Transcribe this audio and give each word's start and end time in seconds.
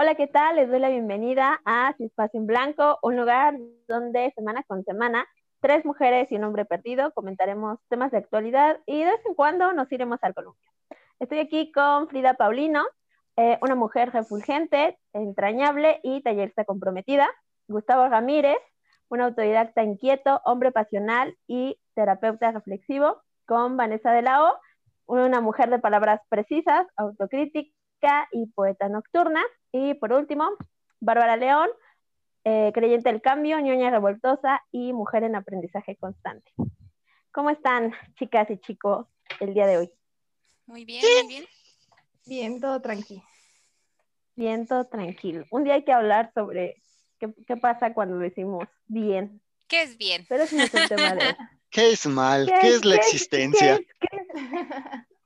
Hola, 0.00 0.14
¿qué 0.14 0.28
tal? 0.28 0.54
Les 0.54 0.68
doy 0.70 0.78
la 0.78 0.90
bienvenida 0.90 1.60
a 1.64 1.92
Su 1.96 2.04
Espacio 2.04 2.38
en 2.38 2.46
Blanco, 2.46 3.00
un 3.02 3.16
lugar 3.16 3.56
donde 3.88 4.30
semana 4.36 4.62
con 4.62 4.84
semana 4.84 5.26
tres 5.60 5.84
mujeres 5.84 6.30
y 6.30 6.36
un 6.36 6.44
hombre 6.44 6.64
perdido 6.64 7.10
comentaremos 7.14 7.80
temas 7.88 8.12
de 8.12 8.18
actualidad 8.18 8.78
y 8.86 9.00
de 9.00 9.06
vez 9.06 9.20
en 9.26 9.34
cuando 9.34 9.72
nos 9.72 9.90
iremos 9.90 10.20
al 10.22 10.34
columpio. 10.34 10.70
Estoy 11.18 11.40
aquí 11.40 11.72
con 11.72 12.06
Frida 12.06 12.34
Paulino, 12.34 12.84
eh, 13.36 13.58
una 13.60 13.74
mujer 13.74 14.12
refulgente, 14.12 14.96
entrañable 15.14 15.98
y 16.04 16.22
tallerista 16.22 16.64
comprometida. 16.64 17.28
Gustavo 17.66 18.08
Ramírez, 18.08 18.58
un 19.08 19.20
autodidacta 19.20 19.82
inquieto, 19.82 20.40
hombre 20.44 20.70
pasional 20.70 21.36
y 21.48 21.76
terapeuta 21.96 22.52
reflexivo. 22.52 23.20
Con 23.46 23.76
Vanessa 23.76 24.12
de 24.12 24.22
la 24.22 24.54
una 25.06 25.40
mujer 25.40 25.70
de 25.70 25.80
palabras 25.80 26.20
precisas, 26.28 26.86
autocrítica 26.96 27.74
y 28.32 28.46
poeta 28.46 28.88
nocturna. 28.88 29.42
Y 29.72 29.94
por 29.94 30.12
último, 30.12 30.50
Bárbara 31.00 31.36
León, 31.36 31.68
eh, 32.44 32.70
creyente 32.72 33.10
del 33.10 33.20
cambio, 33.20 33.58
ñoña 33.60 33.90
revoltosa 33.90 34.62
y 34.70 34.92
mujer 34.92 35.24
en 35.24 35.36
aprendizaje 35.36 35.96
constante. 35.96 36.52
¿Cómo 37.32 37.50
están, 37.50 37.92
chicas 38.18 38.50
y 38.50 38.58
chicos, 38.58 39.06
el 39.40 39.54
día 39.54 39.66
de 39.66 39.78
hoy? 39.78 39.92
Muy 40.66 40.84
bien, 40.84 41.02
muy 41.02 41.28
bien. 41.28 41.44
Bien, 42.26 42.60
todo 42.60 42.80
tranquilo. 42.80 43.22
Bien, 44.36 44.66
todo 44.66 44.86
tranquilo. 44.86 45.44
Un 45.50 45.64
día 45.64 45.74
hay 45.74 45.84
que 45.84 45.92
hablar 45.92 46.30
sobre 46.34 46.82
qué, 47.18 47.56
pasa 47.56 47.94
cuando 47.94 48.18
decimos 48.18 48.68
bien. 48.86 49.40
¿Qué 49.66 49.82
es 49.82 49.98
bien? 49.98 50.24
Pero 50.28 50.44
ese 50.44 50.56
no 50.56 50.62
es 50.62 50.74
el 50.74 50.88
tema 50.88 51.14
de. 51.14 51.36
¿Qué 51.70 51.92
es 51.92 52.06
mal? 52.06 52.46
¿Qué, 52.60 52.68
es 52.68 52.84
la 52.84 52.96
existencia? 52.96 53.78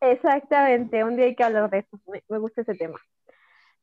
Exactamente, 0.02 1.04
un 1.04 1.14
día 1.14 1.26
hay 1.26 1.36
que 1.36 1.44
hablar 1.44 1.70
de 1.70 1.78
eso. 1.78 1.96
Me, 2.28 2.38
gusta 2.38 2.62
ese 2.62 2.74
tema. 2.74 2.98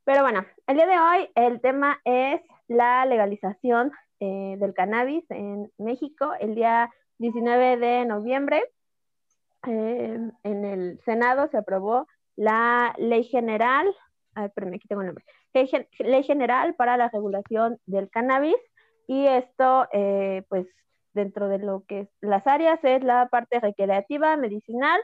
Pero 0.03 0.21
bueno, 0.21 0.45
el 0.67 0.75
día 0.75 0.85
de 0.85 0.99
hoy 0.99 1.29
el 1.33 1.61
tema 1.61 2.01
es 2.03 2.41
la 2.67 3.05
legalización 3.05 3.93
eh, 4.19 4.57
del 4.59 4.73
cannabis 4.73 5.23
en 5.31 5.71
México. 5.77 6.33
El 6.41 6.55
día 6.55 6.89
19 7.19 7.77
de 7.77 8.05
noviembre 8.05 8.65
eh, 9.65 10.19
en 10.43 10.65
el 10.65 10.99
Senado 11.05 11.47
se 11.47 11.57
aprobó 11.57 12.05
la 12.35 12.93
ley 12.97 13.23
general, 13.23 13.87
ay, 14.35 14.49
perdón, 14.53 14.73
aquí 14.73 14.89
tengo 14.89 15.01
el 15.03 15.07
nombre, 15.07 15.25
ley, 15.99 16.23
general 16.23 16.75
para 16.75 16.97
la 16.97 17.07
regulación 17.07 17.79
del 17.85 18.09
cannabis 18.09 18.57
y 19.07 19.25
esto 19.25 19.87
eh, 19.93 20.43
pues 20.49 20.67
dentro 21.13 21.47
de 21.47 21.59
lo 21.59 21.85
que 21.87 22.01
es 22.01 22.09
las 22.19 22.45
áreas 22.45 22.83
es 22.83 23.05
la 23.05 23.29
parte 23.29 23.61
recreativa, 23.61 24.35
medicinal, 24.35 24.99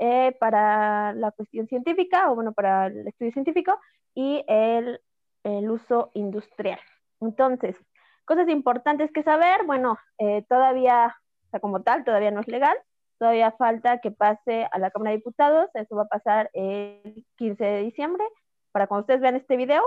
eh, 0.00 0.34
para 0.40 1.12
la 1.12 1.30
cuestión 1.30 1.68
científica 1.68 2.30
o 2.30 2.34
bueno, 2.34 2.52
para 2.52 2.86
el 2.86 3.06
estudio 3.06 3.32
científico 3.32 3.78
y 4.14 4.42
el, 4.48 4.98
el 5.44 5.70
uso 5.70 6.10
industrial. 6.14 6.80
Entonces, 7.20 7.76
cosas 8.24 8.48
importantes 8.48 9.12
que 9.12 9.22
saber, 9.22 9.66
bueno, 9.66 9.98
eh, 10.16 10.42
todavía, 10.48 11.14
o 11.46 11.50
sea, 11.50 11.60
como 11.60 11.82
tal, 11.82 12.02
todavía 12.04 12.30
no 12.30 12.40
es 12.40 12.48
legal, 12.48 12.76
todavía 13.18 13.52
falta 13.52 14.00
que 14.00 14.10
pase 14.10 14.66
a 14.72 14.78
la 14.78 14.90
Cámara 14.90 15.10
de 15.10 15.18
Diputados, 15.18 15.68
eso 15.74 15.96
va 15.96 16.04
a 16.04 16.08
pasar 16.08 16.50
el 16.54 17.26
15 17.36 17.62
de 17.62 17.82
diciembre, 17.82 18.24
para 18.72 18.86
cuando 18.86 19.02
ustedes 19.02 19.20
vean 19.20 19.36
este 19.36 19.58
video, 19.58 19.82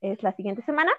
es 0.00 0.20
la 0.24 0.32
siguiente 0.32 0.62
semana. 0.62 0.92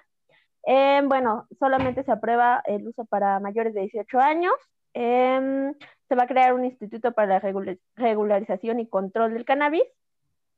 Eh, 0.66 1.02
bueno, 1.04 1.46
solamente 1.58 2.02
se 2.02 2.12
aprueba 2.12 2.62
el 2.64 2.88
uso 2.88 3.04
para 3.04 3.38
mayores 3.40 3.74
de 3.74 3.82
18 3.82 4.18
años. 4.18 4.54
Em, 4.94 5.74
se 6.14 6.16
va 6.16 6.24
a 6.24 6.28
crear 6.28 6.54
un 6.54 6.64
instituto 6.64 7.10
para 7.10 7.40
la 7.40 7.76
regularización 7.96 8.78
y 8.78 8.88
control 8.88 9.34
del 9.34 9.44
cannabis. 9.44 9.82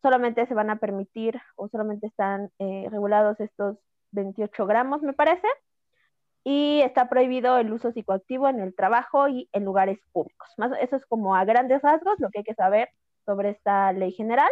Solamente 0.03 0.47
se 0.47 0.53
van 0.53 0.69
a 0.69 0.77
permitir 0.77 1.41
o 1.57 1.69
solamente 1.69 2.09
están 2.09 2.51
eh, 2.59 2.87
regulados 2.91 3.41
estos 3.41 3.79
28 4.11 4.67
gramos, 4.67 5.01
me 5.01 5.15
parece. 5.15 5.49
Y 6.45 6.83
está 6.83 7.09
prohibido 7.09 7.57
el 7.57 7.73
uso 7.73 7.91
psicoactivo 7.91 8.49
en 8.49 8.61
el 8.61 8.75
trabajo 8.75 9.29
y 9.29 9.49
en 9.53 9.65
lugares 9.65 9.99
públicos. 10.13 10.47
Más, 10.59 10.73
eso 10.79 10.97
es 10.97 11.07
como 11.07 11.35
a 11.35 11.47
grandes 11.47 11.81
rasgos 11.81 12.21
lo 12.21 12.29
que 12.29 12.41
hay 12.41 12.45
que 12.45 12.55
saber 12.55 12.91
sobre 13.25 13.49
esta 13.49 13.95
ley 13.95 14.13
general 14.13 14.51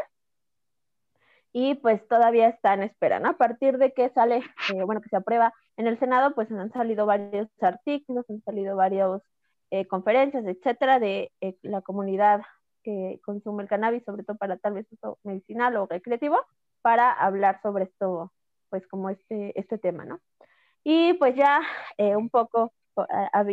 y 1.53 1.75
pues 1.75 2.07
todavía 2.09 2.49
está 2.49 2.73
en 2.73 2.83
espera, 2.83 3.21
¿no? 3.21 3.29
A 3.29 3.37
partir 3.37 3.77
de 3.77 3.93
que 3.93 4.09
sale, 4.09 4.39
eh, 4.75 4.83
bueno, 4.85 5.03
que 5.03 5.11
se 5.11 5.17
aprueba 5.17 5.53
en 5.77 5.87
el 5.87 5.99
Senado, 5.99 6.35
pues 6.35 6.51
han 6.51 6.73
salido 6.73 7.05
varios 7.05 7.49
artículos, 7.61 8.25
han 8.31 8.43
salido 8.43 8.75
varias 8.75 9.23
eh, 9.75 9.87
conferencias, 9.89 10.45
etcétera, 10.47 11.01
de 11.01 11.33
eh, 11.41 11.57
la 11.63 11.83
comunidad 11.83 12.43
que 12.85 13.21
consume 13.25 13.65
el 13.65 13.69
cannabis, 13.69 14.05
sobre 14.05 14.23
todo 14.23 14.37
para 14.37 14.57
tal 14.57 14.75
vez 14.75 14.87
uso 14.93 15.19
medicinal 15.25 15.77
o 15.77 15.87
recreativo, 15.87 16.39
para 16.81 17.11
hablar 17.11 17.61
sobre 17.61 17.85
esto, 17.85 18.33
pues 18.69 18.87
como 18.87 19.11
este, 19.11 19.59
este 19.59 19.79
tema, 19.79 20.05
¿no? 20.05 20.21
Y 20.85 21.15
pues 21.15 21.35
ya 21.35 21.61
un 22.17 22.29
poco, 22.29 22.73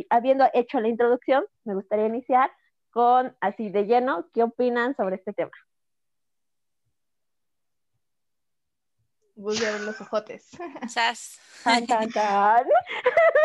habiendo 0.10 0.46
hecho 0.54 0.80
la 0.82 0.90
introducción, 0.90 1.46
me 1.64 1.76
gustaría 1.76 2.08
iniciar 2.08 2.52
con 2.92 3.36
así 3.40 3.70
de 3.70 3.86
lleno, 3.86 4.28
¿qué 4.34 4.44
opinan 4.44 4.96
sobre 4.98 5.16
este 5.16 5.32
tema? 5.32 5.54
Volvieron 9.42 9.86
los 9.86 10.00
ojotes. 10.00 10.48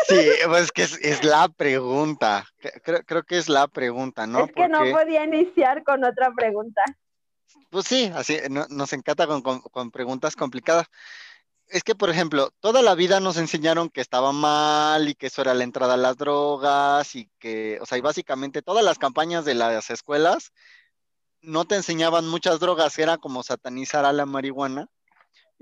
Sí, 0.07 0.29
pues 0.47 0.71
que 0.71 0.83
es, 0.83 1.23
la 1.23 1.49
pregunta. 1.49 2.45
Creo, 2.83 3.03
creo, 3.03 3.23
que 3.23 3.37
es 3.37 3.49
la 3.49 3.67
pregunta, 3.67 4.25
¿no? 4.25 4.45
Es 4.45 4.51
que 4.53 4.67
no 4.67 4.79
podía 4.91 5.23
iniciar 5.23 5.83
con 5.83 6.03
otra 6.03 6.31
pregunta. 6.35 6.81
Pues 7.69 7.85
sí, 7.85 8.11
así 8.15 8.37
nos 8.49 8.93
encanta 8.93 9.27
con, 9.27 9.41
con, 9.41 9.91
preguntas 9.91 10.35
complicadas. 10.35 10.87
Es 11.67 11.83
que, 11.83 11.95
por 11.95 12.09
ejemplo, 12.09 12.51
toda 12.59 12.81
la 12.81 12.95
vida 12.95 13.19
nos 13.19 13.37
enseñaron 13.37 13.89
que 13.89 14.01
estaba 14.01 14.31
mal 14.31 15.09
y 15.09 15.15
que 15.15 15.27
eso 15.27 15.41
era 15.41 15.53
la 15.53 15.63
entrada 15.63 15.95
a 15.95 15.97
las 15.97 16.15
drogas 16.15 17.15
y 17.15 17.29
que, 17.39 17.79
o 17.81 17.85
sea, 17.85 17.97
y 17.97 18.01
básicamente 18.01 18.61
todas 18.61 18.85
las 18.85 18.99
campañas 18.99 19.45
de 19.45 19.55
las 19.55 19.89
escuelas 19.89 20.53
no 21.41 21.65
te 21.65 21.75
enseñaban 21.75 22.27
muchas 22.27 22.59
drogas, 22.59 22.97
era 22.99 23.17
como 23.17 23.43
satanizar 23.43 24.05
a 24.05 24.13
la 24.13 24.25
marihuana 24.25 24.89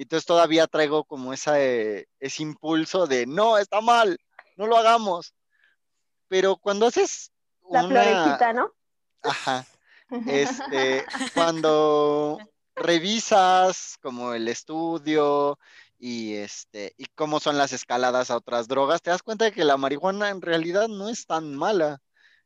entonces 0.03 0.25
todavía 0.25 0.67
traigo 0.67 1.05
como 1.05 1.33
esa, 1.33 1.61
eh, 1.61 2.07
ese 2.19 2.43
impulso 2.43 3.07
de, 3.07 3.25
no, 3.25 3.57
está 3.57 3.81
mal, 3.81 4.17
no 4.57 4.67
lo 4.67 4.77
hagamos. 4.77 5.33
Pero 6.27 6.57
cuando 6.57 6.87
haces... 6.87 7.31
La 7.69 7.83
florecita, 7.87 8.53
¿no? 8.53 8.71
Ajá. 9.23 9.65
Este, 10.27 11.05
cuando 11.33 12.37
revisas 12.75 13.97
como 14.01 14.33
el 14.33 14.47
estudio 14.47 15.57
y 15.97 16.35
este 16.35 16.93
y 16.97 17.05
cómo 17.15 17.39
son 17.39 17.57
las 17.57 17.73
escaladas 17.73 18.29
a 18.29 18.37
otras 18.37 18.67
drogas, 18.67 19.01
te 19.01 19.09
das 19.09 19.23
cuenta 19.23 19.45
de 19.45 19.51
que 19.51 19.63
la 19.63 19.77
marihuana 19.77 20.29
en 20.29 20.41
realidad 20.41 20.87
no 20.87 21.09
es 21.09 21.25
tan 21.25 21.55
mala. 21.55 21.99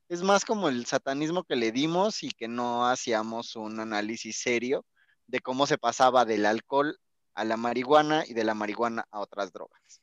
Es 0.07 0.23
más 0.23 0.45
como 0.45 0.69
el 0.69 0.85
satanismo 0.85 1.43
que 1.43 1.55
le 1.55 1.71
dimos 1.71 2.23
y 2.23 2.31
que 2.31 2.47
no 2.47 2.87
hacíamos 2.87 3.55
un 3.55 3.79
análisis 3.79 4.39
serio 4.39 4.85
de 5.27 5.39
cómo 5.39 5.67
se 5.67 5.77
pasaba 5.77 6.25
del 6.25 6.45
alcohol 6.45 6.97
a 7.33 7.45
la 7.45 7.57
marihuana 7.57 8.23
y 8.27 8.33
de 8.33 8.43
la 8.43 8.53
marihuana 8.53 9.07
a 9.11 9.19
otras 9.19 9.51
drogas. 9.53 10.01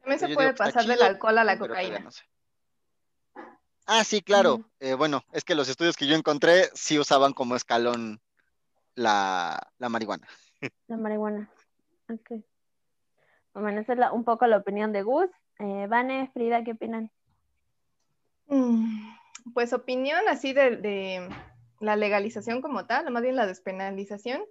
También 0.00 0.18
se 0.18 0.34
puede 0.34 0.54
pasar 0.54 0.84
del 0.84 1.02
alcohol 1.02 1.38
a 1.38 1.44
la 1.44 1.58
cocaína. 1.58 2.08
Ah, 3.86 4.04
sí, 4.04 4.22
claro. 4.22 4.64
Eh, 4.80 4.94
bueno, 4.94 5.24
es 5.32 5.44
que 5.44 5.54
los 5.54 5.68
estudios 5.68 5.96
que 5.96 6.06
yo 6.06 6.16
encontré 6.16 6.70
sí 6.74 6.98
usaban 6.98 7.32
como 7.32 7.56
escalón 7.56 8.20
la, 8.94 9.72
marihuana. 9.78 10.26
La 10.86 10.96
marihuana. 10.96 11.50
Ok. 12.08 12.42
Bueno, 13.54 13.80
esa 13.80 13.92
es 13.92 13.98
un 14.12 14.24
poco 14.24 14.46
la 14.46 14.58
opinión 14.58 14.92
de 14.92 15.02
Gus. 15.02 15.28
Eh, 15.58 15.86
Vane, 15.88 16.30
Frida, 16.32 16.64
¿qué 16.64 16.72
opinan? 16.72 17.10
Mm, 18.46 19.14
pues 19.54 19.72
opinión 19.72 20.20
así 20.28 20.52
de, 20.52 20.76
de, 20.76 21.28
la 21.80 21.96
legalización 21.96 22.62
como 22.62 22.86
tal, 22.86 23.06
o 23.06 23.10
más 23.10 23.22
bien 23.22 23.36
la 23.36 23.46
despenalización. 23.46 24.42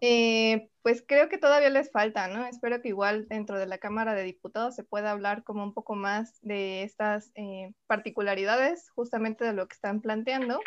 Eh, 0.00 0.70
pues 0.82 1.02
creo 1.06 1.28
que 1.28 1.38
todavía 1.38 1.70
les 1.70 1.90
falta, 1.90 2.28
¿no? 2.28 2.46
Espero 2.46 2.80
que 2.80 2.88
igual 2.88 3.26
dentro 3.28 3.58
de 3.58 3.66
la 3.66 3.78
Cámara 3.78 4.14
de 4.14 4.22
Diputados 4.22 4.76
se 4.76 4.84
pueda 4.84 5.10
hablar 5.10 5.42
como 5.44 5.62
un 5.62 5.74
poco 5.74 5.94
más 5.94 6.38
de 6.42 6.82
estas 6.82 7.32
eh, 7.34 7.72
particularidades, 7.86 8.90
justamente 8.90 9.44
de 9.44 9.52
lo 9.52 9.66
que 9.66 9.74
están 9.74 10.00
planteando, 10.00 10.60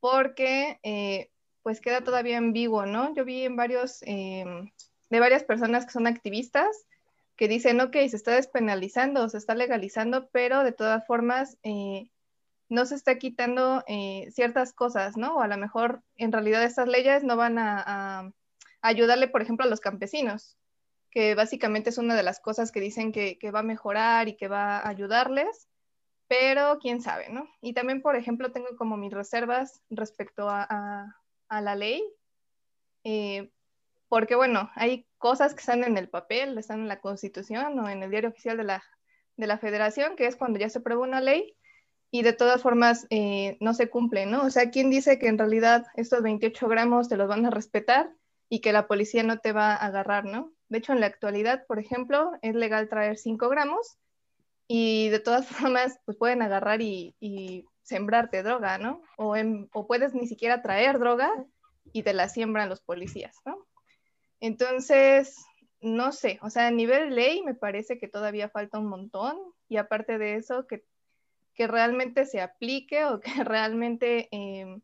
porque 0.00 0.78
eh, 0.82 1.30
pues 1.62 1.80
queda 1.80 2.02
todavía 2.02 2.36
en 2.36 2.52
vivo, 2.52 2.86
¿no? 2.86 3.14
Yo 3.14 3.24
vi 3.24 3.44
en 3.44 3.56
varios, 3.56 4.00
de 4.00 4.70
varias 5.10 5.42
personas 5.42 5.84
que 5.84 5.92
son 5.92 6.06
activistas 6.06 6.86
que 7.36 7.48
dicen, 7.48 7.80
ok, 7.80 7.92
se 7.92 8.16
está 8.16 8.34
despenalizando, 8.34 9.28
se 9.28 9.38
está 9.38 9.54
legalizando, 9.54 10.28
pero 10.30 10.62
de 10.62 10.72
todas 10.72 11.06
formas 11.06 11.58
no 12.68 12.84
se 12.84 12.94
está 12.96 13.18
quitando 13.18 13.84
eh, 13.86 14.28
ciertas 14.32 14.72
cosas, 14.72 15.16
¿no? 15.16 15.36
O 15.36 15.40
a 15.40 15.48
lo 15.48 15.56
mejor 15.56 16.02
en 16.16 16.32
realidad 16.32 16.64
estas 16.64 16.88
leyes 16.88 17.22
no 17.22 17.36
van 17.36 17.58
a, 17.58 18.32
ayudarle, 18.82 19.28
por 19.28 19.42
ejemplo, 19.42 19.66
a 19.66 19.68
los 19.68 19.80
campesinos, 19.80 20.56
que 21.10 21.34
básicamente 21.34 21.90
es 21.90 21.98
una 21.98 22.14
de 22.14 22.22
las 22.22 22.40
cosas 22.40 22.70
que 22.70 22.80
dicen 22.80 23.10
que, 23.10 23.38
va 23.52 23.60
a 23.60 23.64
mejorar 23.64 24.28
y 24.28 24.36
que 24.36 24.48
va 24.48 24.78
a 24.78 24.88
ayudarles, 24.88 25.68
pero 26.28 26.78
quién 26.80 27.00
sabe, 27.00 27.28
¿no? 27.28 27.48
Y 27.60 27.72
también, 27.72 28.02
por 28.02 28.16
ejemplo, 28.16 28.52
tengo 28.52 28.76
como 28.76 28.96
mis 28.96 29.12
reservas 29.12 29.82
respecto 29.90 30.48
a, 30.48 31.16
la 31.48 31.74
ley. 31.74 32.02
Eh, 33.04 33.50
porque 34.08 34.34
bueno, 34.36 34.70
hay 34.74 35.06
cosas 35.18 35.54
que 35.54 35.60
están 35.60 35.84
en 35.84 35.96
el 35.96 36.08
papel, 36.08 36.58
están 36.58 36.80
en 36.80 36.88
la 36.88 37.00
Constitución 37.00 37.78
o 37.78 37.88
en 37.88 38.02
el 38.02 38.10
diario 38.10 38.30
oficial 38.30 38.56
de 38.56 38.64
la, 38.64 38.84
de 39.36 39.46
la 39.46 39.58
Federación, 39.58 40.16
que 40.16 40.26
es 40.26 40.36
cuando 40.36 40.58
ya 40.58 40.68
se 40.68 40.80
prueba 40.80 41.02
una 41.02 41.20
ley 41.20 41.56
y 42.10 42.22
de 42.22 42.32
todas 42.32 42.62
formas 42.62 43.06
eh, 43.10 43.56
no 43.60 43.74
se 43.74 43.90
cumple, 43.90 44.26
¿no? 44.26 44.44
O 44.44 44.50
sea, 44.50 44.70
¿quién 44.70 44.90
dice 44.90 45.18
que 45.18 45.28
en 45.28 45.38
realidad 45.38 45.86
estos 45.94 46.22
28 46.22 46.68
gramos 46.68 47.08
te 47.08 47.16
los 47.16 47.28
van 47.28 47.46
a 47.46 47.50
respetar 47.50 48.10
y 48.48 48.60
que 48.60 48.72
la 48.72 48.86
policía 48.86 49.22
no 49.22 49.38
te 49.38 49.52
va 49.52 49.72
a 49.72 49.86
agarrar, 49.86 50.24
¿no? 50.24 50.52
De 50.68 50.78
hecho, 50.78 50.92
en 50.92 51.00
la 51.00 51.06
actualidad, 51.06 51.66
por 51.66 51.78
ejemplo, 51.78 52.32
es 52.42 52.54
legal 52.54 52.88
traer 52.88 53.18
5 53.18 53.48
gramos 53.48 53.98
y 54.68 55.08
de 55.08 55.20
todas 55.20 55.46
formas, 55.48 55.98
pues 56.04 56.16
pueden 56.16 56.42
agarrar 56.42 56.80
y, 56.80 57.14
sembrarte 57.82 58.42
droga, 58.42 58.78
¿no? 58.78 59.00
O, 59.16 59.36
o 59.72 59.86
puedes 59.86 60.12
ni 60.12 60.26
siquiera 60.26 60.60
traer 60.60 60.98
droga 60.98 61.30
y 61.92 62.02
te 62.02 62.14
la 62.14 62.28
siembran 62.28 62.68
los 62.68 62.80
policías, 62.80 63.36
¿no? 63.44 63.64
Entonces, 64.40 65.36
no 65.80 66.10
sé, 66.10 66.40
o 66.42 66.50
sea, 66.50 66.66
a 66.66 66.72
nivel 66.72 67.14
ley 67.14 67.44
me 67.44 67.54
parece 67.54 67.96
que 67.98 68.08
todavía 68.08 68.48
falta 68.48 68.80
un 68.80 68.88
montón 68.88 69.38
y 69.68 69.76
aparte 69.76 70.18
de 70.18 70.34
eso, 70.34 70.66
que, 70.66 70.84
que 71.56 71.66
realmente 71.66 72.26
se 72.26 72.40
aplique 72.40 73.04
o 73.06 73.18
que 73.20 73.30
realmente 73.44 74.28
em, 74.30 74.80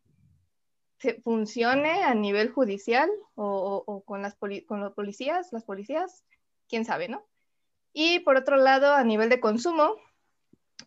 se 0.97 1.21
funcione 1.21 2.03
a 2.03 2.13
nivel 2.13 2.49
judicial 2.49 3.09
o, 3.35 4.03
con, 4.05 4.21
las 4.21 4.35
con 4.35 4.79
los 4.79 4.93
policías, 4.93 5.51
las 5.51 5.63
policías, 5.63 6.23
quién 6.67 6.85
sabe, 6.85 7.07
¿no? 7.07 7.25
Y 7.93 8.19
por 8.19 8.37
otro 8.37 8.57
lado, 8.57 8.93
a 8.93 9.03
nivel 9.03 9.29
de 9.29 9.39
consumo, 9.39 9.95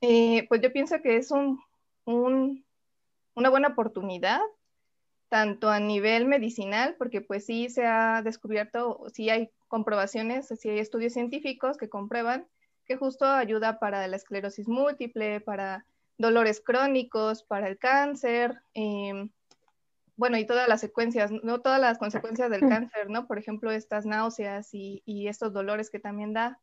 eh, 0.00 0.47
pues 0.49 0.61
yo 0.61 0.73
pienso 0.73 1.00
que 1.03 1.17
es 1.17 1.31
un, 1.31 1.61
un, 2.05 2.65
una 3.35 3.50
buena 3.50 3.69
oportunidad 3.69 4.41
tanto 5.29 5.71
a 5.71 5.81
nivel 5.81 6.27
medicinal, 6.27 6.94
porque 6.99 7.21
pues 7.21 7.47
sí 7.47 7.69
se 7.69 7.85
ha 7.85 8.23
descubierto, 8.23 9.05
sí 9.12 9.29
hay 9.29 9.50
comprobaciones, 9.69 10.49
sí 10.49 10.69
hay 10.69 10.79
estudios 10.79 11.12
científicos 11.12 11.77
que 11.77 11.88
comprueban 11.88 12.47
que 12.87 12.97
justo 12.97 13.27
ayuda 13.27 13.79
para 13.79 14.06
la 14.06 14.17
esclerosis 14.17 14.69
múltiple, 14.69 15.41
para 15.41 15.87
dolores 16.19 16.62
crónicos, 16.65 17.43
para 17.43 17.69
el 17.69 17.79
cáncer, 17.79 18.62
em, 18.75 19.31
bueno, 20.17 20.38
y 20.38 20.47
todas 20.47 20.69
las 20.69 20.81
secuencias, 20.81 21.31
no 21.31 21.61
todas 21.61 21.81
las 21.81 21.99
consecuencias 21.99 22.50
del 22.50 22.61
cáncer, 22.61 23.11
¿no? 23.11 23.27
Por 23.27 23.38
ejemplo, 23.38 23.71
estas 23.71 24.06
náuseas 24.06 24.71
y, 24.73 25.03
estos 25.29 25.53
dolores 25.53 25.91
que 25.91 25.99
también 25.99 26.33
da. 26.33 26.59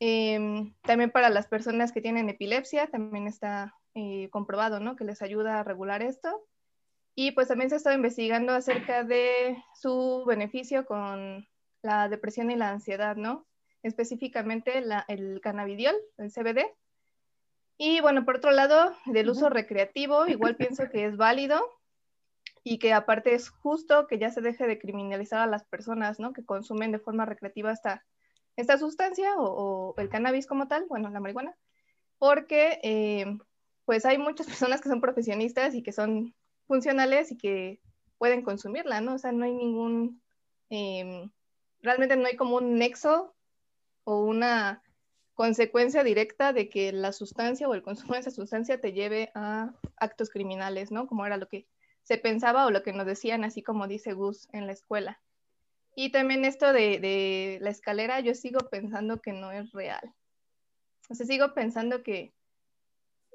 Em, 0.00 0.74
también 0.82 1.10
para 1.10 1.30
las 1.30 1.46
personas 1.46 1.92
que 1.92 2.02
tienen 2.02 2.28
epilepsia, 2.28 2.88
también 2.88 3.26
está 3.26 3.74
eh, 3.94 4.28
comprobado, 4.30 4.80
¿no? 4.80 4.96
Que 4.96 5.04
les 5.04 5.22
ayuda 5.22 5.60
a 5.60 5.64
regular 5.64 6.02
esto. 6.02 6.46
Y 7.14 7.32
pues 7.32 7.48
también 7.48 7.70
se 7.70 7.76
ha 7.76 7.78
estado 7.78 7.96
investigando 7.96 8.52
acerca 8.52 9.04
de 9.04 9.56
su 9.80 10.24
beneficio 10.26 10.84
con 10.84 11.46
la 11.82 12.08
depresión 12.08 12.50
y 12.50 12.56
la 12.56 12.70
ansiedad, 12.70 13.16
¿no? 13.16 13.46
Específicamente 13.84 14.82
el 15.08 15.40
cannabidiol, 15.42 15.94
el 16.18 16.32
CBD. 16.32 16.64
Y 17.76 18.00
bueno, 18.00 18.24
por 18.24 18.36
otro 18.36 18.50
lado, 18.50 18.94
del 19.06 19.28
uso 19.28 19.50
recreativo, 19.50 20.26
igual 20.26 20.56
pienso 20.56 20.88
que 20.90 21.04
es 21.04 21.16
válido 21.16 21.60
y 22.62 22.78
que 22.78 22.94
aparte 22.94 23.34
es 23.34 23.50
justo 23.50 24.06
que 24.06 24.18
ya 24.18 24.30
se 24.30 24.40
deje 24.40 24.66
de 24.66 24.78
criminalizar 24.78 25.40
a 25.40 25.46
las 25.46 25.64
personas, 25.64 26.18
¿no? 26.18 26.32
Que 26.32 26.44
consumen 26.44 26.92
de 26.92 26.98
forma 26.98 27.26
recreativa 27.26 27.70
esta, 27.70 28.04
esta 28.56 28.78
sustancia 28.78 29.34
o, 29.36 29.94
el 29.98 30.08
cannabis 30.08 30.46
como 30.46 30.66
tal, 30.66 30.86
bueno, 30.88 31.10
la 31.10 31.20
marihuana, 31.20 31.54
porque 32.18 32.80
eh, 32.82 33.26
pues 33.84 34.06
hay 34.06 34.16
muchas 34.16 34.46
personas 34.72 34.80
que 34.80 34.88
son 34.88 35.02
profesionistas 35.02 35.74
y 35.74 35.82
que 35.82 35.92
son 35.92 36.34
funcionales 36.66 37.32
y 37.32 37.36
que 37.36 37.80
pueden 38.16 38.42
consumirla, 38.42 39.02
¿no? 39.02 39.14
O 39.14 39.18
sea, 39.18 39.32
no 39.32 39.44
hay 39.44 39.52
ningún, 39.52 40.22
em, 40.70 41.30
realmente 41.82 42.16
no 42.16 42.26
hay 42.26 42.36
como 42.36 42.56
un 42.56 42.78
nexo 42.78 43.33
o 44.04 44.20
una 44.20 44.82
consecuencia 45.34 46.04
directa 46.04 46.52
de 46.52 46.68
que 46.68 46.92
la 46.92 47.12
sustancia 47.12 47.68
o 47.68 47.74
el 47.74 47.82
consumo 47.82 48.14
de 48.14 48.20
esa 48.20 48.30
sustancia 48.30 48.80
te 48.80 48.92
lleve 48.92 49.30
a 49.34 49.74
actos 49.96 50.30
criminales, 50.30 50.92
¿no? 50.92 51.06
Como 51.06 51.26
era 51.26 51.36
lo 51.36 51.48
que 51.48 51.66
se 52.02 52.18
pensaba 52.18 52.66
o 52.66 52.70
lo 52.70 52.82
que 52.82 52.92
nos 52.92 53.06
decían, 53.06 53.44
así 53.44 53.62
como 53.62 53.88
dice 53.88 54.12
Gus 54.12 54.48
en 54.52 54.66
la 54.66 54.72
escuela. 54.72 55.20
Y 55.96 56.10
también 56.10 56.44
esto 56.44 56.72
de, 56.72 57.58
la 57.60 57.70
escalera, 57.70 58.20
yo 58.20 58.34
sigo 58.34 58.60
pensando 58.70 59.20
que 59.20 59.32
no 59.32 59.52
es 59.52 59.72
real. 59.72 60.14
O 61.08 61.14
sea, 61.14 61.26
sigo 61.26 61.54
pensando 61.54 62.02
que 62.02 62.32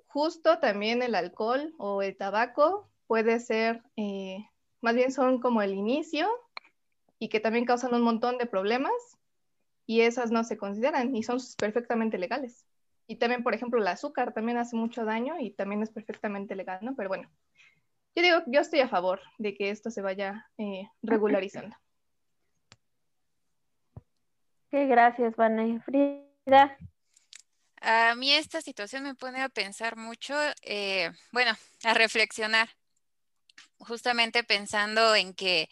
justo 0.08 0.60
también 0.60 1.02
el 1.02 1.16
alcohol 1.16 1.74
o 1.78 2.02
el 2.02 2.18
tabaco 2.18 2.90
puede 3.08 3.40
ser, 3.40 3.84
eh, 3.96 4.46
más 4.82 4.96
bien 4.96 5.12
son 5.12 5.40
como 5.40 5.62
el 5.62 5.74
inicio 5.74 6.30
y 7.18 7.30
que 7.30 7.40
también 7.40 7.66
causan 7.66 7.94
un 7.94 8.02
montón 8.02 8.38
de 8.38 8.46
problemas 8.46 8.92
y 9.90 10.02
esas 10.02 10.30
no 10.30 10.44
se 10.44 10.56
consideran 10.56 11.16
y 11.16 11.24
son 11.24 11.40
perfectamente 11.58 12.20
legales. 12.20 12.64
Y 13.08 13.16
también, 13.16 13.42
por 13.42 13.56
ejemplo, 13.56 13.82
el 13.82 13.88
azúcar 13.88 14.36
también 14.36 14.60
hace 14.60 14.76
mucho 14.76 15.04
daño 15.04 15.40
y 15.40 15.50
también 15.50 15.82
es 15.82 15.90
perfectamente 15.90 16.56
legal, 16.56 16.78
¿no? 16.84 16.96
Pero 16.96 17.10
bueno, 17.10 17.28
yo 18.16 18.22
digo, 18.22 18.44
yo 18.46 18.62
estoy 18.62 18.82
a 18.82 18.88
favor 18.88 19.20
de 19.40 19.56
que 19.56 19.72
esto 19.72 19.90
se 19.90 20.04
vaya 20.04 20.48
eh, 20.60 20.88
regularizando. 21.02 21.76
Qué 24.70 24.86
gracias, 24.86 25.36
Vanessa. 25.36 25.84
Frida. 25.86 26.78
A 27.82 28.14
mí 28.14 28.32
esta 28.32 28.62
situación 28.62 29.02
me 29.06 29.16
pone 29.16 29.42
a 29.42 29.50
pensar 29.50 29.96
mucho, 29.96 30.36
eh, 30.62 31.10
bueno, 31.32 31.54
a 31.84 31.96
reflexionar 31.96 32.70
justamente 33.80 34.44
pensando 34.44 35.16
en 35.16 35.34
que 35.34 35.68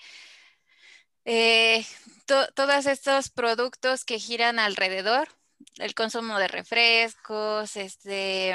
eh, 1.30 1.86
todos 2.26 2.86
estos 2.86 3.30
productos 3.30 4.06
que 4.06 4.18
giran 4.18 4.60
alrededor, 4.60 5.28
el 5.78 5.94
consumo 5.94 6.40
de 6.40 6.48
refrescos, 6.48 7.76
este, 7.76 8.54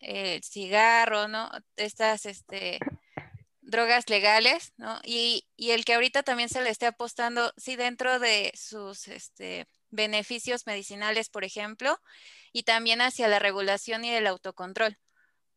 el 0.00 0.42
cigarro, 0.44 1.26
¿no? 1.26 1.50
Estas, 1.76 2.26
este, 2.26 2.78
drogas 3.62 4.10
legales, 4.10 4.74
¿no? 4.76 5.00
Y, 5.04 5.46
y, 5.56 5.70
el 5.70 5.86
que 5.86 5.94
ahorita 5.94 6.22
también 6.22 6.50
se 6.50 6.60
le 6.60 6.68
esté 6.68 6.84
apostando, 6.84 7.54
sí, 7.56 7.76
dentro 7.76 8.18
de 8.18 8.52
sus, 8.54 9.08
este, 9.08 9.66
beneficios 9.88 10.66
medicinales, 10.66 11.30
por 11.30 11.44
ejemplo, 11.44 11.98
y 12.52 12.64
también 12.64 13.00
hacia 13.00 13.26
la 13.26 13.38
regulación 13.38 14.04
y 14.04 14.10
el 14.10 14.26
autocontrol, 14.26 14.98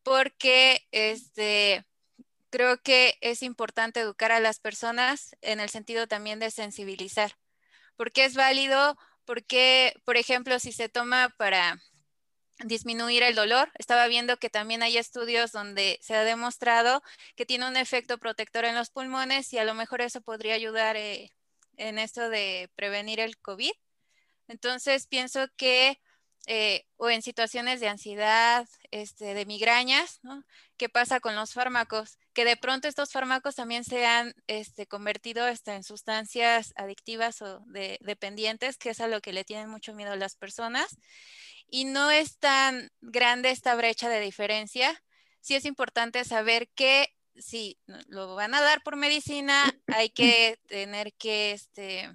porque, 0.02 0.88
este, 0.90 1.84
creo 2.50 2.82
que 2.82 3.16
es 3.20 3.42
importante 3.42 4.00
educar 4.00 4.32
a 4.32 4.40
las 4.40 4.60
personas 4.60 5.36
en 5.40 5.60
el 5.60 5.70
sentido 5.70 6.06
también 6.06 6.38
de 6.38 6.50
sensibilizar, 6.50 7.36
porque 7.96 8.24
es 8.24 8.34
válido, 8.34 8.98
porque, 9.24 9.94
por 10.04 10.16
ejemplo, 10.16 10.58
si 10.58 10.72
se 10.72 10.88
toma 10.88 11.34
para 11.36 11.80
disminuir 12.64 13.22
el 13.22 13.34
dolor. 13.34 13.70
Estaba 13.78 14.06
viendo 14.06 14.36
que 14.38 14.50
también 14.50 14.82
hay 14.82 14.98
estudios 14.98 15.52
donde 15.52 15.98
se 16.02 16.14
ha 16.14 16.24
demostrado 16.24 17.02
que 17.36 17.46
tiene 17.46 17.66
un 17.66 17.76
efecto 17.76 18.18
protector 18.18 18.64
en 18.64 18.74
los 18.74 18.90
pulmones 18.90 19.52
y 19.52 19.58
a 19.58 19.64
lo 19.64 19.74
mejor 19.74 20.00
eso 20.00 20.20
podría 20.20 20.54
ayudar 20.54 20.96
eh, 20.96 21.32
en 21.76 21.98
esto 21.98 22.28
de 22.28 22.70
prevenir 22.76 23.20
el 23.20 23.38
COVID. 23.38 23.72
Entonces 24.48 25.06
pienso 25.06 25.46
que 25.56 26.00
eh, 26.46 26.86
o 26.96 27.10
en 27.10 27.22
situaciones 27.22 27.80
de 27.80 27.88
ansiedad, 27.88 28.66
este, 28.90 29.34
de 29.34 29.46
migrañas, 29.46 30.20
¿no? 30.22 30.42
¿Qué 30.78 30.88
pasa 30.88 31.20
con 31.20 31.36
los 31.36 31.52
fármacos? 31.52 32.18
Que 32.40 32.46
de 32.46 32.56
pronto 32.56 32.88
estos 32.88 33.12
fármacos 33.12 33.56
también 33.56 33.84
se 33.84 34.06
han 34.06 34.34
este, 34.46 34.86
convertido 34.86 35.44
hasta 35.44 35.76
en 35.76 35.82
sustancias 35.82 36.72
adictivas 36.74 37.42
o 37.42 37.60
de, 37.66 37.98
dependientes, 38.00 38.78
que 38.78 38.88
es 38.88 39.00
a 39.02 39.08
lo 39.08 39.20
que 39.20 39.34
le 39.34 39.44
tienen 39.44 39.68
mucho 39.68 39.92
miedo 39.92 40.16
las 40.16 40.36
personas. 40.36 40.96
Y 41.68 41.84
no 41.84 42.10
es 42.10 42.38
tan 42.38 42.90
grande 43.02 43.50
esta 43.50 43.74
brecha 43.74 44.08
de 44.08 44.20
diferencia. 44.20 45.02
Sí 45.42 45.54
es 45.54 45.66
importante 45.66 46.24
saber 46.24 46.70
que 46.70 47.14
si 47.36 47.78
lo 48.06 48.34
van 48.36 48.54
a 48.54 48.62
dar 48.62 48.82
por 48.82 48.96
medicina, 48.96 49.62
hay 49.88 50.08
que 50.08 50.58
tener 50.66 51.12
que 51.12 51.52
este, 51.52 52.08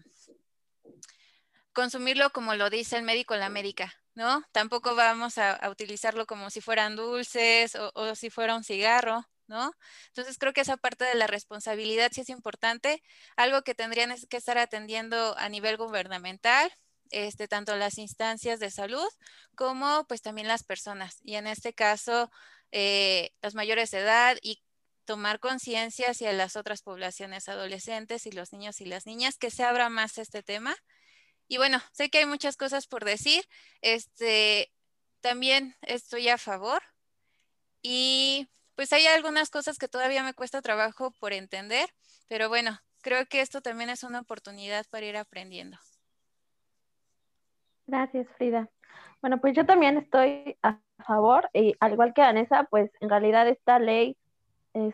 consumirlo 1.72 2.32
como 2.32 2.56
lo 2.56 2.72
dice 2.72 2.98
el 2.98 3.04
médico 3.04 3.36
o 3.36 3.38
la 3.38 3.50
médica, 3.50 3.94
¿no? 4.16 4.42
Tampoco 4.52 4.96
vamos 4.96 5.38
a, 5.38 5.70
utilizarlo 5.70 6.26
como 6.26 6.50
si 6.50 6.62
fueran 6.62 6.96
dulces 6.96 7.78
o, 7.94 8.16
si 8.16 8.32
fuera 8.32 8.56
un 8.56 8.64
cigarro, 8.64 9.24
¿no? 9.48 9.72
Entonces 10.08 10.38
creo 10.38 10.54
que 10.54 10.62
esa 10.62 10.78
parte 10.78 11.06
de 11.06 11.16
la 11.16 11.28
responsabilidad 11.28 12.12
sí 12.14 12.22
es 12.22 12.30
importante, 12.30 13.02
algo 13.36 13.62
que 13.64 13.76
tendrían 13.76 14.14
que 14.30 14.38
estar 14.38 14.58
atendiendo 14.58 15.38
a 15.38 15.50
nivel 15.50 15.78
gubernamental, 15.78 16.72
este, 17.12 17.48
tanto 17.48 17.76
las 17.76 17.98
instancias 17.98 18.60
de 18.60 18.72
salud 18.72 19.08
como 19.56 20.06
pues 20.08 20.22
también 20.22 20.48
las 20.48 20.64
personas. 20.64 21.20
Y 21.24 21.36
en 21.36 21.48
este 21.48 21.74
caso, 21.74 22.32
eh, 22.72 23.32
los 23.42 23.56
mayores 23.56 23.92
de 23.92 24.00
edad 24.00 24.38
y 24.42 24.64
tomar 25.06 25.40
conciencia 25.40 26.10
hacia 26.12 26.34
las 26.34 26.56
otras 26.56 26.82
poblaciones 26.82 27.48
adolescentes 27.48 28.26
y 28.26 28.32
los 28.32 28.54
niños 28.54 28.82
y 28.82 28.86
las 28.86 29.06
niñas, 29.06 29.38
que 29.38 29.52
se 29.52 29.64
abra 29.64 29.90
más 29.90 30.18
este 30.18 30.44
tema 30.44 30.76
y 31.48 31.58
bueno, 31.58 31.82
sé 31.92 32.10
que 32.10 32.20
hay 32.20 32.26
muchas 32.26 32.58
cosas 32.58 32.88
por 32.88 33.06
decir. 33.06 33.48
Este, 33.82 34.72
también 35.22 35.76
estoy 35.82 36.30
a 36.30 36.38
favor. 36.38 36.82
Y 37.82 38.48
pues 38.76 38.92
hay 38.94 39.06
algunas 39.08 39.50
cosas 39.50 39.78
que 39.78 39.88
todavía 39.88 40.24
me 40.24 40.34
cuesta 40.34 40.62
trabajo 40.62 41.12
por 41.20 41.34
entender, 41.34 41.88
pero 42.28 42.50
bueno, 42.50 42.78
creo 43.02 43.26
que 43.28 43.42
esto 43.42 43.62
también 43.62 43.90
es 43.90 44.04
una 44.04 44.22
oportunidad 44.22 44.86
para 44.90 45.06
ir 45.06 45.18
aprendiendo. 45.18 45.78
Gracias, 47.88 48.28
Frida. 48.38 48.70
Bueno, 49.22 49.40
pues 49.40 49.56
yo 49.56 49.66
también 49.66 49.98
estoy 49.98 50.58
a 50.64 50.80
favor 51.06 51.50
y 51.54 51.76
al 51.80 51.94
igual 51.94 52.14
que 52.14 52.22
Vanessa, 52.22 52.68
pues 52.70 52.92
en 53.00 53.10
realidad 53.10 53.48
esta 53.48 53.80
ley 53.80 54.18
es, 54.74 54.94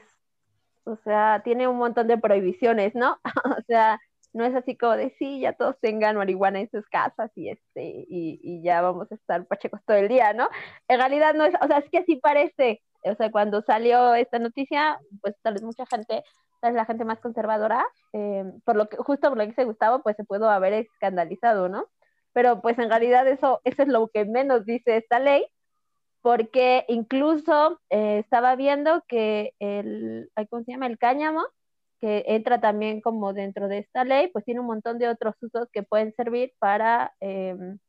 o 0.83 0.97
sea, 1.03 1.41
tiene 1.43 1.67
un 1.67 1.77
montón 1.77 2.07
de 2.07 2.17
prohibiciones, 2.17 2.93
¿no? 2.95 3.19
o 3.57 3.61
sea, 3.67 3.99
no 4.33 4.45
es 4.45 4.55
así 4.55 4.77
como 4.77 4.93
de 4.93 5.13
sí, 5.19 5.41
ya 5.41 5.53
todos 5.53 5.77
tengan 5.79 6.15
marihuana 6.15 6.59
en 6.59 6.69
sus 6.69 6.87
casas 6.87 7.31
y 7.35 7.49
este, 7.49 8.05
y, 8.07 8.39
y, 8.41 8.61
ya 8.63 8.81
vamos 8.81 9.11
a 9.11 9.15
estar 9.15 9.45
pachecos 9.45 9.81
todo 9.85 9.97
el 9.97 10.07
día, 10.07 10.33
¿no? 10.33 10.49
En 10.87 10.99
realidad 10.99 11.33
no 11.33 11.45
es, 11.45 11.53
o 11.61 11.67
sea, 11.67 11.79
es 11.79 11.89
que 11.89 11.99
así 11.99 12.15
parece, 12.17 12.81
o 13.03 13.15
sea, 13.15 13.31
cuando 13.31 13.61
salió 13.61 14.15
esta 14.15 14.39
noticia, 14.39 14.99
pues 15.21 15.35
tal 15.41 15.53
vez 15.53 15.63
mucha 15.63 15.85
gente, 15.85 16.23
tal 16.59 16.71
vez 16.71 16.75
la 16.75 16.85
gente 16.85 17.05
más 17.05 17.19
conservadora, 17.19 17.85
eh, 18.13 18.45
por 18.65 18.75
lo 18.75 18.87
que, 18.89 18.97
justo 18.97 19.29
por 19.29 19.37
lo 19.37 19.43
que 19.43 19.49
dice 19.49 19.65
Gustavo, 19.65 20.01
pues 20.03 20.15
se 20.15 20.23
pudo 20.25 20.49
haber 20.49 20.73
escandalizado, 20.73 21.69
¿no? 21.69 21.87
Pero 22.33 22.61
pues 22.61 22.79
en 22.79 22.89
realidad 22.89 23.27
eso, 23.27 23.61
eso 23.63 23.83
es 23.83 23.87
lo 23.89 24.07
que 24.09 24.25
menos 24.25 24.65
dice 24.65 24.97
esta 24.97 25.19
ley, 25.19 25.45
porque 26.21 26.85
incluso 26.87 27.79
eh, 27.89 28.19
estaba 28.19 28.55
viendo 28.55 29.03
que 29.07 29.53
el, 29.59 30.29
¿cómo 30.49 30.63
se 30.63 30.71
llama? 30.73 30.87
El 30.87 30.97
cáñamo, 30.97 31.43
que 32.01 32.23
entra 32.27 32.59
también 32.61 33.01
como 33.01 33.33
dentro 33.33 33.67
de 33.67 33.79
esta 33.79 34.03
ley, 34.03 34.29
pues 34.33 34.43
tiene 34.45 34.59
un 34.59 34.67
montón 34.67 34.97
de 34.99 35.07
otros 35.09 35.35
usos 35.41 35.67
que 35.71 35.83
pueden 35.83 36.13
servir 36.15 36.51
para 36.59 37.13
em, 37.19 37.79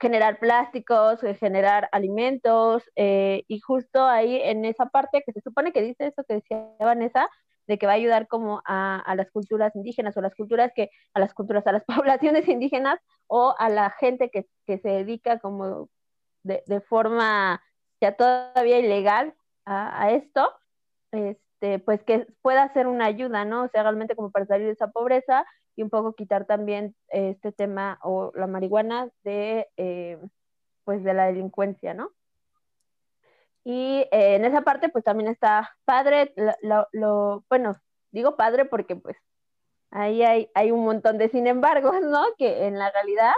generar 0.00 0.38
plásticos, 0.38 1.22
eh, 1.22 1.34
generar 1.34 1.88
alimentos, 1.92 2.90
eh, 2.96 3.44
y 3.48 3.60
justo 3.60 4.04
ahí 4.06 4.40
en 4.42 4.64
esa 4.64 4.86
parte 4.86 5.22
que 5.24 5.32
se 5.32 5.40
supone 5.42 5.72
que 5.72 5.82
dice 5.82 6.06
eso 6.06 6.24
que 6.26 6.34
decía 6.34 6.66
Vanessa, 6.78 7.28
de 7.66 7.78
que 7.78 7.86
va 7.86 7.92
a 7.92 7.96
ayudar 7.96 8.26
como 8.26 8.62
a, 8.64 9.14
las 9.16 9.30
culturas 9.30 9.76
indígenas 9.76 10.16
o 10.16 10.22
las 10.22 10.34
culturas 10.34 10.72
que, 10.74 10.90
a 11.14 11.20
las 11.20 11.34
culturas, 11.34 11.66
a 11.66 11.72
las 11.72 11.84
poblaciones 12.04 12.48
indígenas 12.48 12.98
o 13.28 13.54
a 13.58 13.68
la 13.68 13.90
gente 13.90 14.30
que, 14.30 14.46
se 14.66 14.88
dedica 14.88 15.38
como 15.38 15.88
de, 16.42 16.62
forma 16.88 17.62
ya 18.00 18.16
todavía 18.16 18.78
ilegal 18.78 19.34
a, 19.66 20.04
a 20.04 20.12
esto, 20.12 20.52
este, 21.12 21.78
pues 21.80 22.02
que 22.04 22.26
pueda 22.42 22.72
ser 22.72 22.86
una 22.86 23.04
ayuda, 23.06 23.44
¿no? 23.44 23.64
O 23.64 23.68
sea, 23.68 23.82
realmente 23.82 24.16
como 24.16 24.30
para 24.30 24.46
salir 24.46 24.66
de 24.66 24.72
esa 24.72 24.90
pobreza 24.90 25.44
y 25.76 25.82
un 25.82 25.90
poco 25.90 26.14
quitar 26.14 26.46
también 26.46 26.94
este 27.08 27.52
tema 27.52 27.98
o 28.02 28.32
la 28.34 28.46
marihuana 28.46 29.08
de, 29.24 29.68
eh, 29.76 30.18
pues 30.84 31.02
de 31.04 31.14
la 31.14 31.26
delincuencia, 31.26 31.94
¿no? 31.94 32.10
Y 33.64 34.08
eh, 34.10 34.36
en 34.36 34.44
esa 34.44 34.62
parte, 34.62 34.88
pues 34.88 35.04
también 35.04 35.30
está 35.30 35.70
padre, 35.84 36.34
lo, 36.92 37.44
bueno, 37.48 37.76
digo 38.10 38.36
padre 38.36 38.64
porque 38.64 38.96
pues 38.96 39.16
ahí 39.90 40.22
hay, 40.22 40.50
hay 40.54 40.70
un 40.70 40.84
montón 40.84 41.18
de 41.18 41.28
sin 41.28 41.46
embargo, 41.46 41.92
¿no? 42.00 42.24
Que 42.38 42.66
en 42.66 42.78
la 42.78 42.90
realidad 42.90 43.32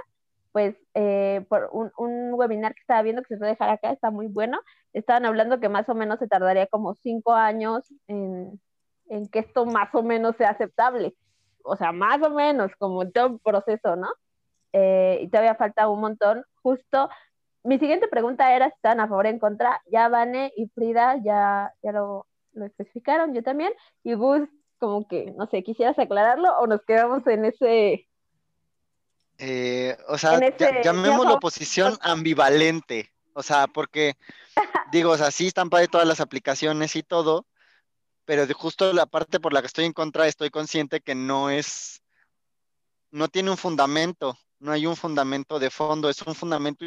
pues 0.52 0.76
eh, 0.94 1.44
por 1.48 1.70
un, 1.72 1.90
un, 1.96 2.34
webinar 2.34 2.74
que 2.74 2.82
estaba 2.82 3.00
viendo 3.02 3.22
que 3.22 3.28
se 3.28 3.38
puede 3.38 3.52
dejar 3.52 3.70
acá, 3.70 3.90
está 3.90 4.10
muy 4.10 4.26
bueno, 4.26 4.60
estaban 4.92 5.24
hablando 5.24 5.60
que 5.60 5.70
más 5.70 5.88
o 5.88 5.94
menos 5.94 6.18
se 6.18 6.28
tardaría 6.28 6.66
como 6.66 6.94
cinco 6.94 7.32
años 7.32 7.90
en, 8.06 8.60
en 9.08 9.28
que 9.28 9.40
esto 9.40 9.64
más 9.66 9.94
o 9.94 10.02
menos 10.02 10.36
sea 10.36 10.50
aceptable. 10.50 11.14
O 11.64 11.76
sea, 11.76 11.92
más 11.92 12.20
o 12.22 12.30
menos, 12.30 12.72
como 12.78 13.08
todo 13.10 13.28
un 13.28 13.38
proceso, 13.38 13.96
¿no? 13.96 14.08
Eh, 14.72 15.20
y 15.22 15.28
todavía 15.28 15.54
falta 15.54 15.88
un 15.88 16.00
montón. 16.00 16.44
Justo, 16.62 17.08
mi 17.64 17.78
siguiente 17.78 18.08
pregunta 18.08 18.54
era 18.54 18.68
si 18.68 18.74
están 18.76 19.00
a 19.00 19.08
favor 19.08 19.26
o 19.26 19.28
en 19.28 19.38
contra. 19.38 19.80
Ya 19.86 20.08
Vane 20.08 20.52
y 20.56 20.68
Frida 20.68 21.16
ya, 21.22 21.72
ya 21.82 21.92
lo, 21.92 22.26
lo 22.52 22.66
especificaron, 22.66 23.34
yo 23.34 23.42
también. 23.42 23.72
Y 24.02 24.14
Gus, 24.14 24.48
como 24.78 25.06
que, 25.06 25.32
no 25.36 25.46
sé, 25.46 25.62
¿quisieras 25.62 25.98
aclararlo 25.98 26.58
o 26.58 26.66
nos 26.66 26.82
quedamos 26.82 27.26
en 27.26 27.44
ese 27.44 28.06
eh, 29.44 29.96
o 30.06 30.18
sea, 30.18 30.38
llamemos 30.84 31.26
la 31.26 31.32
oposición 31.32 31.98
ambivalente. 32.00 33.10
O 33.34 33.42
sea, 33.42 33.66
porque 33.66 34.14
digo, 34.92 35.10
o 35.10 35.16
sea, 35.16 35.32
sí 35.32 35.48
están 35.48 35.68
para 35.68 35.86
todas 35.88 36.06
las 36.06 36.20
aplicaciones 36.20 36.94
y 36.94 37.02
todo, 37.02 37.44
pero 38.24 38.46
de 38.46 38.54
justo 38.54 38.92
la 38.92 39.06
parte 39.06 39.40
por 39.40 39.52
la 39.52 39.60
que 39.60 39.66
estoy 39.66 39.84
en 39.84 39.92
contra, 39.92 40.26
estoy 40.26 40.50
consciente 40.50 41.00
que 41.00 41.14
no 41.14 41.50
es, 41.50 42.02
no 43.10 43.28
tiene 43.28 43.50
un 43.50 43.56
fundamento, 43.56 44.38
no 44.58 44.72
hay 44.72 44.86
un 44.86 44.96
fundamento 44.96 45.58
de 45.58 45.70
fondo, 45.70 46.08
es 46.08 46.22
un 46.22 46.34
fundamento 46.34 46.84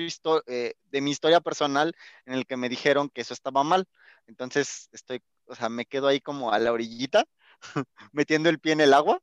eh, 0.48 0.74
de 0.86 1.02
mi 1.02 1.12
historia 1.12 1.42
personal 1.42 1.94
en 2.26 2.34
el 2.34 2.46
que 2.46 2.56
me 2.56 2.70
dijeron 2.70 3.10
que 3.10 3.22
eso 3.22 3.34
estaba 3.34 3.64
mal. 3.64 3.86
Entonces, 4.28 4.90
estoy, 4.94 5.22
o 5.46 5.56
sea, 5.56 5.70
me 5.70 5.86
quedo 5.86 6.08
ahí 6.08 6.22
como 6.22 6.52
a 6.52 6.60
la 6.60 6.72
orillita, 6.72 7.26
metiendo 8.14 8.50
el 8.50 8.60
pie 8.60 8.74
en 8.74 8.82
el 8.82 8.94
agua, 8.94 9.20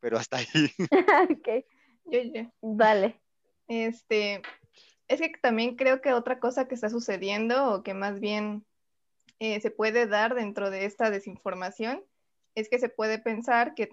pero 0.00 0.18
hasta 0.18 0.38
ahí. 0.38 0.46
okay. 1.30 1.64
Yo, 2.04 2.20
yo. 2.22 2.52
Vale. 2.60 3.20
Este, 3.68 4.42
es 5.06 5.20
que 5.20 5.32
también 5.40 5.76
creo 5.76 6.00
que 6.00 6.12
otra 6.12 6.40
cosa 6.40 6.66
que 6.66 6.74
está 6.74 6.90
sucediendo 6.90 7.72
o 7.72 7.82
que 7.82 7.94
más 7.94 8.18
bien 8.18 8.66
eh, 9.44 9.60
se 9.60 9.72
puede 9.72 10.06
dar 10.06 10.36
dentro 10.36 10.70
de 10.70 10.84
esta 10.84 11.10
desinformación 11.10 12.04
es 12.54 12.68
que 12.68 12.78
se 12.78 12.88
puede 12.88 13.18
pensar 13.18 13.74
que, 13.74 13.88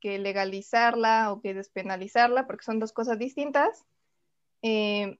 que, 0.00 0.18
legalizarla 0.20 1.32
o 1.32 1.40
que 1.40 1.54
despenalizarla, 1.54 2.46
porque 2.46 2.62
son 2.62 2.78
dos 2.78 2.92
cosas 2.92 3.18
distintas. 3.18 3.84
Eh, 4.62 5.18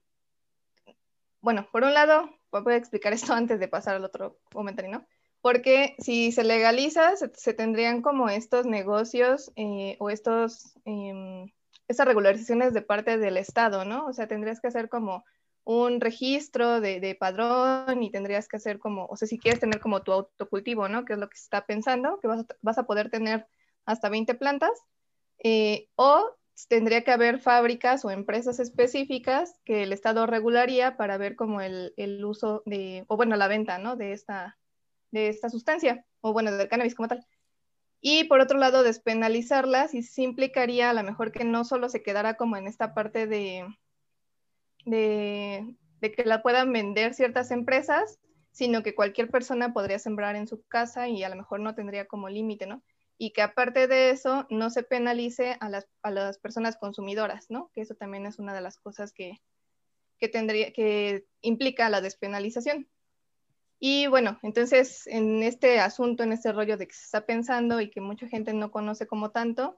bueno, 1.41 1.67
por 1.73 1.83
un 1.83 1.93
lado, 1.93 2.29
voy 2.49 2.75
a 2.75 2.77
explicar 2.77 3.11
esto 3.13 3.33
antes 3.33 3.59
de 3.59 3.67
pasar 3.67 3.97
al 3.97 4.05
otro 4.05 4.39
comentario, 4.53 4.89
¿no? 4.89 5.05
Porque 5.41 5.97
si 5.99 6.31
se 6.31 6.45
legaliza, 6.45 7.17
se, 7.17 7.53
tendrían 7.53 8.01
como 8.01 8.29
estos 8.29 8.65
negocios 8.65 9.51
eh, 9.57 9.97
o 9.99 10.09
estos 10.09 10.79
em, 10.85 11.51
esas 11.89 12.07
regularizaciones 12.07 12.73
de 12.73 12.81
parte 12.81 13.17
del 13.17 13.35
Estado, 13.35 13.83
¿no? 13.83 14.05
O 14.05 14.13
sea, 14.13 14.27
tendrías 14.27 14.61
que 14.61 14.67
hacer 14.67 14.87
como 14.87 15.25
un 15.65 15.99
registro 15.99 16.79
de, 16.79 17.17
padrón 17.19 18.03
y 18.03 18.11
tendrías 18.11 18.47
que 18.47 18.57
hacer 18.57 18.79
como, 18.79 19.07
o 19.07 19.17
sea, 19.17 19.27
si 19.27 19.39
quieres 19.39 19.59
tener 19.59 19.79
como 19.79 20.03
tu 20.03 20.11
autocultivo, 20.11 20.87
¿no? 20.87 21.05
Que 21.05 21.13
es 21.13 21.19
lo 21.19 21.27
que 21.27 21.37
se 21.37 21.43
está 21.43 21.65
pensando, 21.65 22.19
que 22.21 22.27
vas 22.61 22.77
a, 22.77 22.83
poder 22.83 23.09
tener 23.09 23.47
hasta 23.85 24.09
20 24.09 24.35
plantas, 24.35 24.71
eh, 25.43 25.89
o 25.95 26.35
tendría 26.69 27.03
que 27.03 27.11
haber 27.11 27.39
fábricas 27.39 28.05
o 28.05 28.11
empresas 28.11 28.59
específicas 28.59 29.59
que 29.65 29.83
el 29.83 29.91
Estado 29.91 30.27
regularía 30.27 30.97
para 30.97 31.17
ver 31.17 31.35
como 31.35 31.59
el, 31.61 31.93
el 31.97 32.23
uso 32.23 32.61
de, 32.65 33.03
o 33.07 33.17
bueno, 33.17 33.35
la 33.35 33.47
venta, 33.47 33.79
¿no? 33.79 33.95
De 33.95 34.13
esta, 34.13 34.59
de 35.09 35.29
esta 35.29 35.49
sustancia, 35.49 36.05
o 36.21 36.31
bueno, 36.31 36.51
del 36.51 36.69
cannabis 36.69 36.93
como 36.93 37.07
tal. 37.07 37.25
Y 38.01 38.25
por 38.25 38.39
otro 38.39 38.59
lado, 38.59 38.83
despenalizarlas 38.83 39.95
y 39.95 40.03
sí 40.03 40.21
implicaría 40.21 40.91
a 40.91 40.93
lo 40.93 41.01
mejor 41.01 41.31
que 41.31 41.43
no 41.43 41.65
solo 41.65 41.89
se 41.89 42.03
quedara 42.03 42.35
como 42.35 42.55
en 42.55 42.67
esta 42.67 42.93
parte 42.93 43.25
de, 43.25 43.65
de, 44.85 45.75
que 46.01 46.23
la 46.23 46.41
puedan 46.41 46.71
vender 46.71 47.13
ciertas 47.13 47.51
empresas, 47.51 48.19
sino 48.51 48.83
que 48.83 48.95
cualquier 48.95 49.29
persona 49.29 49.73
podría 49.73 49.99
sembrar 49.99 50.35
en 50.35 50.47
su 50.47 50.63
casa 50.67 51.07
y 51.09 51.23
a 51.23 51.29
lo 51.29 51.35
mejor 51.35 51.59
no 51.59 51.75
tendría 51.75 52.05
como 52.07 52.29
límite, 52.29 52.67
¿no? 52.67 52.83
Y 53.17 53.31
que 53.31 53.41
aparte 53.41 53.87
de 53.87 54.11
eso 54.11 54.45
no 54.49 54.69
se 54.69 54.83
penalice 54.83 55.57
a 55.59 55.69
las, 55.69 55.87
a 56.03 56.11
las 56.11 56.37
personas 56.37 56.77
consumidoras, 56.77 57.47
¿no? 57.49 57.71
Que 57.73 57.81
eso 57.81 57.95
también 57.95 58.25
es 58.25 58.39
una 58.39 58.53
de 58.53 58.61
las 58.61 58.77
cosas 58.77 59.11
que, 59.11 59.41
que, 60.19 60.29
tendría, 60.29 60.71
que 60.71 61.25
implica 61.41 61.89
la 61.89 62.01
despenalización. 62.01 62.87
Y 63.79 64.07
bueno, 64.07 64.39
entonces 64.41 65.05
en 65.07 65.43
este 65.43 65.79
asunto, 65.79 66.23
en 66.23 66.31
este 66.31 66.51
rollo 66.51 66.77
de 66.77 66.87
que 66.87 66.93
se 66.93 67.03
está 67.03 67.25
pensando 67.25 67.81
y 67.81 67.89
que 67.89 68.01
mucha 68.01 68.27
gente 68.27 68.53
no 68.53 68.71
conoce 68.71 69.05
como 69.05 69.31
tanto, 69.31 69.77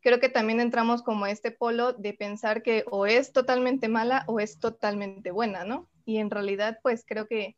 creo 0.00 0.20
que 0.20 0.28
también 0.28 0.60
entramos 0.60 1.02
como 1.02 1.24
a 1.24 1.30
este 1.30 1.50
polo 1.50 1.92
de 1.92 2.12
pensar 2.14 2.62
que 2.62 2.84
o 2.90 3.06
es 3.06 3.32
totalmente 3.32 3.88
mala 3.88 4.24
o 4.26 4.40
es 4.40 4.58
totalmente 4.58 5.30
buena, 5.30 5.64
¿no? 5.64 5.88
Y 6.04 6.18
en 6.18 6.30
realidad, 6.30 6.78
pues 6.82 7.04
creo 7.06 7.26
que 7.26 7.56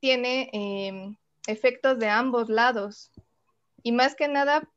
tiene 0.00 0.50
em, 0.52 1.16
efectos 1.46 1.98
de 1.98 2.08
ambos 2.08 2.48
lados. 2.48 3.10
Y 3.82 3.92
más 3.92 4.14
que 4.14 4.28
nada, 4.28 4.68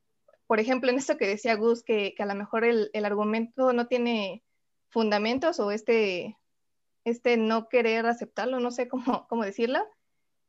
por 0.48 0.60
ejemplo, 0.60 0.89
en 0.89 0.98
esto 0.98 1.17
que 1.17 1.27
decía 1.27 1.55
Gus, 1.55 1.84
que, 1.84 2.15
a 2.19 2.25
lo 2.25 2.36
mejor 2.36 2.65
el, 2.65 2.89
el, 2.93 3.05
argumento 3.05 3.74
no 3.74 3.88
tiene 3.88 4.43
fundamentos 4.89 5.60
o 5.60 5.72
este, 5.72 6.38
este 7.05 7.38
no 7.38 7.69
querer 7.69 8.05
aceptarlo, 8.05 8.60
no 8.60 8.72
sé 8.72 8.88
cómo, 8.88 9.27
cómo 9.29 9.43
decirlo, 9.43 9.86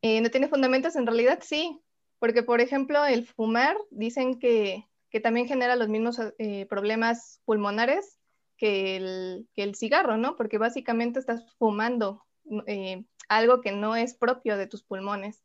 eh, 0.02 0.20
¿No 0.20 0.30
tiene 0.30 0.48
fundamentos? 0.48 0.96
En 0.96 1.06
realidad 1.06 1.40
sí, 1.42 1.80
porque 2.18 2.42
por 2.42 2.60
ejemplo 2.60 3.04
el 3.04 3.26
fumar 3.26 3.76
dicen 3.90 4.38
que, 4.38 4.86
también 5.18 5.48
genera 5.48 5.74
los 5.74 5.88
mismos 5.88 6.20
eh, 6.38 6.66
problemas 6.66 7.40
pulmonares 7.44 8.18
que 8.56 8.96
el, 8.96 9.48
que 9.54 9.64
el, 9.64 9.74
cigarro, 9.74 10.16
¿no? 10.16 10.36
Porque 10.36 10.58
básicamente 10.58 11.18
estás 11.18 11.52
fumando 11.58 12.24
eh, 12.66 13.04
algo 13.28 13.60
que 13.60 13.72
no 13.72 13.96
es 13.96 14.14
propio 14.14 14.56
de 14.56 14.68
tus 14.68 14.84
pulmones. 14.84 15.42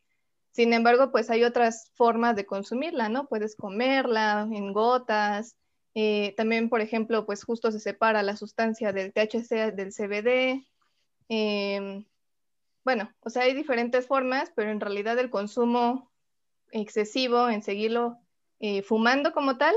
Sin 0.51 0.73
embargo, 0.73 1.11
pues 1.11 1.31
hay 1.31 1.43
otras 1.43 1.91
formas 1.95 2.35
de 2.35 2.45
consumirla, 2.45 3.09
¿no? 3.09 3.27
Puedes 3.27 3.55
comerla 3.55 4.47
en 4.51 4.71
gotas. 4.71 5.55
también, 6.37 6.69
por 6.69 6.81
ejemplo, 6.81 7.25
pues 7.25 7.43
justo 7.43 7.71
se 7.71 7.79
separa 7.79 8.21
la 8.21 8.35
sustancia 8.35 8.93
del 8.93 9.13
THC 9.13 9.73
del 9.73 9.91
CBD. 9.91 10.63
Em, 11.29 12.05
bueno, 12.83 13.11
o 13.21 13.29
sea, 13.29 13.43
hay 13.43 13.53
diferentes 13.55 14.05
formas, 14.05 14.51
pero 14.55 14.69
en 14.69 14.79
realidad 14.79 15.17
el 15.17 15.31
consumo 15.31 16.11
excesivo 16.71 17.49
en 17.49 17.63
seguirlo 17.63 18.19
eh, 18.59 18.81
fumando 18.81 19.33
como 19.33 19.57
tal, 19.57 19.75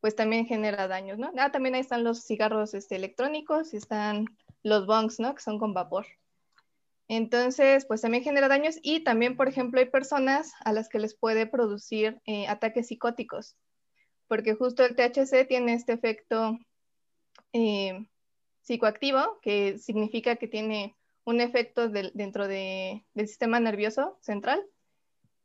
pues 0.00 0.16
también 0.16 0.46
genera 0.46 0.88
daños, 0.88 1.18
¿no? 1.18 1.32
Ah, 1.38 1.52
también 1.52 1.74
ahí 1.74 1.80
están 1.80 2.04
los 2.04 2.24
cigarros 2.24 2.74
este, 2.74 2.96
electrónicos 2.96 3.72
y 3.72 3.76
están 3.76 4.26
los 4.62 4.86
bongs, 4.86 5.20
¿no? 5.20 5.34
Que 5.34 5.42
son 5.42 5.58
con 5.58 5.74
vapor. 5.74 6.06
Entonces, 7.08 7.84
pues 7.86 8.00
también 8.00 8.24
genera 8.24 8.48
daños 8.48 8.76
y 8.82 9.00
también, 9.00 9.36
por 9.36 9.48
ejemplo, 9.48 9.80
hay 9.80 9.86
personas 9.86 10.52
a 10.64 10.72
las 10.72 10.88
que 10.88 10.98
les 10.98 11.14
puede 11.14 11.46
producir 11.46 12.20
eh, 12.26 12.46
ataques 12.48 12.88
psicóticos, 12.88 13.56
porque 14.28 14.54
justo 14.54 14.84
el 14.84 14.96
THC 14.96 15.46
tiene 15.46 15.74
este 15.74 15.92
efecto 15.92 16.58
eh, 17.52 18.06
psicoactivo, 18.62 19.38
que 19.42 19.78
significa 19.78 20.36
que 20.36 20.48
tiene 20.48 20.96
un 21.24 21.40
efecto 21.40 21.88
dentro 21.88 22.48
del 22.48 23.02
sistema 23.14 23.60
nervioso 23.60 24.18
central 24.20 24.64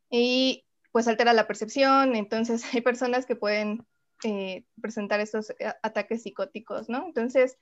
y 0.10 0.64
pues 0.98 1.08
altera 1.08 1.34
la 1.34 1.46
percepción, 1.46 2.16
entonces 2.16 2.64
hay 2.74 2.82
personas 2.82 3.28
que 3.28 3.36
pueden 3.36 3.86
eh, 4.24 4.66
presentar 4.82 5.20
estos 5.20 5.54
ataques 5.84 6.24
psicóticos, 6.24 6.90
¿no? 6.90 7.06
Entonces, 7.06 7.60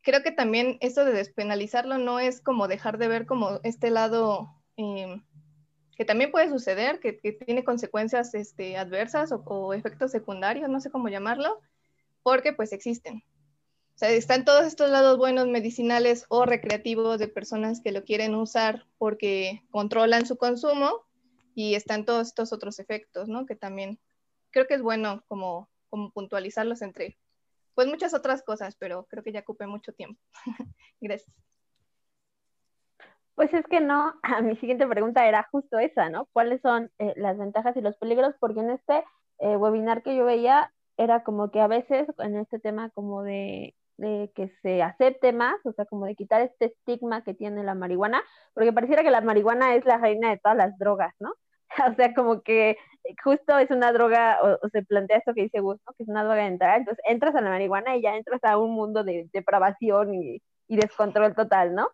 creo 0.00 0.22
que 0.22 0.32
también 0.32 0.78
esto 0.80 1.04
de 1.04 1.12
despenalizarlo 1.12 1.98
no 1.98 2.20
es 2.20 2.40
como 2.40 2.68
dejar 2.68 2.96
de 2.96 3.08
ver 3.08 3.26
como 3.26 3.60
este 3.64 3.90
lado 3.90 4.48
eh, 4.78 5.20
que 5.94 6.06
también 6.06 6.30
puede 6.30 6.48
suceder, 6.48 7.00
que, 7.00 7.12
tiene 7.12 7.64
consecuencias 7.64 8.32
este, 8.32 8.78
adversas 8.78 9.30
o, 9.30 9.74
efectos 9.74 10.10
secundarios, 10.10 10.70
no 10.70 10.80
sé 10.80 10.90
cómo 10.90 11.10
llamarlo, 11.10 11.60
porque 12.22 12.54
pues 12.54 12.72
existen. 12.72 13.22
O 13.94 13.98
sea, 14.00 14.08
están 14.08 14.46
todos 14.46 14.64
estos 14.64 14.88
lados 14.88 15.18
buenos 15.18 15.46
medicinales 15.48 16.24
o 16.30 16.46
recreativos 16.46 17.18
de 17.18 17.28
personas 17.28 17.82
que 17.82 17.92
lo 17.92 18.04
quieren 18.04 18.34
usar 18.34 18.86
porque 18.96 19.64
controlan 19.70 20.24
su 20.24 20.38
consumo 20.38 21.09
y 21.54 21.74
están 21.74 22.04
todos 22.04 22.28
estos 22.28 22.52
otros 22.52 22.78
efectos, 22.78 23.28
¿no? 23.28 23.46
Que 23.46 23.56
también 23.56 23.98
creo 24.50 24.66
que 24.66 24.74
es 24.74 24.82
bueno 24.82 25.22
como, 25.28 25.68
como 25.88 26.10
puntualizarlos 26.12 26.82
entre 26.82 27.18
pues 27.74 27.88
muchas 27.88 28.14
otras 28.14 28.42
cosas, 28.42 28.76
pero 28.76 29.06
creo 29.08 29.22
que 29.22 29.32
ya 29.32 29.40
ocupé 29.40 29.66
mucho 29.66 29.92
tiempo. 29.92 30.20
Gracias. 31.00 31.34
Pues 33.34 33.54
es 33.54 33.66
que 33.68 33.80
no, 33.80 34.14
mi 34.42 34.56
siguiente 34.56 34.86
pregunta 34.86 35.26
era 35.26 35.48
justo 35.50 35.78
esa, 35.78 36.10
¿no? 36.10 36.26
¿Cuáles 36.32 36.60
son 36.60 36.90
eh, 36.98 37.14
las 37.16 37.38
ventajas 37.38 37.76
y 37.76 37.80
los 37.80 37.96
peligros? 37.96 38.34
Porque 38.38 38.60
en 38.60 38.70
este 38.70 39.04
eh, 39.38 39.56
webinar 39.56 40.02
que 40.02 40.14
yo 40.14 40.24
veía 40.24 40.72
era 40.98 41.22
como 41.24 41.50
que 41.50 41.60
a 41.60 41.66
veces 41.66 42.06
en 42.18 42.36
este 42.36 42.58
tema 42.58 42.90
como 42.90 43.22
de, 43.22 43.74
de, 44.00 44.32
que 44.34 44.50
se 44.62 44.82
acepte 44.82 45.32
más, 45.32 45.54
o 45.64 45.72
sea, 45.72 45.84
como 45.84 46.06
de 46.06 46.16
quitar 46.16 46.42
este 46.42 46.66
estigma 46.66 47.22
que 47.22 47.34
tiene 47.34 47.62
la 47.64 47.74
marihuana, 47.74 48.22
porque 48.54 48.72
pareciera 48.72 49.02
que 49.02 49.10
la 49.10 49.20
marihuana 49.20 49.74
es 49.74 49.84
la 49.84 49.98
reina 49.98 50.30
de 50.30 50.38
todas 50.38 50.56
las 50.56 50.76
drogas, 50.78 51.14
¿no? 51.20 51.34
O 51.92 51.94
sea, 51.94 52.14
como 52.14 52.42
que 52.42 52.76
justo 53.24 53.58
es 53.58 53.70
una 53.70 53.92
droga, 53.92 54.38
o, 54.42 54.68
se 54.70 54.82
plantea 54.82 55.18
esto 55.18 55.34
que 55.34 55.42
dice 55.42 55.60
Gus, 55.60 55.78
que 55.96 56.02
es 56.02 56.08
una 56.08 56.24
droga 56.24 56.42
de 56.42 56.48
entrar, 56.48 56.78
entonces 56.78 57.04
entras 57.06 57.34
a 57.34 57.40
la 57.40 57.50
marihuana 57.50 57.96
y 57.96 58.02
ya 58.02 58.16
entras 58.16 58.42
a 58.44 58.58
un 58.58 58.72
mundo 58.72 59.04
de 59.04 59.28
depravación 59.32 60.14
y, 60.14 60.42
descontrol 60.68 61.34
total, 61.34 61.74
¿no? 61.74 61.88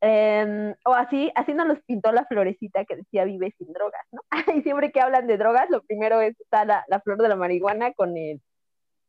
Em, 0.00 0.74
o 0.84 0.92
así, 0.94 1.30
así 1.34 1.54
nos 1.54 1.68
los 1.68 1.80
pintó 1.86 2.12
la 2.12 2.24
florecita 2.26 2.84
que 2.84 2.96
decía 2.96 3.24
vive 3.24 3.54
sin 3.58 3.72
drogas, 3.72 4.02
¿no? 4.12 4.22
y 4.56 4.62
siempre 4.62 4.92
que 4.92 5.00
hablan 5.00 5.26
de 5.26 5.38
drogas, 5.38 5.70
lo 5.70 5.82
primero 5.82 6.20
es 6.20 6.38
está 6.40 6.64
la, 6.64 6.84
la 6.88 7.00
flor 7.00 7.18
de 7.18 7.28
la 7.28 7.36
marihuana 7.36 7.92
con 7.94 8.16
el, 8.16 8.40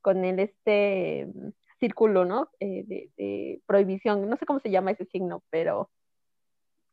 con 0.01 0.25
el 0.25 0.39
este 0.39 1.27
círculo, 1.79 2.25
¿no? 2.25 2.49
Eh, 2.59 2.83
de, 2.85 3.09
de, 3.17 3.61
prohibición, 3.65 4.29
no 4.29 4.37
sé 4.37 4.45
cómo 4.45 4.59
se 4.59 4.69
llama 4.69 4.91
ese 4.91 5.05
signo, 5.05 5.43
pero 5.49 5.89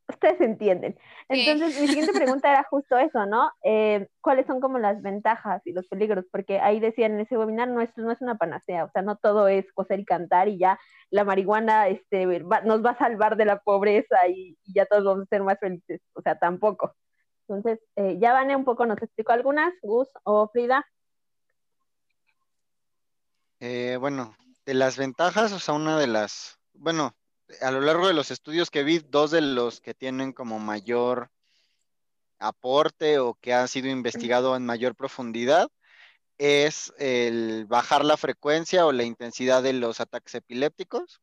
ustedes 0.08 0.40
entienden. 0.40 0.98
Entonces, 1.28 1.80
mi 1.80 1.88
siguiente 1.88 2.12
pregunta 2.12 2.50
era 2.50 2.64
justo 2.64 2.96
eso, 2.96 3.26
¿no? 3.26 3.50
Eh, 3.64 4.08
¿Cuáles 4.20 4.46
son 4.46 4.60
como 4.60 4.78
las 4.78 5.02
ventajas 5.02 5.62
y 5.66 5.72
los 5.72 5.86
peligros? 5.88 6.24
Porque 6.30 6.60
ahí 6.60 6.80
decían 6.80 7.14
en 7.14 7.20
ese 7.20 7.36
webinar, 7.36 7.68
no 7.68 7.80
es, 7.80 7.90
no 7.96 8.10
es 8.12 8.20
una 8.20 8.36
panacea, 8.36 8.84
o 8.84 8.90
sea, 8.90 9.02
no 9.02 9.16
todo 9.16 9.48
es 9.48 9.70
coser 9.72 10.00
y 10.00 10.04
cantar 10.04 10.48
y 10.48 10.58
ya 10.58 10.78
la 11.10 11.24
marihuana 11.24 11.88
este, 11.88 12.26
nos 12.64 12.84
va 12.84 12.90
a 12.90 12.98
salvar 12.98 13.36
de 13.36 13.44
la 13.44 13.60
pobreza 13.60 14.16
y, 14.28 14.56
ya 14.66 14.86
todos 14.86 15.04
vamos 15.04 15.24
a 15.24 15.26
ser 15.26 15.42
más 15.42 15.58
felices, 15.58 16.00
o 16.14 16.22
sea, 16.22 16.38
tampoco. 16.38 16.94
Entonces, 17.48 17.80
eh, 17.96 18.18
ya 18.20 18.32
Vane 18.32 18.56
un 18.56 18.64
poco 18.64 18.86
nos 18.86 19.00
explicó 19.02 19.32
algunas, 19.32 19.72
Gus 19.82 20.08
o 20.24 20.48
Frida. 20.48 20.84
Eh, 23.60 23.96
bueno, 23.98 24.34
de 24.66 24.74
las 24.74 24.96
ventajas, 24.96 25.52
o 25.52 25.60
sea, 25.60 25.74
una 25.74 25.96
de 25.98 26.08
las, 26.08 26.58
bueno, 26.74 27.16
a 27.62 27.70
lo 27.70 27.80
largo 27.80 28.08
de 28.08 28.14
los 28.14 28.32
estudios 28.32 28.70
que 28.70 28.82
vi, 28.82 28.98
dos 28.98 29.30
de 29.30 29.40
los 29.40 29.80
que 29.80 29.94
tienen 29.94 30.32
como 30.32 30.58
mayor 30.58 31.30
aporte 32.38 33.18
o 33.20 33.34
que 33.34 33.54
ha 33.54 33.66
sido 33.68 33.88
investigado 33.88 34.56
en 34.56 34.66
mayor 34.66 34.94
profundidad 34.94 35.68
es 36.36 36.92
el 36.98 37.64
bajar 37.66 38.04
la 38.04 38.18
frecuencia 38.18 38.84
o 38.84 38.92
la 38.92 39.04
intensidad 39.04 39.62
de 39.62 39.72
los 39.72 40.00
ataques 40.00 40.34
epilépticos 40.34 41.22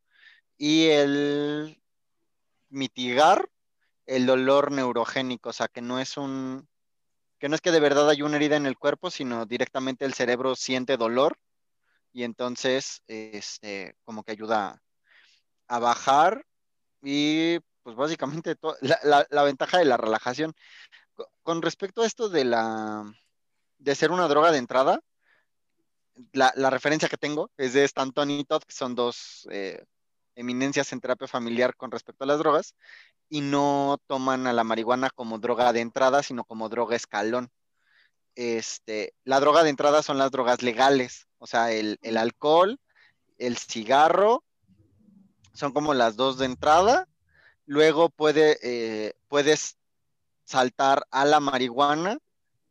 y 0.57 0.87
el 0.87 1.79
mitigar 2.69 3.49
el 4.05 4.25
dolor 4.25 4.71
neurogénico, 4.71 5.49
o 5.49 5.53
sea, 5.53 5.67
que 5.67 5.81
no 5.81 5.99
es 5.99 6.17
un 6.17 6.67
que 7.39 7.49
no 7.49 7.55
es 7.55 7.61
que 7.61 7.71
de 7.71 7.81
verdad 7.81 8.09
hay 8.09 8.21
una 8.21 8.37
herida 8.37 8.55
en 8.55 8.65
el 8.65 8.77
cuerpo, 8.77 9.11
sino 9.11 9.45
directamente 9.45 10.05
el 10.05 10.13
cerebro 10.13 10.55
siente 10.55 10.95
dolor 10.95 11.37
y 12.13 12.23
entonces 12.23 13.01
este 13.07 13.95
como 14.03 14.23
que 14.23 14.31
ayuda 14.31 14.81
a 15.67 15.79
bajar 15.79 16.45
y 17.01 17.59
pues 17.83 17.95
básicamente 17.95 18.55
la, 18.81 19.27
la, 19.29 19.43
ventaja 19.43 19.77
de 19.79 19.85
la 19.85 19.97
relajación. 19.97 20.53
Con 21.43 21.61
respecto 21.61 22.01
a 22.01 22.05
esto 22.05 22.29
de 22.29 22.45
la 22.45 23.03
de 23.77 23.95
ser 23.95 24.11
una 24.11 24.27
droga 24.27 24.51
de 24.51 24.59
entrada, 24.59 25.01
la, 26.31 26.53
la 26.55 26.69
referencia 26.69 27.09
que 27.09 27.17
tengo 27.17 27.51
es 27.57 27.73
de 27.73 27.83
Stanton 27.83 28.31
y 28.31 28.45
Todd, 28.45 28.63
que 28.63 28.73
son 28.73 28.95
dos 28.95 29.47
eh, 29.51 29.83
eminencias 30.35 30.93
en 30.93 31.01
terapia 31.01 31.27
familiar 31.27 31.75
con 31.75 31.91
respecto 31.91 32.23
a 32.23 32.27
las 32.27 32.39
drogas, 32.39 32.75
y 33.29 33.41
no 33.41 33.97
toman 34.07 34.47
a 34.47 34.53
la 34.53 34.63
marihuana 34.63 35.09
como 35.09 35.39
droga 35.39 35.73
de 35.73 35.81
entrada, 35.81 36.23
sino 36.23 36.45
como 36.45 36.69
droga 36.69 36.95
escalón. 36.95 37.51
Este, 38.35 39.13
la 39.23 39.39
droga 39.39 39.63
de 39.63 39.69
entrada 39.69 40.01
son 40.03 40.17
las 40.17 40.31
drogas 40.31 40.63
legales, 40.63 41.27
o 41.37 41.47
sea, 41.47 41.71
el, 41.71 41.99
el 42.01 42.17
alcohol, 42.17 42.79
el 43.37 43.57
cigarro 43.57 44.43
son 45.53 45.71
como 45.71 45.93
las 45.93 46.15
dos 46.15 46.37
de 46.37 46.45
entrada. 46.45 47.07
Luego 47.65 48.09
puede, 48.09 48.57
eh, 48.61 49.13
puedes 49.27 49.77
saltar 50.43 51.05
a 51.11 51.25
la 51.25 51.39
marihuana, 51.39 52.17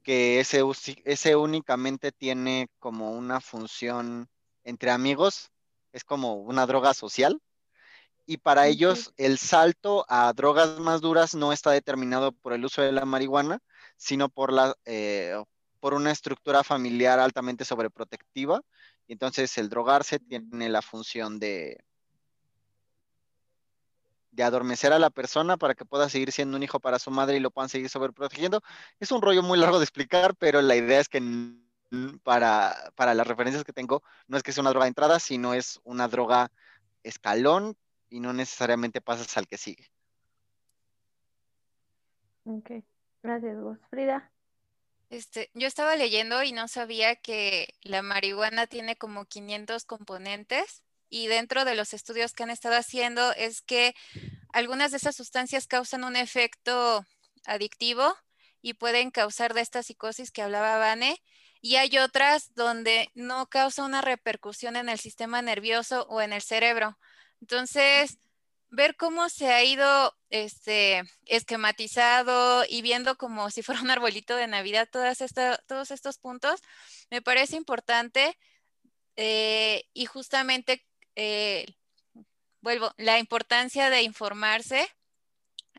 que 0.03 0.41
ese, 0.41 0.63
ese 1.05 1.37
únicamente 1.37 2.13
tiene 2.13 2.69
como 2.79 3.13
una 3.13 3.41
función 3.41 4.29
entre 4.65 4.91
amigos, 4.91 5.51
es 5.93 6.05
como 6.05 6.35
una 6.35 6.67
droga 6.67 6.93
social. 6.93 7.41
Y 8.27 8.37
para 8.39 8.67
ellos 8.69 9.13
el 9.17 9.39
salto 9.39 10.05
a 10.09 10.33
drogas 10.33 10.79
más 10.79 11.01
duras 11.01 11.35
no 11.35 11.53
está 11.53 11.71
determinado 11.71 12.33
por 12.33 12.53
el 12.53 12.65
uso 12.65 12.83
de 12.83 12.93
la 12.93 13.05
marihuana, 13.05 13.61
sino 13.97 14.29
por, 14.29 14.53
la, 14.53 14.77
eh, 14.85 15.35
por 15.83 15.95
una 15.95 16.13
estructura 16.13 16.63
familiar 16.63 17.19
altamente 17.19 17.65
sobreprotectiva. 17.65 18.63
Y 19.09 19.15
entonces 19.15 19.59
el 19.59 19.69
drogarse 19.69 20.21
tiene 20.21 20.69
la 20.69 20.81
función 20.81 21.41
de, 21.41 21.83
de 24.31 24.45
adormecer 24.45 24.93
a 24.93 25.01
la 25.01 25.11
persona 25.11 25.57
para 25.57 25.75
que 25.75 25.85
pueda 25.85 26.09
seguir 26.09 26.31
siendo 26.31 26.57
un 26.57 26.63
hijo 26.63 26.79
para 26.79 27.01
su 27.01 27.11
madre 27.11 27.37
y 27.37 27.41
lo 27.41 27.51
puedan 27.51 27.69
seguir 27.69 27.89
sobreprotegiendo. 27.89 28.63
Es 29.01 29.11
un 29.11 29.23
rollo 29.23 29.43
muy 29.43 29.59
largo 29.59 29.81
de 29.81 29.85
explicar, 29.85 30.37
pero 30.37 30.63
la 30.63 30.77
idea 30.77 31.01
es 31.01 31.09
que 31.09 31.21
para, 32.23 32.93
para 32.95 33.13
las 33.15 33.27
referencias 33.27 33.65
que 33.65 33.73
tengo, 33.73 34.05
no 34.29 34.37
es 34.37 34.45
que 34.45 34.53
sea 34.53 34.63
una 34.63 34.71
droga 34.71 34.85
de 34.85 34.91
entrada, 34.91 35.19
sino 35.19 35.53
es 35.53 35.81
una 35.83 36.07
droga 36.07 36.53
escalón 37.03 37.77
y 38.09 38.21
no 38.21 38.33
necesariamente 38.33 39.01
pasas 39.01 39.37
al 39.37 39.49
que 39.49 39.59
sigue. 39.59 39.91
Ok, 42.45 42.71
gracias 43.21 43.61
vos. 43.61 43.79
Frida. 43.91 44.32
Este, 45.13 45.51
yo 45.53 45.67
estaba 45.67 45.95
leyendo 45.95 46.43
y 46.43 46.53
no 46.53 46.69
sabía 46.69 47.17
que 47.17 47.75
la 47.83 48.01
marihuana 48.01 48.67
tiene 48.67 48.97
como 48.97 49.27
500 49.27 49.85
componentes 49.85 50.83
y 51.11 51.27
dentro 51.27 51.67
de 51.67 51.75
los 51.75 51.93
estudios 51.93 52.33
que 52.33 52.45
han 52.45 52.49
estado 52.49 52.77
haciendo 52.77 53.31
es 53.35 53.61
que 53.61 53.95
algunas 54.55 54.91
de 54.91 54.97
esas 54.97 55.15
sustancias 55.15 55.67
causan 55.67 56.05
un 56.05 56.17
efecto 56.17 57.05
adictivo 57.45 58.11
y 58.63 58.73
pueden 58.73 59.11
causar 59.11 59.53
de 59.53 59.61
esta 59.61 59.83
psicosis 59.83 60.31
que 60.31 60.41
hablaba 60.41 60.79
Vane, 60.79 61.19
y 61.61 61.77
hay 61.77 61.99
otras 61.99 62.55
donde 62.55 63.11
no 63.15 63.49
causa 63.49 63.85
una 63.85 64.01
repercusión 64.01 64.77
en 64.77 64.89
el 64.89 64.99
sistema 64.99 65.43
nervioso 65.43 66.07
o 66.09 66.23
en 66.23 66.33
el 66.33 66.41
cerebro. 66.41 66.99
Entonces, 67.43 68.19
ver 68.73 68.97
cómo 68.97 69.29
se 69.29 69.53
ha 69.53 69.63
ido 69.63 70.17
este, 70.31 71.03
esquematizado 71.27 72.65
y 72.69 72.81
viendo 72.81 73.19
como 73.19 73.51
si 73.51 73.63
fuera 73.63 73.83
un 73.83 73.91
arbolito 73.91 74.35
de 74.35 74.47
Navidad 74.47 74.89
todas 74.91 75.19
todos 75.67 75.91
estos 75.91 76.19
puntos, 76.19 76.61
me 77.11 77.21
parece 77.21 77.57
importante 77.57 78.39
eh, 79.17 79.85
y 79.93 80.07
justamente 80.07 80.87
eh, 81.17 81.67
vuelvo, 82.63 82.95
la 82.97 83.19
importancia 83.19 83.91
de 83.91 84.03
informarse 84.03 84.89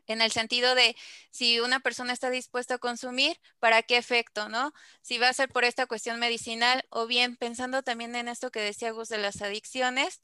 en 0.06 0.20
el 0.20 0.30
sentido 0.30 0.76
de 0.76 0.94
si 1.30 1.58
una 1.58 1.80
persona 1.80 2.12
está 2.12 2.30
dispuesta 2.30 2.74
a 2.74 2.78
consumir, 2.78 3.40
¿para 3.58 3.82
qué 3.82 3.96
efecto, 3.96 4.48
no? 4.48 4.72
Si 5.02 5.18
va 5.18 5.28
a 5.30 5.32
ser 5.32 5.48
por 5.48 5.64
esta 5.64 5.86
cuestión 5.86 6.20
medicinal 6.20 6.84
o 6.90 7.08
bien 7.08 7.36
pensando 7.36 7.82
también 7.82 8.14
en 8.14 8.28
esto 8.28 8.52
que 8.52 8.60
decía 8.60 8.92
Gus 8.92 9.08
de 9.08 9.18
las 9.18 9.42
adicciones, 9.42 10.20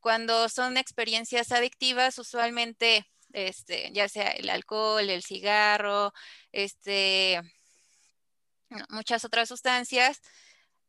cuando 0.00 0.48
son 0.48 0.76
experiencias 0.76 1.52
adictivas, 1.52 2.18
usualmente, 2.18 3.06
este, 3.32 3.90
ya 3.92 4.08
sea 4.08 4.30
el 4.30 4.50
alcohol, 4.50 5.08
el 5.10 5.22
cigarro, 5.22 6.12
este, 6.52 7.40
muchas 8.90 9.24
otras 9.24 9.48
sustancias, 9.48 10.20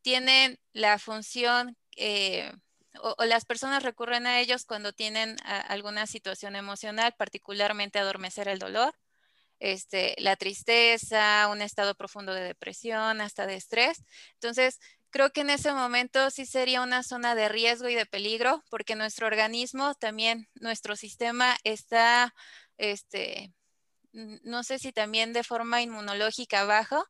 tienen 0.02 0.60
la 0.74 1.00
función 1.00 1.78
eh, 1.96 2.52
o, 3.02 3.16
las 3.26 3.46
personas 3.46 3.84
recurren 3.84 4.28
a 4.28 4.40
ellos 4.40 4.66
cuando 4.66 4.94
tienen 4.94 5.38
alguna 5.44 6.08
situación 6.08 6.56
emocional, 6.56 7.14
particularmente 7.18 8.00
adormecer 8.00 8.48
el 8.48 8.60
dolor, 8.60 8.94
este, 9.60 10.16
la 10.20 10.36
tristeza, 10.36 11.48
un 11.50 11.62
estado 11.62 11.96
profundo 11.96 12.34
de 12.34 12.42
depresión, 12.42 13.22
hasta 13.22 13.48
de 13.48 13.56
estrés. 13.56 14.04
Entonces, 14.34 14.80
creo 15.10 15.32
que 15.32 15.42
en 15.42 15.50
ese 15.50 15.74
momento 15.74 16.30
sí 16.30 16.46
sería 16.46 16.82
una 16.82 17.04
zona 17.04 17.36
de 17.36 17.50
riesgo 17.50 17.90
y 17.90 17.96
de 17.96 18.06
peligro, 18.06 18.64
porque 18.70 18.96
nuestro 18.96 19.28
organismo, 19.28 19.96
también 19.96 20.48
nuestro 20.56 20.96
sistema 20.96 21.58
está, 21.64 22.34
este, 22.78 23.54
no 24.12 24.64
sé 24.64 24.80
si 24.80 24.92
también 24.92 25.34
de 25.34 25.44
forma 25.44 25.82
inmunológica 25.82 26.66
bajo. 26.66 27.06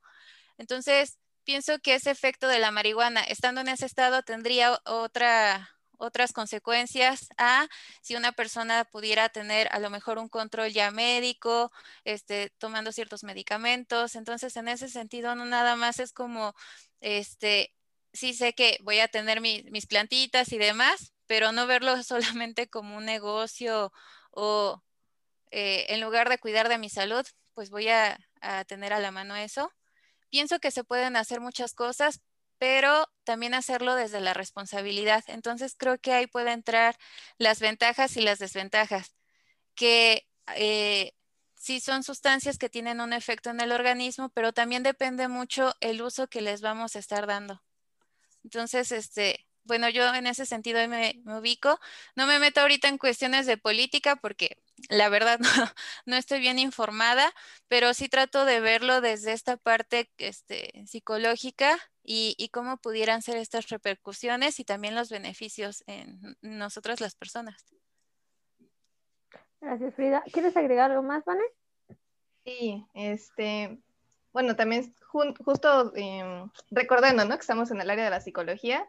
Entonces, 0.57 1.17
pienso 1.43 1.79
que 1.79 1.95
ese 1.95 2.11
efecto 2.11 2.47
de 2.47 2.59
la 2.59 2.71
marihuana, 2.71 3.23
estando 3.23 3.61
en 3.61 3.69
ese 3.69 3.85
estado, 3.85 4.21
tendría 4.23 4.79
otra, 4.85 5.69
otras 5.97 6.33
consecuencias 6.33 7.27
a 7.37 7.67
si 8.01 8.15
una 8.15 8.31
persona 8.33 8.85
pudiera 8.85 9.29
tener 9.29 9.69
a 9.71 9.79
lo 9.79 9.89
mejor 9.89 10.17
un 10.17 10.29
control 10.29 10.71
ya 10.71 10.91
médico, 10.91 11.71
este, 12.03 12.51
tomando 12.57 12.91
ciertos 12.91 13.23
medicamentos. 13.23 14.15
Entonces, 14.15 14.55
en 14.57 14.67
ese 14.67 14.89
sentido, 14.89 15.35
no 15.35 15.45
nada 15.45 15.75
más 15.75 15.99
es 15.99 16.11
como, 16.13 16.53
este, 16.99 17.73
sí 18.13 18.33
sé 18.33 18.53
que 18.53 18.77
voy 18.83 18.99
a 18.99 19.07
tener 19.07 19.41
mis 19.41 19.87
plantitas 19.87 20.51
y 20.51 20.57
demás, 20.57 21.13
pero 21.27 21.51
no 21.51 21.67
verlo 21.67 22.01
solamente 22.03 22.69
como 22.69 22.97
un 22.97 23.05
negocio 23.05 23.91
o 24.31 24.83
eh, 25.51 25.85
en 25.89 26.01
lugar 26.01 26.29
de 26.29 26.39
cuidar 26.39 26.69
de 26.69 26.77
mi 26.77 26.89
salud, 26.89 27.25
pues 27.53 27.69
voy 27.69 27.89
a 27.89 28.19
tener 28.67 28.93
a 28.93 28.99
la 28.99 29.11
mano 29.11 29.35
eso. 29.35 29.71
Pienso 30.29 30.59
que 30.59 30.71
se 30.71 30.83
pueden 30.83 31.15
hacer 31.15 31.41
muchas 31.41 31.73
cosas, 31.73 32.21
pero 32.57 33.07
también 33.23 33.53
hacerlo 33.53 33.95
desde 33.95 34.21
la 34.21 34.33
responsabilidad. 34.33 35.23
Entonces 35.27 35.75
creo 35.77 35.97
que 35.99 36.13
ahí 36.13 36.27
puede 36.27 36.51
entrar 36.51 36.97
las 37.37 37.59
ventajas 37.59 38.17
y 38.17 38.21
las 38.21 38.39
desventajas, 38.39 39.15
que 39.75 40.27
eh, 40.55 41.13
sí 41.55 41.79
son 41.81 42.03
sustancias 42.03 42.57
que 42.57 42.69
tienen 42.69 43.01
un 43.01 43.13
efecto 43.13 43.49
en 43.51 43.61
el 43.61 43.71
organismo, 43.71 44.29
pero 44.29 44.53
también 44.53 44.83
depende 44.83 45.27
mucho 45.27 45.73
el 45.81 46.01
uso 46.01 46.27
que 46.27 46.41
les 46.41 46.61
vamos 46.61 46.95
a 46.95 46.99
estar 46.99 47.27
dando. 47.27 47.61
Entonces, 48.47 48.93
este, 48.93 49.45
bueno, 49.65 49.89
yo 49.89 50.15
en 50.15 50.25
ese 50.25 50.45
sentido 50.45 50.79
me, 50.87 51.19
me, 51.25 51.37
ubico. 51.37 51.77
No 52.15 52.27
me 52.27 52.39
meto 52.39 52.61
ahorita 52.61 52.87
en 52.87 52.97
cuestiones 52.97 53.45
de 53.45 53.57
política 53.57 54.15
porque 54.15 54.57
la 54.87 55.09
verdad 55.09 55.37
no, 56.05 56.15
estoy 56.15 56.39
bien 56.39 56.59
informada, 56.59 57.29
pero 57.67 57.93
sí 57.93 58.07
trato 58.07 58.45
de 58.45 58.61
verlo 58.61 59.01
desde 59.01 59.33
esta 59.33 59.57
parte 59.57 60.09
este, 60.17 60.85
psicológica 60.87 61.77
y, 62.03 62.35
y, 62.37 62.47
cómo 62.47 62.77
pudieran 62.77 63.21
ser 63.21 63.35
estas 63.35 63.67
repercusiones 63.67 64.61
y 64.61 64.63
también 64.63 64.95
los 64.95 65.09
beneficios 65.09 65.83
en 65.87 66.37
nosotras 66.41 67.01
las 67.01 67.15
personas. 67.15 67.65
Gracias, 69.59 69.93
Frida. 69.93 70.23
¿Quieres 70.31 70.55
agregar 70.55 70.91
algo 70.91 71.03
más, 71.03 71.25
Vane? 71.25 71.43
Sí, 72.45 72.87
este, 72.93 73.77
bueno, 74.37 74.55
también 74.55 74.93
justo 75.09 75.91
em, 75.95 76.47
recordando, 76.69 77.25
¿no? 77.25 77.33
Que 77.33 77.41
estamos 77.41 77.71
en 77.71 77.81
el 77.81 77.89
área 77.89 78.03
de 78.03 78.11
la 78.11 78.21
psicología. 78.21 78.87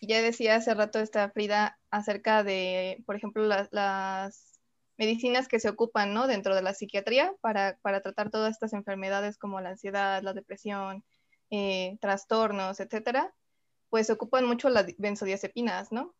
Y 0.00 0.06
ya 0.06 0.22
decía 0.22 0.54
hace 0.54 0.72
rato 0.72 0.98
esta 0.98 1.28
Frida 1.28 1.78
acerca 1.90 2.42
de, 2.42 3.02
por 3.04 3.14
ejemplo, 3.14 3.44
las 3.44 4.60
medicinas 4.96 5.46
que 5.46 5.60
se 5.60 5.68
ocupan 5.68 6.14
¿no? 6.14 6.26
dentro 6.26 6.54
de 6.54 6.62
la 6.62 6.72
psiquiatría 6.72 7.34
para, 7.42 7.76
para, 7.82 8.00
tratar 8.00 8.30
todas 8.30 8.52
estas 8.52 8.72
enfermedades 8.72 9.36
como 9.36 9.60
la 9.60 9.68
ansiedad, 9.68 10.22
la 10.22 10.32
depresión, 10.32 11.04
eh, 11.50 11.98
trastornos, 12.00 12.80
etcétera, 12.80 13.34
pues 13.90 14.08
ocupan 14.08 14.46
mucho 14.46 14.70
las 14.70 14.86
benzodiazepinas, 14.96 15.92
¿no? 15.92 16.14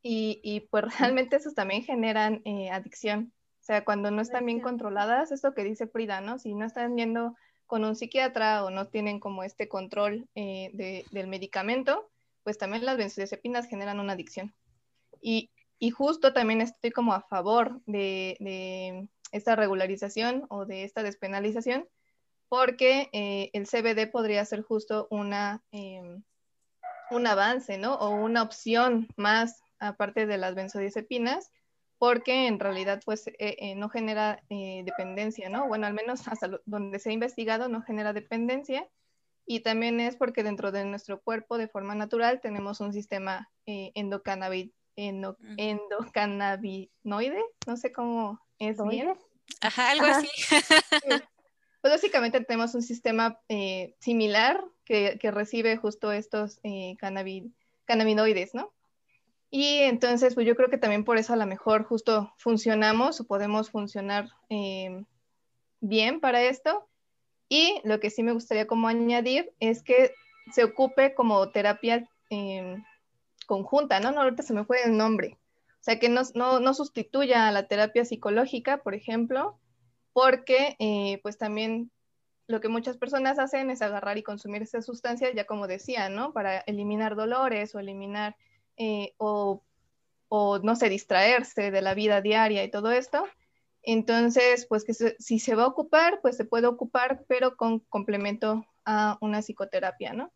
Y, 0.00 0.40
y 0.42 0.60
pues 0.60 0.98
realmente 0.98 1.36
esos 1.36 1.54
también 1.54 1.84
generan 1.84 2.40
eh, 2.46 2.70
adicción. 2.70 3.34
O 3.60 3.64
sea, 3.64 3.84
cuando 3.84 4.10
no 4.10 4.22
están 4.22 4.46
bien 4.46 4.60
controladas, 4.60 5.30
esto 5.30 5.52
que 5.52 5.62
dice 5.62 5.88
Frida, 5.88 6.22
¿no? 6.22 6.38
Si 6.38 6.54
no 6.54 6.64
están 6.64 6.96
yendo 6.96 7.36
con 7.72 7.86
un 7.86 7.96
psiquiatra 7.96 8.64
o 8.64 8.70
no 8.70 8.88
tienen 8.88 9.18
como 9.18 9.44
este 9.44 9.66
control 9.66 10.28
eh, 10.34 10.68
de, 10.74 11.06
del 11.10 11.26
medicamento, 11.26 12.10
pues 12.42 12.58
también 12.58 12.84
las 12.84 12.98
benzodiazepinas 12.98 13.66
generan 13.66 13.98
una 13.98 14.12
adicción. 14.12 14.54
Y, 15.22 15.48
y 15.78 15.88
justo 15.88 16.34
también 16.34 16.60
estoy 16.60 16.90
como 16.90 17.14
a 17.14 17.22
favor 17.22 17.80
de, 17.86 19.08
esta 19.30 19.56
regularización 19.56 20.44
o 20.50 20.66
de 20.66 20.84
esta 20.84 21.02
despenalización, 21.02 21.88
porque 22.50 23.08
eh, 23.14 23.48
el 23.54 23.66
CBD 23.66 24.06
podría 24.06 24.44
ser 24.44 24.60
justo 24.60 25.06
una, 25.08 25.62
em, 25.70 26.22
un 27.10 27.26
avance, 27.26 27.78
¿no? 27.78 27.94
O 27.94 28.10
una 28.10 28.42
opción 28.42 29.08
más 29.16 29.62
aparte 29.78 30.26
de 30.26 30.36
las 30.36 30.54
benzodiazepinas, 30.54 31.50
porque 32.02 32.48
en 32.48 32.58
realidad 32.58 33.00
pues 33.04 33.28
eh, 33.28 33.34
eh, 33.38 33.76
no 33.76 33.88
genera 33.88 34.42
dependencia, 34.48 35.48
¿no? 35.48 35.68
Bueno, 35.68 35.86
al 35.86 35.94
menos 35.94 36.26
hasta 36.26 36.50
donde 36.66 36.98
se 36.98 37.10
ha 37.10 37.12
investigado 37.12 37.68
no 37.68 37.82
genera 37.82 38.12
dependencia 38.12 38.88
y 39.46 39.60
también 39.60 40.00
es 40.00 40.16
porque 40.16 40.42
dentro 40.42 40.72
de 40.72 40.84
nuestro 40.84 41.20
cuerpo 41.20 41.58
de 41.58 41.68
forma 41.68 41.94
natural 41.94 42.40
tenemos 42.40 42.80
un 42.80 42.92
sistema 42.92 43.48
endocannabinoide 43.66 44.74
endocannabinoide, 44.96 47.44
no 47.68 47.76
sé 47.76 47.92
cómo 47.92 48.40
es 48.58 48.78
bien. 48.88 49.14
Ajá, 49.60 49.92
algo 49.92 50.06
así. 50.06 50.28
Pues 51.82 51.94
básicamente 51.94 52.42
tenemos 52.44 52.76
un 52.76 52.82
sistema 52.82 53.40
eh, 53.48 53.96
similar 53.98 54.64
que, 54.84 55.18
recibe 55.20 55.76
justo 55.76 56.12
estos 56.12 56.60
eh, 56.62 56.96
cannabinoides, 57.86 58.54
¿no? 58.54 58.72
Y 59.54 59.80
entonces, 59.80 60.34
pues 60.34 60.46
yo 60.46 60.56
creo 60.56 60.70
que 60.70 60.78
también 60.78 61.04
por 61.04 61.18
eso 61.18 61.34
a 61.34 61.36
lo 61.36 61.44
mejor 61.44 61.84
justo 61.84 62.32
funcionamos 62.38 63.20
o 63.20 63.26
podemos 63.26 63.70
funcionar 63.70 64.30
eh, 64.48 65.04
bien 65.78 66.20
para 66.20 66.42
esto. 66.42 66.88
Y 67.50 67.78
lo 67.84 68.00
que 68.00 68.08
sí 68.08 68.22
me 68.22 68.32
gustaría 68.32 68.66
como 68.66 68.88
añadir 68.88 69.52
es 69.60 69.82
que 69.82 70.14
se 70.52 70.64
ocupe 70.64 71.14
como 71.14 71.50
terapia 71.50 72.08
conjunta, 73.46 74.00
¿no? 74.00 74.10
No, 74.10 74.22
ahorita 74.22 74.42
se 74.42 74.54
me 74.54 74.64
fue 74.64 74.84
el 74.84 74.96
nombre. 74.96 75.38
O 75.68 75.84
sea, 75.84 75.98
que 75.98 76.08
no, 76.08 76.22
no, 76.34 76.72
sustituya 76.72 77.46
a 77.46 77.52
la 77.52 77.68
terapia 77.68 78.06
psicológica, 78.06 78.78
por 78.78 78.94
ejemplo, 78.94 79.58
porque 80.14 80.76
eh, 80.78 81.20
pues 81.22 81.36
también 81.36 81.90
lo 82.46 82.62
que 82.62 82.70
muchas 82.70 82.96
personas 82.96 83.38
hacen 83.38 83.68
es 83.68 83.82
agarrar 83.82 84.16
y 84.16 84.22
consumir 84.22 84.62
esas 84.62 84.86
sustancias, 84.86 85.32
ya 85.34 85.44
como 85.44 85.66
decía, 85.66 86.08
¿no? 86.08 86.32
Para 86.32 86.60
eliminar 86.60 87.16
dolores 87.16 87.74
o 87.74 87.80
eliminar 87.80 88.34
eh, 88.82 89.14
o, 89.18 89.62
no 90.62 90.76
sé, 90.76 90.88
distraerse 90.88 91.70
de 91.70 91.82
la 91.82 91.94
vida 91.94 92.20
diaria 92.20 92.64
y 92.64 92.70
todo 92.70 92.90
esto. 92.90 93.24
Entonces, 93.82 94.66
pues 94.66 94.84
que 94.84 94.94
si 94.94 95.38
se 95.38 95.54
va 95.54 95.64
a 95.64 95.68
ocupar, 95.68 96.20
pues 96.22 96.36
se 96.36 96.44
puede 96.44 96.66
ocupar, 96.66 97.24
pero 97.28 97.56
con 97.56 97.80
complemento 97.80 98.64
a 98.84 99.18
una 99.20 99.42
psicoterapia, 99.42 100.12
¿no? 100.12 100.32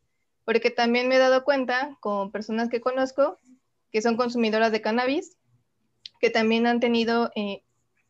porque 0.46 0.70
también 0.70 1.08
me 1.08 1.16
he 1.16 1.18
dado 1.18 1.44
cuenta 1.44 1.98
con 2.00 2.30
personas 2.30 2.70
que 2.70 2.80
conozco 2.80 3.38
que 3.90 4.00
son 4.00 4.16
consumidoras 4.16 4.72
de 4.72 4.80
cannabis, 4.80 5.36
que 6.20 6.30
también 6.30 6.66
han 6.66 6.80
tenido, 6.80 7.32
eh, 7.34 7.62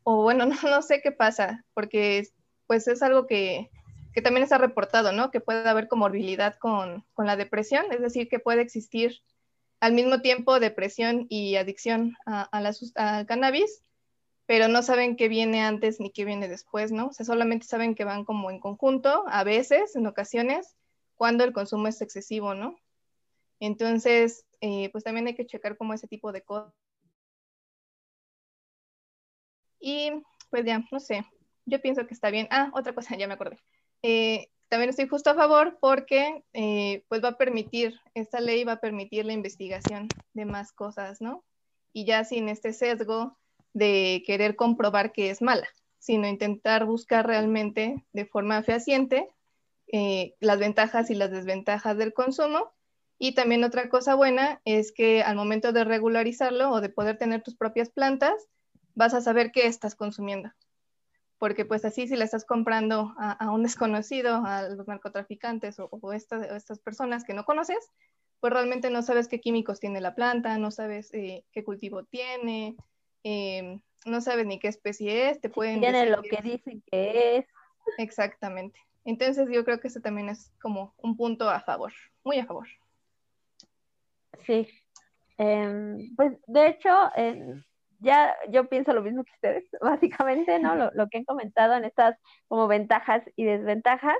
o 0.04 0.22
bueno, 0.22 0.46
no, 0.62 0.82
sé 0.82 1.00
qué 1.00 1.12
pasa, 1.12 1.64
porque 1.74 2.28
pues 2.66 2.86
es 2.88 3.02
algo 3.02 3.26
que, 3.26 3.70
que, 4.12 4.20
también 4.20 4.44
está 4.44 4.58
reportado, 4.58 5.12
¿no? 5.12 5.30
Que 5.30 5.40
puede 5.40 5.68
haber 5.68 5.88
comorbilidad 5.88 6.56
con, 6.56 7.06
con 7.14 7.26
la 7.26 7.36
depresión, 7.36 7.86
es 7.90 8.00
decir, 8.00 8.28
que 8.28 8.38
puede 8.38 8.60
existir 8.60 9.22
al 9.86 9.92
mismo 9.92 10.20
tiempo 10.20 10.58
depresión 10.58 11.26
y 11.28 11.54
adicción 11.54 12.16
al 12.26 13.26
cannabis, 13.26 13.84
pero 14.44 14.66
no 14.66 14.82
saben 14.82 15.14
qué 15.16 15.28
viene 15.28 15.62
antes 15.62 16.00
ni 16.00 16.10
qué 16.10 16.24
viene 16.24 16.48
después, 16.48 16.90
¿no? 16.90 17.06
O 17.06 17.12
sea, 17.12 17.24
solamente 17.24 17.66
saben 17.66 17.94
que 17.94 18.04
van 18.04 18.24
como 18.24 18.50
en 18.50 18.58
conjunto, 18.58 19.24
a 19.28 19.44
veces, 19.44 19.94
en 19.94 20.06
ocasiones, 20.08 20.74
cuando 21.14 21.44
el 21.44 21.52
consumo 21.52 21.86
es 21.86 22.02
excesivo, 22.02 22.54
¿no? 22.54 22.76
Entonces, 23.60 24.44
eh, 24.60 24.90
pues 24.90 25.04
también 25.04 25.28
hay 25.28 25.36
que 25.36 25.46
checar 25.46 25.76
como 25.76 25.94
ese 25.94 26.08
tipo 26.08 26.32
de 26.32 26.42
cosas. 26.42 26.74
Y 29.78 30.10
pues 30.50 30.64
ya, 30.64 30.82
no 30.90 30.98
sé, 30.98 31.24
yo 31.64 31.80
pienso 31.80 32.08
que 32.08 32.14
está 32.14 32.30
bien. 32.30 32.48
Ah, 32.50 32.70
otra 32.74 32.92
cosa, 32.92 33.16
ya 33.18 33.28
me 33.28 33.34
acordé. 33.34 33.58
Eh, 34.02 34.48
también 34.68 34.90
estoy 34.90 35.08
justo 35.08 35.30
a 35.30 35.34
favor 35.34 35.78
porque 35.80 36.44
eh, 36.52 37.04
pues 37.08 37.22
va 37.22 37.30
a 37.30 37.38
permitir, 37.38 38.00
esta 38.14 38.40
ley 38.40 38.64
va 38.64 38.72
a 38.72 38.80
permitir 38.80 39.24
la 39.24 39.32
investigación 39.32 40.12
de 40.34 40.44
más 40.44 40.72
cosas, 40.72 41.20
¿no? 41.20 41.44
Y 41.92 42.04
ya 42.04 42.24
sin 42.24 42.48
este 42.48 42.72
sesgo 42.72 43.38
de 43.72 44.22
querer 44.26 44.56
comprobar 44.56 45.12
que 45.12 45.30
es 45.30 45.42
mala, 45.42 45.68
sino 45.98 46.26
intentar 46.26 46.84
buscar 46.84 47.26
realmente 47.26 48.04
de 48.12 48.26
forma 48.26 48.62
fehaciente 48.62 49.28
eh, 49.92 50.34
las 50.40 50.58
ventajas 50.58 51.10
y 51.10 51.14
las 51.14 51.30
desventajas 51.30 51.96
del 51.96 52.12
consumo. 52.12 52.72
Y 53.18 53.34
también 53.34 53.64
otra 53.64 53.88
cosa 53.88 54.14
buena 54.14 54.60
es 54.64 54.92
que 54.92 55.22
al 55.22 55.36
momento 55.36 55.72
de 55.72 55.84
regularizarlo 55.84 56.70
o 56.70 56.80
de 56.80 56.90
poder 56.90 57.16
tener 57.16 57.42
tus 57.42 57.56
propias 57.56 57.88
plantas, 57.90 58.34
vas 58.94 59.14
a 59.14 59.20
saber 59.20 59.52
qué 59.52 59.66
estás 59.66 59.94
consumiendo. 59.94 60.50
Porque 61.38 61.64
pues 61.64 61.84
así 61.84 62.08
si 62.08 62.16
le 62.16 62.24
estás 62.24 62.44
comprando 62.44 63.14
a, 63.18 63.50
un 63.50 63.62
desconocido, 63.62 64.42
a 64.44 64.68
los 64.68 64.88
narcotraficantes 64.88 65.76
o, 65.78 66.12
estas 66.12 66.78
personas 66.80 67.24
que 67.24 67.34
no 67.34 67.44
conoces, 67.44 67.90
pues 68.40 68.52
realmente 68.52 68.90
no 68.90 69.02
sabes 69.02 69.28
qué 69.28 69.40
químicos 69.40 69.80
tiene 69.80 70.00
la 70.00 70.14
planta, 70.14 70.56
no 70.58 70.70
sabes 70.70 71.12
eh, 71.12 71.44
qué 71.52 71.64
cultivo 71.64 72.04
tiene, 72.04 72.76
eh, 73.24 73.80
no 74.06 74.20
sabes 74.20 74.46
ni 74.46 74.58
qué 74.58 74.68
especie 74.68 75.30
es, 75.30 75.40
te 75.40 75.50
pueden 75.50 75.80
Tiene 75.80 76.06
lo 76.06 76.22
que 76.22 76.40
dicen 76.42 76.82
que 76.90 77.38
es. 77.38 77.46
Exactamente. 77.98 78.80
Entonces 79.04 79.48
yo 79.50 79.64
creo 79.64 79.80
que 79.80 79.88
eso 79.88 80.00
también 80.00 80.28
es 80.28 80.52
como 80.60 80.94
un 80.98 81.16
punto 81.16 81.48
a 81.48 81.60
favor, 81.60 81.92
muy 82.24 82.38
a 82.38 82.46
favor. 82.46 82.66
Sí. 84.44 84.68
Em, 85.38 86.14
pues 86.16 86.32
de 86.46 86.68
hecho, 86.68 86.90
ya 88.00 88.34
yo 88.50 88.68
pienso 88.68 88.92
lo 88.92 89.02
mismo 89.02 89.24
que 89.24 89.32
ustedes, 89.32 89.64
básicamente, 89.80 90.58
¿no? 90.58 90.74
Lo, 90.76 91.08
que 91.08 91.18
han 91.18 91.24
comentado 91.24 91.74
en 91.74 91.84
estas 91.84 92.16
como 92.48 92.68
ventajas 92.68 93.22
y 93.36 93.44
desventajas. 93.44 94.16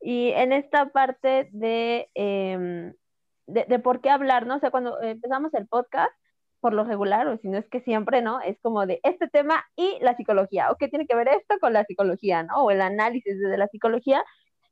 Y 0.00 0.30
en 0.30 0.52
esta 0.52 0.90
parte 0.90 1.48
de, 1.52 2.08
em, 2.14 2.94
de, 3.46 3.64
de, 3.64 3.78
por 3.80 4.00
qué 4.00 4.10
hablar, 4.10 4.46
¿no? 4.46 4.56
O 4.56 4.60
sea, 4.60 4.70
cuando 4.70 5.00
empezamos 5.02 5.52
el 5.54 5.66
podcast, 5.66 6.12
por 6.60 6.72
lo 6.72 6.84
regular, 6.84 7.26
o 7.28 7.36
si 7.38 7.48
no 7.48 7.58
es 7.58 7.68
que 7.68 7.80
siempre, 7.80 8.22
¿no? 8.22 8.40
Es 8.40 8.58
como 8.60 8.86
de 8.86 9.00
este 9.02 9.28
tema 9.28 9.64
y 9.76 9.98
la 10.00 10.16
psicología, 10.16 10.70
o 10.70 10.76
qué 10.76 10.88
tiene 10.88 11.06
que 11.06 11.16
ver 11.16 11.28
esto 11.28 11.56
con 11.60 11.72
la 11.72 11.84
psicología, 11.84 12.42
¿no? 12.42 12.64
O 12.64 12.70
el 12.70 12.80
análisis 12.80 13.38
de 13.38 13.58
la 13.58 13.68
psicología. 13.68 14.24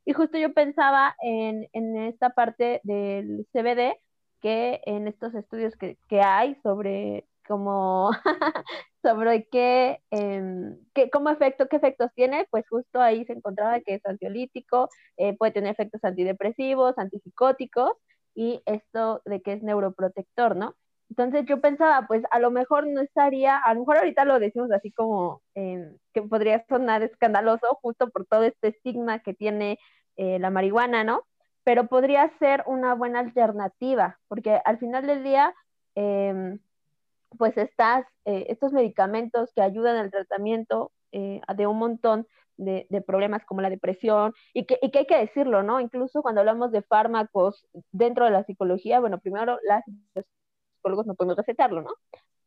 Y 0.05 0.13
justo 0.13 0.37
yo 0.37 0.53
pensaba 0.53 1.15
en, 1.21 1.67
en 1.73 1.97
esta 1.97 2.29
parte 2.31 2.81
del 2.83 3.45
CBD, 3.53 3.95
que 4.41 4.81
en 4.85 5.07
estos 5.07 5.33
estudios 5.35 5.75
que, 5.75 5.97
que 6.07 6.21
hay 6.21 6.55
sobre 6.63 7.25
como 7.47 8.11
sobre 9.03 9.47
qué, 9.49 9.99
eh, 10.11 10.75
qué, 10.93 11.09
cómo 11.09 11.29
efecto, 11.29 11.67
qué 11.67 11.77
efectos 11.77 12.11
tiene, 12.15 12.47
pues 12.51 12.67
justo 12.69 13.01
ahí 13.01 13.25
se 13.25 13.33
encontraba 13.33 13.79
que 13.81 13.95
es 13.95 14.05
ansiolítico, 14.05 14.89
eh, 15.17 15.35
puede 15.37 15.53
tener 15.53 15.71
efectos 15.71 16.03
antidepresivos, 16.03 16.97
antipsicóticos 16.97 17.91
y 18.35 18.61
esto 18.65 19.21
de 19.25 19.41
que 19.41 19.53
es 19.53 19.63
neuroprotector, 19.63 20.55
¿no? 20.55 20.75
Entonces 21.09 21.45
yo 21.47 21.61
pensaba, 21.61 22.05
pues 22.07 22.23
a 22.31 22.39
lo 22.39 22.51
mejor 22.51 22.87
no 22.87 23.01
estaría, 23.01 23.57
a 23.57 23.73
lo 23.73 23.81
mejor 23.81 23.97
ahorita 23.97 24.25
lo 24.25 24.39
decimos 24.39 24.71
así 24.71 24.91
como 24.91 25.41
eh, 25.55 25.95
que 26.13 26.21
podría 26.21 26.65
sonar 26.67 27.01
escandaloso 27.03 27.79
justo 27.81 28.09
por 28.09 28.25
todo 28.25 28.43
este 28.43 28.69
estigma 28.69 29.19
que 29.19 29.33
tiene 29.33 29.79
eh, 30.17 30.39
la 30.39 30.49
marihuana, 30.49 31.03
¿no? 31.03 31.23
Pero 31.63 31.87
podría 31.87 32.31
ser 32.39 32.63
una 32.67 32.93
buena 32.95 33.19
alternativa, 33.19 34.19
porque 34.27 34.59
al 34.65 34.79
final 34.79 35.07
del 35.07 35.23
día, 35.23 35.53
em, 35.95 36.59
pues 37.37 37.57
estas, 37.57 38.05
eh, 38.25 38.45
estos 38.49 38.73
medicamentos 38.73 39.51
que 39.53 39.61
ayudan 39.61 39.97
al 39.97 40.11
tratamiento 40.11 40.91
de 41.11 41.65
un 41.65 41.79
montón 41.79 42.27
de, 42.57 42.85
de, 42.91 43.01
problemas 43.01 43.43
como 43.45 43.61
la 43.61 43.71
depresión, 43.71 44.33
y 44.53 44.65
que, 44.65 44.77
y 44.81 44.91
que 44.91 44.99
hay 44.99 45.05
que 45.07 45.17
decirlo, 45.17 45.63
¿no? 45.63 45.79
Incluso 45.79 46.21
cuando 46.21 46.41
hablamos 46.41 46.71
de 46.71 46.83
fármacos 46.83 47.65
dentro 47.91 48.25
de 48.25 48.31
la 48.31 48.43
psicología, 48.43 48.99
bueno, 48.99 49.19
primero 49.19 49.57
las 49.63 49.83
no 51.05 51.15
podemos 51.15 51.37
recetarlo, 51.37 51.81
¿no? 51.81 51.89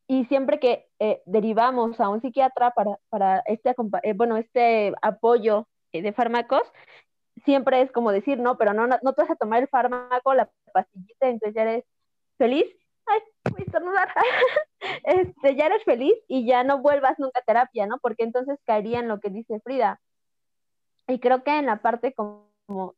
Y 0.06 0.24
siempre 0.24 0.58
que 0.58 0.88
eh, 0.98 1.22
derivamos 1.26 2.00
a 2.00 2.08
un 2.08 2.20
psiquiatra 2.20 2.72
para, 2.72 2.98
para 3.10 3.40
este, 3.46 3.74
eh, 4.02 4.12
bueno, 4.14 4.36
este 4.36 4.92
apoyo 5.02 5.68
eh, 5.92 6.02
de 6.02 6.12
fármacos, 6.12 6.62
siempre 7.44 7.82
es 7.82 7.92
como 7.92 8.10
decir, 8.10 8.38
no, 8.38 8.58
pero 8.58 8.74
no, 8.74 8.86
no, 8.88 8.98
te 8.98 9.22
vas 9.22 9.30
a 9.30 9.36
tomar 9.36 9.62
el 9.62 9.68
fármaco, 9.68 10.34
la 10.34 10.50
pastillita, 10.72 11.28
entonces 11.28 11.54
ya 11.54 11.62
eres 11.62 11.84
feliz. 12.38 12.64
Ay, 13.12 13.20
voy 13.50 13.60
a 13.60 13.64
estornudar. 13.64 14.08
este, 15.04 15.56
ya 15.56 15.66
eres 15.66 15.82
feliz 15.84 16.14
y 16.28 16.46
ya 16.46 16.64
no 16.64 16.78
vuelvas 16.78 17.18
nunca 17.18 17.40
a 17.40 17.44
terapia, 17.44 17.86
¿no? 17.86 17.98
Porque 17.98 18.24
entonces 18.24 18.58
caería 18.64 19.00
en 19.00 19.08
lo 19.08 19.20
que 19.20 19.30
dice 19.30 19.60
Frida. 19.60 20.00
Y 21.08 21.18
creo 21.18 21.42
que 21.42 21.58
en 21.58 21.66
la 21.66 21.82
parte 21.82 22.14
como 22.14 22.50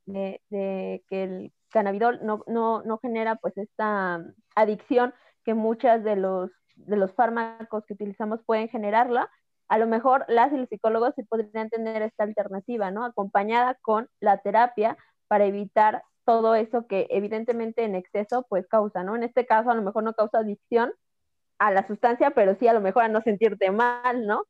de, 0.05 0.40
que 0.51 1.22
el 1.25 1.53
cannabidol 1.70 2.20
no, 2.22 2.44
no, 2.46 2.83
no 2.83 2.98
genera 2.98 3.37
pues 3.37 3.57
esta 3.57 4.22
adicción, 4.55 5.14
que 5.44 5.55
muchas 5.55 6.05
de 6.05 6.16
los, 6.16 6.51
de 6.77 6.96
los 6.96 7.12
fármacos 7.14 7.85
que 7.87 7.94
utilizamos 7.94 8.40
pueden 8.44 8.68
generarla, 8.68 9.31
a 9.68 9.79
lo 9.79 9.87
mejor 9.87 10.27
las 10.29 10.53
y 10.53 10.59
los 10.59 10.68
psicólogos 10.68 11.14
sí 11.16 11.22
podrían 11.22 11.70
tener 11.70 12.03
esta 12.03 12.25
alternativa, 12.25 12.90
¿no? 12.90 13.05
Acompañada 13.07 13.79
con 13.81 14.09
la 14.20 14.37
terapia 14.38 14.98
para 15.29 15.46
evitar 15.46 16.03
todo 16.25 16.55
eso 16.55 16.87
que 16.87 17.07
evidentemente 17.11 17.85
en 17.85 17.95
exceso 17.95 18.47
pues 18.49 18.67
causa, 18.69 19.03
¿no? 19.05 19.17
En 19.17 19.23
este 19.25 19.47
caso 19.47 19.71
a 19.71 19.75
lo 19.75 19.83
mejor 19.83 20.05
no 20.05 20.15
causa 20.15 20.39
adicción 20.39 20.93
a 21.59 21.71
la 21.71 21.87
sustancia, 21.87 22.31
pero 22.33 22.57
sí 22.59 22.69
a 22.69 22.73
lo 22.75 22.81
mejor 22.81 23.05
a 23.05 23.09
no 23.09 23.23
sentirte 23.23 23.71
mal, 23.71 24.27
¿no? 24.27 24.45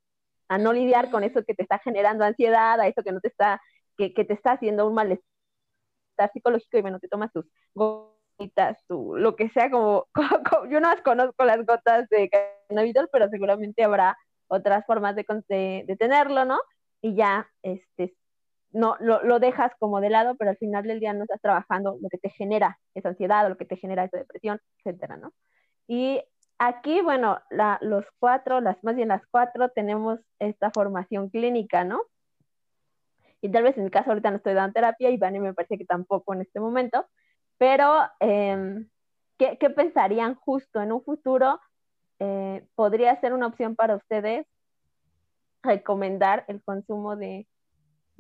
A 0.49 0.59
no 0.59 0.73
lidiar 0.73 1.11
con 1.11 1.25
eso 1.25 1.45
que 1.45 1.55
te 1.55 1.63
está 1.63 1.79
generando 1.79 2.25
ansiedad, 2.25 2.81
a 2.81 2.89
eso 2.89 3.03
que 3.03 3.13
no 3.13 3.21
te 3.21 3.29
está, 3.29 3.61
que, 3.97 4.15
que 4.15 4.25
te 4.25 4.35
está 4.35 4.53
haciendo 4.53 4.87
un 4.87 4.95
malestar 4.95 5.25
psicológico 6.33 6.79
y 6.79 6.83
bueno, 6.83 7.01
te 7.01 7.09
tomas 7.09 7.33
tus 7.33 7.47
lo 8.89 9.37
que 9.37 9.51
sea, 9.51 9.71
como, 9.71 10.07
yo 10.71 10.81
no 10.81 10.89
las 10.89 11.03
conozco 11.03 11.45
las 11.45 11.65
gotas 11.67 12.09
de 12.09 12.31
cannabidol, 12.69 13.09
pero 13.13 13.29
seguramente 13.29 13.85
habrá 13.85 14.17
otras 14.49 14.85
formas 14.87 15.17
de, 15.17 15.25
de, 15.87 15.97
tenerlo, 15.97 16.45
¿no? 16.45 16.59
Y 17.01 17.15
ya, 17.15 17.49
este, 17.63 18.15
no, 18.73 18.97
lo, 19.01 19.23
lo, 19.23 19.39
dejas 19.39 19.73
como 19.79 20.01
de 20.01 20.11
lado, 20.11 20.37
pero 20.37 20.51
al 20.51 20.57
final 20.57 20.85
del 20.85 21.01
día 21.01 21.13
no 21.13 21.25
estás 21.25 21.41
trabajando 21.41 21.99
lo 22.01 22.09
que 22.09 22.19
te 22.19 22.31
genera 22.31 22.79
esa 22.95 23.11
ansiedad 23.11 23.47
o 23.47 23.51
lo 23.51 23.57
que 23.57 23.65
te 23.65 23.77
genera 23.77 24.05
esa 24.05 24.19
depresión, 24.19 24.61
etcétera, 24.79 25.17
¿no? 25.17 25.33
Y 25.87 26.23
aquí, 26.59 27.01
bueno, 27.03 27.41
la, 27.51 27.79
los 27.83 28.07
cuatro, 28.19 28.61
las 28.61 28.83
más 28.83 28.97
bien 28.97 29.09
las 29.09 29.27
cuatro, 29.31 29.69
tenemos 29.71 30.21
esta 30.39 30.71
formación 30.71 31.29
clínica, 31.29 31.85
¿no? 31.85 32.03
Y 33.41 33.51
tal 33.51 33.65
vez 33.65 33.77
en 33.77 33.85
mi 33.85 33.91
caso 33.91 34.11
ahorita 34.11 34.31
no 34.31 34.37
estoy 34.37 34.55
dando 34.55 34.73
terapia 34.73 35.11
y 35.11 35.19
me 35.19 35.53
parece 35.53 35.77
que 35.77 35.85
tampoco 35.85 36.33
en 36.33 36.43
este 36.43 36.61
momento, 36.61 37.07
pero, 37.59 38.03
em, 38.21 38.89
¿qué, 39.39 39.57
pensarían 39.71 40.35
justo 40.37 40.81
en 40.81 40.93
un 40.93 41.03
futuro? 41.03 41.61
Eh, 42.21 42.67
¿Podría 42.75 43.21
ser 43.21 43.33
una 43.33 43.49
opción 43.49 43.77
para 43.77 43.97
ustedes 43.97 44.47
recomendar 45.63 46.45
el 46.49 46.63
consumo 46.63 47.17
de, 47.17 47.47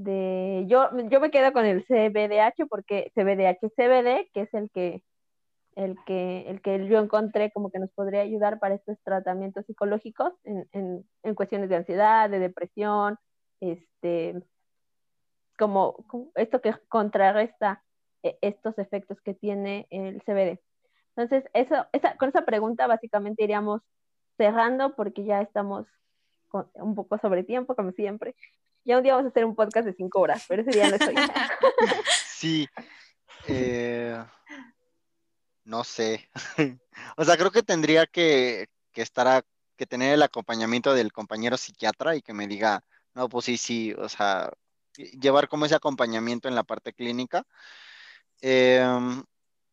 de 0.02 0.64
yo, 0.68 0.88
yo 1.08 1.20
me 1.20 1.30
quedo 1.30 1.52
con 1.52 1.64
el 1.64 1.84
CBDH 1.86 2.66
porque 2.68 3.12
CBDH, 3.14 3.70
CBD, 3.76 4.30
que 4.32 4.42
es 4.42 4.54
el 4.54 4.70
que, 4.70 5.02
el 5.76 5.96
que, 6.06 6.44
el 6.48 6.60
que 6.62 6.86
yo 6.86 6.98
encontré 6.98 7.50
como 7.52 7.70
que 7.70 7.78
nos 7.78 7.90
podría 7.90 8.22
ayudar 8.22 8.58
para 8.58 8.74
estos 8.74 8.98
tratamientos 9.04 9.66
psicológicos 9.66 10.32
en, 10.44 10.68
en, 10.72 11.04
en 11.22 11.34
cuestiones 11.34 11.68
de 11.68 11.76
ansiedad, 11.76 12.28
de 12.30 12.38
depresión, 12.38 13.18
este, 13.60 14.42
como, 15.58 16.04
esto 16.34 16.60
que 16.60 16.74
contrarresta 16.88 17.82
e, 18.22 18.38
estos 18.40 18.78
efectos 18.78 19.20
que 19.20 19.34
tiene 19.34 19.86
el 19.90 20.22
CBD. 20.22 20.60
Entonces, 21.16 21.44
eso, 21.54 21.86
esa, 21.92 22.16
con 22.16 22.30
esa 22.30 22.44
pregunta 22.44 22.86
básicamente 22.86 23.44
iríamos 23.44 23.82
cerrando 24.36 24.94
porque 24.96 25.24
ya 25.24 25.40
estamos 25.42 25.86
un 26.74 26.94
poco 26.94 27.18
sobre 27.18 27.44
tiempo, 27.44 27.74
como 27.74 27.92
siempre. 27.92 28.34
Ya 28.84 28.96
un 28.96 29.02
día 29.02 29.14
vamos 29.14 29.26
a 29.26 29.30
hacer 29.30 29.44
un 29.44 29.54
podcast 29.54 29.86
de 29.86 29.94
cinco 29.94 30.20
horas, 30.20 30.44
pero 30.48 30.62
ese 30.62 30.72
día 30.72 30.88
no 30.88 30.96
estoy. 30.96 31.14
sí. 32.26 32.68
Eh, 33.48 34.22
no 35.64 35.84
sé. 35.84 36.28
o 37.16 37.24
sea, 37.24 37.36
creo 37.36 37.50
que 37.50 37.62
tendría 37.62 38.06
que, 38.06 38.66
que 38.92 39.02
estar 39.02 39.44
que 39.76 39.86
tener 39.86 40.14
el 40.14 40.22
acompañamiento 40.22 40.94
del 40.94 41.12
compañero 41.12 41.56
psiquiatra 41.56 42.14
y 42.14 42.22
que 42.22 42.34
me 42.34 42.46
diga, 42.46 42.84
no, 43.14 43.28
pues 43.28 43.46
sí, 43.46 43.56
sí, 43.56 43.92
o 43.94 44.08
sea, 44.08 44.52
llevar 45.20 45.48
como 45.48 45.64
ese 45.64 45.74
acompañamiento 45.74 46.48
en 46.48 46.54
la 46.54 46.62
parte 46.62 46.92
clínica 46.92 47.44
Em, 48.42 49.24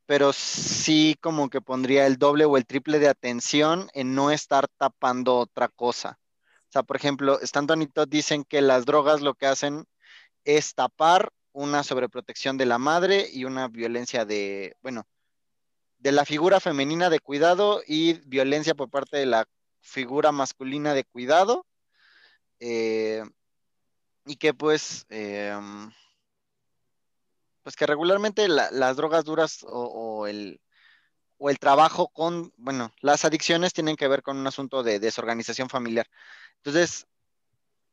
pero 0.06 0.32
sí 0.32 1.18
como 1.22 1.50
que 1.50 1.60
pondría 1.60 2.06
el 2.08 2.18
doble 2.18 2.46
o 2.46 2.56
el 2.56 2.66
triple 2.66 3.00
de 3.00 3.10
atención 3.10 3.90
en 3.94 4.16
no 4.16 4.32
estar 4.32 4.68
tapando 4.78 5.38
otra 5.38 5.68
cosa. 5.70 6.20
O 6.70 6.72
sea, 6.72 6.84
por 6.84 6.96
ejemplo, 6.96 7.40
Stanton 7.42 7.82
y 7.82 7.88
Todd 7.88 8.08
dicen 8.08 8.44
que 8.44 8.62
las 8.62 8.86
drogas 8.86 9.22
lo 9.22 9.34
que 9.34 9.48
hacen 9.48 9.86
es 10.44 10.76
tapar 10.76 11.32
una 11.52 11.84
sobreprotección 11.84 12.58
de 12.58 12.68
la 12.68 12.78
madre 12.78 13.28
y 13.32 13.46
una 13.46 13.68
violencia 13.68 14.24
de, 14.24 14.76
bueno, 14.84 15.08
de 15.98 16.12
la 16.12 16.26
figura 16.26 16.60
femenina 16.60 17.10
de 17.10 17.20
cuidado 17.20 17.82
y 17.88 18.14
violencia 18.28 18.76
por 18.76 18.90
parte 18.90 19.18
de 19.18 19.26
la 19.26 19.46
figura 19.82 20.32
masculina 20.32 20.94
de 20.94 21.06
cuidado. 21.06 21.66
Eh, 22.60 23.24
y 24.26 24.36
que 24.36 24.54
pues... 24.54 25.06
Em, 25.10 25.92
pues 27.64 27.76
que 27.76 27.86
regularmente 27.86 28.48
las 28.48 28.96
drogas 28.96 29.26
duras 29.26 29.66
o, 29.68 30.28
el, 30.28 30.60
o 31.40 31.50
el 31.50 31.58
trabajo 31.58 32.10
con, 32.10 32.54
bueno, 32.58 32.94
las 33.02 33.26
adicciones 33.26 33.74
tienen 33.74 33.96
que 33.96 34.10
ver 34.10 34.22
con 34.22 34.38
un 34.38 34.46
asunto 34.46 34.84
de 34.84 35.00
desorganización 35.00 35.70
familiar. 35.70 36.06
Entonces, 36.58 37.08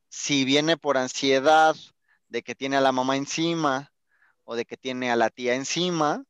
si 0.08 0.44
viene 0.44 0.76
por 0.76 0.98
ansiedad 0.98 1.76
de 2.28 2.42
que 2.42 2.56
tiene 2.56 2.76
a 2.76 2.80
la 2.80 2.92
mamá 2.92 3.16
encima 3.16 3.92
o 4.44 4.56
de 4.56 4.64
que 4.64 4.76
tiene 4.76 5.12
a 5.12 5.16
la 5.16 5.30
tía 5.30 5.54
encima, 5.54 6.24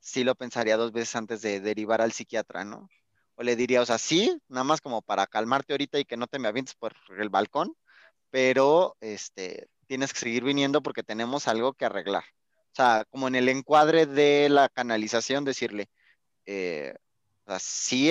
sí 0.00 0.22
lo 0.22 0.34
pensaría 0.34 0.76
dos 0.76 0.92
veces 0.92 1.16
antes 1.16 1.40
de 1.40 1.60
derivar 1.60 2.02
al 2.02 2.12
psiquiatra, 2.12 2.64
¿no? 2.64 2.90
O 3.36 3.42
le 3.42 3.56
diría, 3.56 3.80
o 3.80 3.86
sea, 3.86 3.98
sí, 3.98 4.38
nada 4.48 4.64
más 4.64 4.82
como 4.82 5.00
para 5.00 5.26
calmarte 5.26 5.72
ahorita 5.72 5.98
y 5.98 6.04
que 6.04 6.18
no 6.18 6.26
te 6.26 6.38
me 6.38 6.48
avientes 6.48 6.74
por 6.74 6.94
el 7.18 7.30
balcón, 7.30 7.74
pero 8.30 8.96
este, 9.00 9.68
tienes 9.86 10.12
que 10.12 10.20
seguir 10.20 10.44
viniendo 10.44 10.82
porque 10.82 11.02
tenemos 11.02 11.48
algo 11.48 11.72
que 11.72 11.86
arreglar. 11.86 12.24
O 12.72 12.74
sea, 12.74 13.06
como 13.10 13.28
en 13.28 13.34
el 13.34 13.48
encuadre 13.48 14.04
de 14.04 14.48
la 14.50 14.68
canalización, 14.68 15.44
decirle, 15.44 15.88
eh, 16.46 16.94
o 17.44 17.50
sea, 17.50 17.58
sí, 17.58 18.10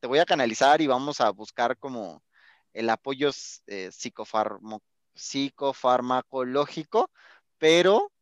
te 0.00 0.06
voy 0.06 0.18
a 0.18 0.24
canalizar 0.26 0.80
y 0.80 0.86
vamos 0.86 1.20
a 1.20 1.30
buscar 1.30 1.76
como 1.78 2.22
el 2.72 2.90
apoyo 2.90 3.30
eh, 3.66 3.90
psicofarmacológico, 5.14 7.10
pero 7.58 8.12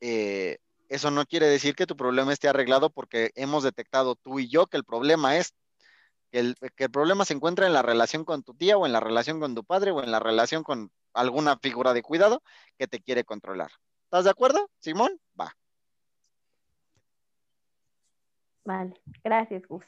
eh, 0.00 0.58
eso 0.88 1.10
no 1.10 1.24
quiere 1.26 1.46
decir 1.46 1.74
que 1.74 1.86
tu 1.86 1.96
problema 1.96 2.32
esté 2.32 2.48
arreglado 2.48 2.90
porque 2.90 3.30
hemos 3.34 3.62
detectado 3.64 4.14
tú 4.14 4.38
y 4.38 4.48
yo 4.48 4.66
que 4.66 4.76
el 4.76 4.84
problema 4.84 5.36
es 5.38 5.54
que 6.30 6.38
el, 6.40 6.54
que 6.76 6.84
el, 6.84 6.90
problema 6.90 7.24
se 7.24 7.34
encuentra 7.34 7.66
en 7.66 7.72
la 7.72 7.82
relación 7.82 8.24
con 8.24 8.42
tu 8.42 8.54
tía 8.54 8.76
o 8.76 8.86
en 8.86 8.92
la 8.92 9.00
relación 9.00 9.40
con 9.40 9.54
tu 9.54 9.64
padre 9.64 9.90
o 9.90 10.02
en 10.02 10.10
la 10.10 10.20
relación 10.20 10.62
con 10.62 10.90
alguna 11.14 11.58
figura 11.58 11.94
de 11.94 12.02
cuidado 12.02 12.42
que 12.78 12.86
te 12.86 13.00
quiere 13.00 13.24
controlar. 13.24 13.70
¿Estás 14.04 14.24
de 14.24 14.30
acuerdo, 14.30 14.70
Simón? 14.80 15.18
Va. 15.38 15.54
Vale, 18.68 18.92
gracias, 19.24 19.66
Gus. 19.66 19.86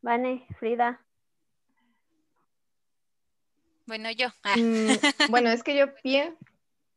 Vane, 0.00 0.46
Frida. 0.58 0.98
Bueno, 3.84 4.10
yo. 4.12 4.28
Ah. 4.42 4.56
Mm, 4.56 5.28
bueno, 5.28 5.50
es 5.50 5.62
que 5.62 5.76
yo 5.76 5.88
bien. 6.02 6.38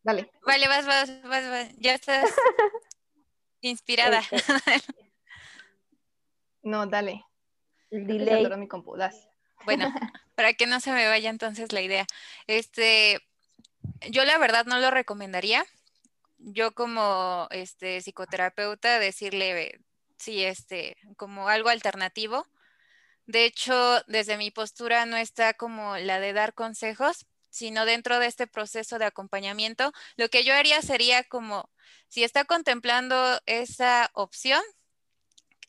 Dale. 0.04 0.32
Vale, 0.48 0.70
vas, 0.70 0.86
vas, 0.86 1.22
vas, 1.24 1.50
vas. 1.50 1.70
Ya 1.80 1.96
estás 1.96 2.34
inspirada. 3.60 4.22
no, 6.64 6.88
dale. 6.88 7.26
Delay. 7.92 8.48
mi 8.56 8.70
compu, 8.70 8.96
das. 8.96 9.28
Bueno, 9.66 9.94
para 10.36 10.54
que 10.54 10.66
no 10.66 10.80
se 10.80 10.94
me 10.94 11.08
vaya 11.08 11.30
entonces 11.30 11.74
la 11.74 11.82
idea. 11.82 12.08
Este, 12.48 13.20
yo 14.12 14.24
la 14.24 14.38
verdad 14.38 14.66
no 14.66 14.80
lo 14.80 14.92
recomendaría. 14.92 15.66
Yo 16.38 16.74
como 16.74 17.50
este 17.52 18.00
psicoterapeuta 18.00 18.98
decirle 18.98 19.82
sí, 20.24 20.44
este, 20.44 20.98
como 21.18 21.50
algo 21.50 21.70
alternativo. 21.70 22.48
De 23.26 23.46
hecho, 23.46 24.02
desde 24.08 24.38
mi 24.38 24.52
postura 24.52 25.06
no 25.06 25.18
está 25.18 25.54
como 25.54 25.98
la 25.98 26.20
de 26.20 26.34
dar 26.34 26.54
consejos, 26.54 27.26
sino 27.50 27.86
dentro 27.86 28.20
de 28.20 28.28
este 28.28 28.48
proceso 28.48 29.00
de 29.00 29.06
acompañamiento, 29.06 29.94
lo 30.16 30.30
que 30.30 30.44
yo 30.44 30.56
haría 30.56 30.82
sería 30.82 31.24
como, 31.24 31.70
si 32.08 32.24
está 32.24 32.46
contemplando 32.46 33.40
esa 33.46 34.10
opción, 34.14 34.62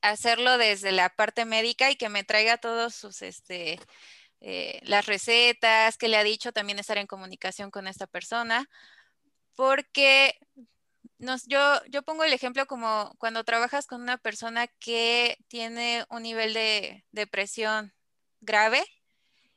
hacerlo 0.01 0.59
desde 0.59 0.93
la 0.93 1.11
parte 1.11 1.45
médica 1.45 1.91
y 1.91 1.97
que 1.97 2.09
me 2.09 2.25
traiga 2.25 2.59
todos 2.59 2.95
sus, 2.95 3.23
este, 3.23 3.79
eh, 4.41 4.81
las 4.83 5.07
recetas 5.07 5.97
que 5.99 6.09
le 6.09 6.17
ha 6.17 6.25
dicho, 6.25 6.53
también 6.53 6.79
estar 6.79 6.99
en 6.99 7.07
comunicación 7.07 7.71
con 7.71 7.87
esta 7.87 8.07
persona, 8.07 8.69
porque 9.55 10.39
yo, 11.19 11.85
yo 11.89 12.03
pongo 12.03 12.25
el 12.25 12.33
ejemplo 12.33 12.67
como 12.67 13.15
cuando 13.19 13.45
trabajas 13.45 13.87
con 13.87 14.03
una 14.03 14.19
persona 14.19 14.67
que 14.67 15.39
tiene 15.49 16.05
un 16.11 16.23
nivel 16.23 16.55
de 16.55 17.05
depresión 17.13 17.93
grave 18.41 18.85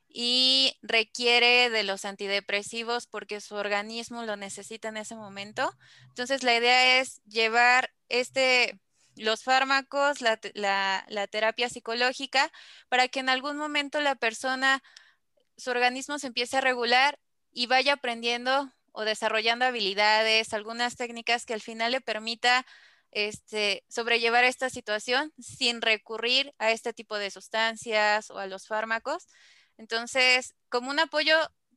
y 0.07 0.77
requiere 0.81 1.69
de 1.69 1.83
los 1.83 2.05
antidepresivos 2.05 3.07
porque 3.07 3.41
su 3.41 3.55
organismo 3.55 4.23
lo 4.23 4.35
necesita 4.37 4.89
en 4.89 4.97
ese 4.97 5.15
momento. 5.15 5.71
Entonces 6.07 6.43
la 6.43 6.55
idea 6.55 6.99
es 6.99 7.21
llevar 7.25 7.91
este, 8.09 8.79
los 9.15 9.43
fármacos, 9.43 10.21
la 10.21 11.27
terapia 11.29 11.69
psicológica, 11.69 12.51
para 12.89 13.07
que 13.07 13.19
en 13.19 13.29
algún 13.29 13.57
momento 13.57 13.99
la 13.99 14.15
persona, 14.15 14.81
su 15.57 15.71
organismo 15.71 16.19
se 16.19 16.27
empiece 16.27 16.57
a 16.57 16.61
regular 16.61 17.19
y 17.51 17.67
vaya 17.67 17.93
aprendiendo 17.93 18.71
o 18.97 19.05
desarrollando 19.05 19.63
habilidades, 19.63 20.53
algunas 20.53 20.95
técnicas 20.95 21.45
que 21.45 21.53
al 21.53 21.61
final 21.61 21.91
le 21.91 22.01
permita 22.01 22.65
este, 23.11 23.83
sobrellevar 23.87 24.43
esta 24.43 24.71
situación 24.71 25.31
sin 25.37 25.83
recurrir 25.83 26.51
a 26.57 26.71
este 26.71 26.93
tipo 26.93 27.19
de 27.19 27.29
sustancias 27.29 28.31
o 28.31 28.39
a 28.39 28.47
los 28.47 28.65
fármacos. 28.65 29.27
Entonces, 29.77 30.55
como 30.69 30.89
un 30.89 30.99
apoyo, 30.99 31.35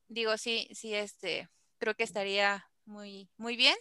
digo, 0.08 0.38
sí, 0.38 0.70
sí, 0.72 0.94
este, 0.94 1.50
creo 1.76 1.94
que 1.94 2.04
estaría 2.04 2.66
muy, 2.86 3.28
muy 3.36 3.54
bien 3.54 3.76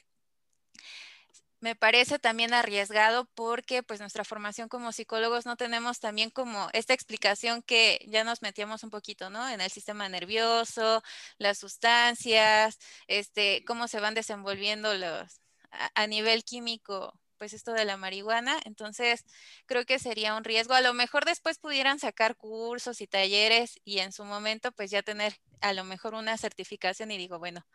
me 1.61 1.75
parece 1.75 2.19
también 2.19 2.53
arriesgado 2.53 3.25
porque 3.35 3.83
pues 3.83 3.99
nuestra 3.99 4.23
formación 4.23 4.69
como 4.69 4.91
psicólogos 4.91 5.45
no 5.45 5.57
tenemos 5.57 5.99
también 5.99 6.29
como 6.29 6.69
esta 6.73 6.93
explicación 6.93 7.61
que 7.61 8.05
ya 8.07 8.23
nos 8.23 8.41
metíamos 8.41 8.83
un 8.83 8.89
poquito, 8.89 9.29
¿no? 9.29 9.47
En 9.49 9.61
el 9.61 9.69
sistema 9.71 10.07
nervioso, 10.09 11.03
las 11.37 11.57
sustancias, 11.57 12.79
este, 13.07 13.63
cómo 13.65 13.87
se 13.87 13.99
van 13.99 14.13
desenvolviendo 14.13 14.93
los 14.93 15.41
a, 15.71 16.07
nivel 16.07 16.43
químico, 16.43 17.13
pues 17.37 17.53
esto 17.53 17.73
de 17.73 17.85
la 17.85 17.97
marihuana. 17.97 18.59
Entonces, 18.65 19.25
creo 19.65 19.85
que 19.85 19.99
sería 19.99 20.35
un 20.35 20.43
riesgo. 20.43 20.73
A 20.73 20.81
lo 20.81 20.93
mejor 20.93 21.25
después 21.25 21.59
pudieran 21.59 21.99
sacar 21.99 22.35
cursos 22.35 23.01
y 23.01 23.07
talleres 23.07 23.79
y 23.83 23.99
en 23.99 24.11
su 24.11 24.25
momento 24.25 24.71
pues 24.71 24.91
ya 24.91 25.03
tener 25.03 25.35
a 25.61 25.73
lo 25.73 25.83
mejor 25.83 26.15
una 26.15 26.37
certificación 26.37 27.11
y 27.11 27.17
digo, 27.17 27.39
bueno, 27.39 27.65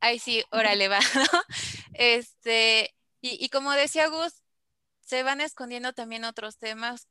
ahí 0.00 0.18
sí, 0.18 0.44
órale 0.50 0.88
va, 0.88 1.00
¿no? 1.14 1.42
Este, 1.94 2.94
y, 3.40 3.48
como 3.48 3.72
decía 3.72 4.08
Gus, 4.08 4.42
se 5.00 5.22
van 5.22 5.40
escondiendo 5.40 5.92
también 5.92 6.24
otros 6.24 6.58
temas 6.58 7.08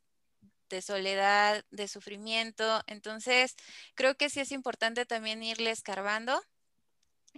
de 0.69 0.82
soledad, 0.82 1.63
de 1.71 1.88
sufrimiento. 1.88 2.84
Entonces, 2.88 3.56
creo 3.95 4.15
que 4.15 4.30
sí 4.30 4.39
es 4.39 4.51
importante 4.51 5.06
también 5.06 5.43
irle 5.43 5.71
escarbando 5.71 6.41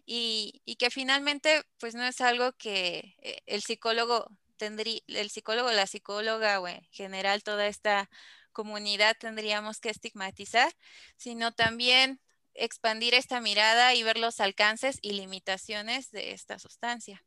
y, 0.05 0.61
que 0.79 0.89
finalmente, 0.89 1.63
pues 1.79 1.95
no 1.95 2.03
es 2.03 2.21
algo 2.21 2.53
que 2.53 3.15
eh, 3.21 3.41
el 3.45 3.61
psicólogo 3.63 4.27
tendría, 4.57 5.01
el 5.07 5.29
psicólogo, 5.29 5.71
la 5.71 5.87
psicóloga 5.87 6.59
o 6.59 6.67
en 6.67 6.83
general 6.91 7.43
toda 7.43 7.67
esta 7.67 8.09
comunidad 8.51 9.15
tendríamos 9.19 9.79
que 9.79 9.89
estigmatizar, 9.89 10.71
sino 11.15 11.51
también 11.51 12.19
expandir 12.53 13.13
esta 13.13 13.39
mirada 13.39 13.93
y 13.93 14.03
ver 14.03 14.17
los 14.17 14.39
alcances 14.39 14.97
y 15.01 15.13
limitaciones 15.13 16.09
de 16.11 16.31
esta 16.31 16.57
sustancia. 16.57 17.23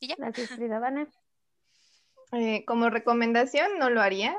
Gracias, 0.00 0.50
Frida 0.50 0.80
eh, 2.32 2.64
como 2.64 2.90
recomendación 2.90 3.78
no 3.78 3.90
lo 3.90 4.00
haría, 4.00 4.36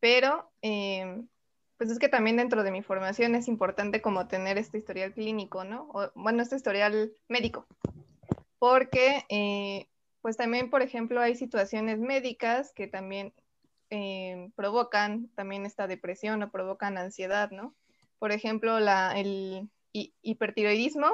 pero 0.00 0.50
em, 0.62 1.26
pues 1.76 1.90
es 1.90 1.98
que 1.98 2.08
también 2.08 2.36
dentro 2.36 2.62
de 2.62 2.70
mi 2.70 2.82
formación 2.82 3.34
es 3.34 3.48
importante 3.48 4.00
como 4.00 4.28
tener 4.28 4.58
este 4.58 4.78
historial 4.78 5.12
clínico, 5.12 5.64
¿no? 5.64 5.90
bueno, 6.14 6.42
este 6.42 6.56
historial 6.56 7.12
médico, 7.28 7.66
porque 8.58 9.24
eh, 9.28 9.88
pues 10.22 10.36
también, 10.36 10.70
por 10.70 10.82
ejemplo, 10.82 11.20
hay 11.20 11.34
situaciones 11.34 11.98
médicas 11.98 12.72
que 12.72 12.86
también 12.86 13.32
provocan 14.56 15.28
también 15.36 15.66
esta 15.66 15.86
depresión 15.86 16.42
o 16.42 16.50
provocan 16.50 16.98
ansiedad, 16.98 17.52
¿no? 17.52 17.76
Por 18.18 18.32
ejemplo, 18.32 18.80
la, 18.80 19.12
el 19.16 19.68
hipertiroidismo 19.92 21.06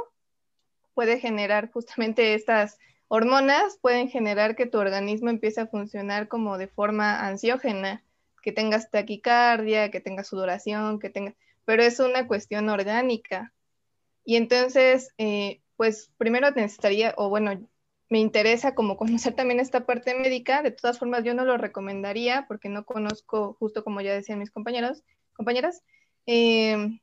puede 0.94 1.18
generar 1.18 1.70
justamente 1.72 2.32
estas 2.34 2.78
hormonas 3.12 3.76
pueden 3.82 4.08
generar 4.08 4.54
que 4.54 4.66
tu 4.66 4.78
organismo 4.78 5.30
empiece 5.30 5.60
a 5.60 5.66
funcionar 5.66 6.28
como 6.28 6.58
de 6.58 6.68
forma 6.68 7.26
ansiógena, 7.26 8.04
que 8.40 8.52
tengas 8.52 8.88
taquicardia, 8.88 9.90
que 9.90 10.00
tengas 10.00 10.28
sudoración, 10.28 11.00
que 11.00 11.10
tenga, 11.10 11.34
pero 11.64 11.82
es 11.82 11.98
una 11.98 12.28
cuestión 12.28 12.68
orgánica. 12.68 13.52
Y 14.24 14.36
entonces, 14.36 15.12
eh, 15.18 15.60
pues 15.76 16.12
primero 16.18 16.52
necesitaría, 16.52 17.12
o 17.16 17.28
bueno, 17.28 17.60
me 18.10 18.20
interesa 18.20 18.76
como 18.76 18.96
conocer 18.96 19.34
también 19.34 19.58
esta 19.58 19.86
parte 19.86 20.14
médica. 20.14 20.62
De 20.62 20.70
todas 20.70 21.00
formas, 21.00 21.24
yo 21.24 21.34
no 21.34 21.44
lo 21.44 21.56
recomendaría 21.56 22.44
porque 22.46 22.68
no 22.68 22.84
conozco, 22.84 23.56
justo 23.58 23.82
como 23.82 24.00
ya 24.02 24.14
decían 24.14 24.38
mis 24.38 24.52
compañeros, 24.52 25.02
compañeras, 25.32 25.82
eh, 26.26 27.00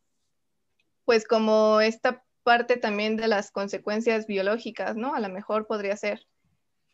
pues 1.03 1.27
como 1.27 1.82
esta 1.82 2.23
parte 2.47 2.77
también 2.77 3.17
de 3.17 3.27
las 3.27 3.51
consecuencias 3.51 4.25
biológicas, 4.25 4.95
¿no? 4.95 5.13
A 5.13 5.19
lo 5.19 5.27
mejor 5.27 5.67
podría 5.67 5.97
ser. 5.97 6.25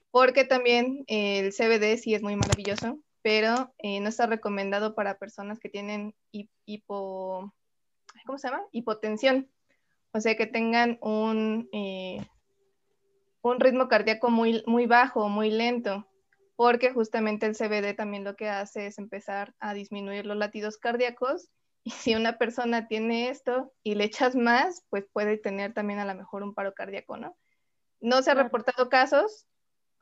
Porque 0.10 0.46
también 0.46 1.04
eh, 1.06 1.42
el 1.42 1.54
CBD 1.54 1.96
sí 2.02 2.16
es 2.16 2.24
muy 2.24 2.36
maravilloso, 2.36 2.98
pero 3.22 3.72
eh, 3.78 4.00
no 4.00 4.10
está 4.10 4.26
recomendado 4.26 4.96
para 4.96 5.20
personas 5.20 5.60
que 5.60 5.70
tienen 5.70 6.16
hipo, 6.66 7.54
¿cómo 8.26 8.40
se 8.40 8.48
llama? 8.48 8.64
Hipotensión. 8.72 9.48
O 10.12 10.20
sea, 10.22 10.36
que 10.36 10.48
tengan 10.48 10.98
un, 11.02 11.70
eh, 11.72 12.26
un 13.44 13.60
ritmo 13.60 13.90
cardíaco 13.90 14.32
muy, 14.32 14.64
muy 14.66 14.88
bajo, 14.88 15.30
muy 15.30 15.52
lento, 15.52 16.08
porque 16.56 16.94
justamente 16.94 17.46
el 17.46 17.56
CBD 17.56 17.96
también 17.96 18.24
lo 18.24 18.36
que 18.36 18.50
hace 18.50 18.88
es 18.88 18.98
empezar 18.98 19.54
a 19.60 19.76
disminuir 19.76 20.26
los 20.26 20.36
latidos 20.36 20.80
cardíacos 20.80 21.52
Y 21.84 21.92
si 21.92 22.16
una 22.16 22.38
persona 22.38 22.88
tiene 22.88 23.30
esto 23.30 23.74
y 23.84 23.96
le 23.96 24.06
echas 24.06 24.36
más, 24.36 24.86
pues 24.90 25.06
puede 25.12 25.38
tener 25.38 25.74
también 25.74 26.00
a 26.00 26.06
lo 26.06 26.16
mejor 26.16 26.44
un 26.44 26.54
paro 26.54 26.74
cardíaco, 26.74 27.18
¿no? 27.18 27.38
No 28.00 28.22
se 28.22 28.32
han 28.32 28.38
reportado 28.38 28.90
casos, 28.90 29.48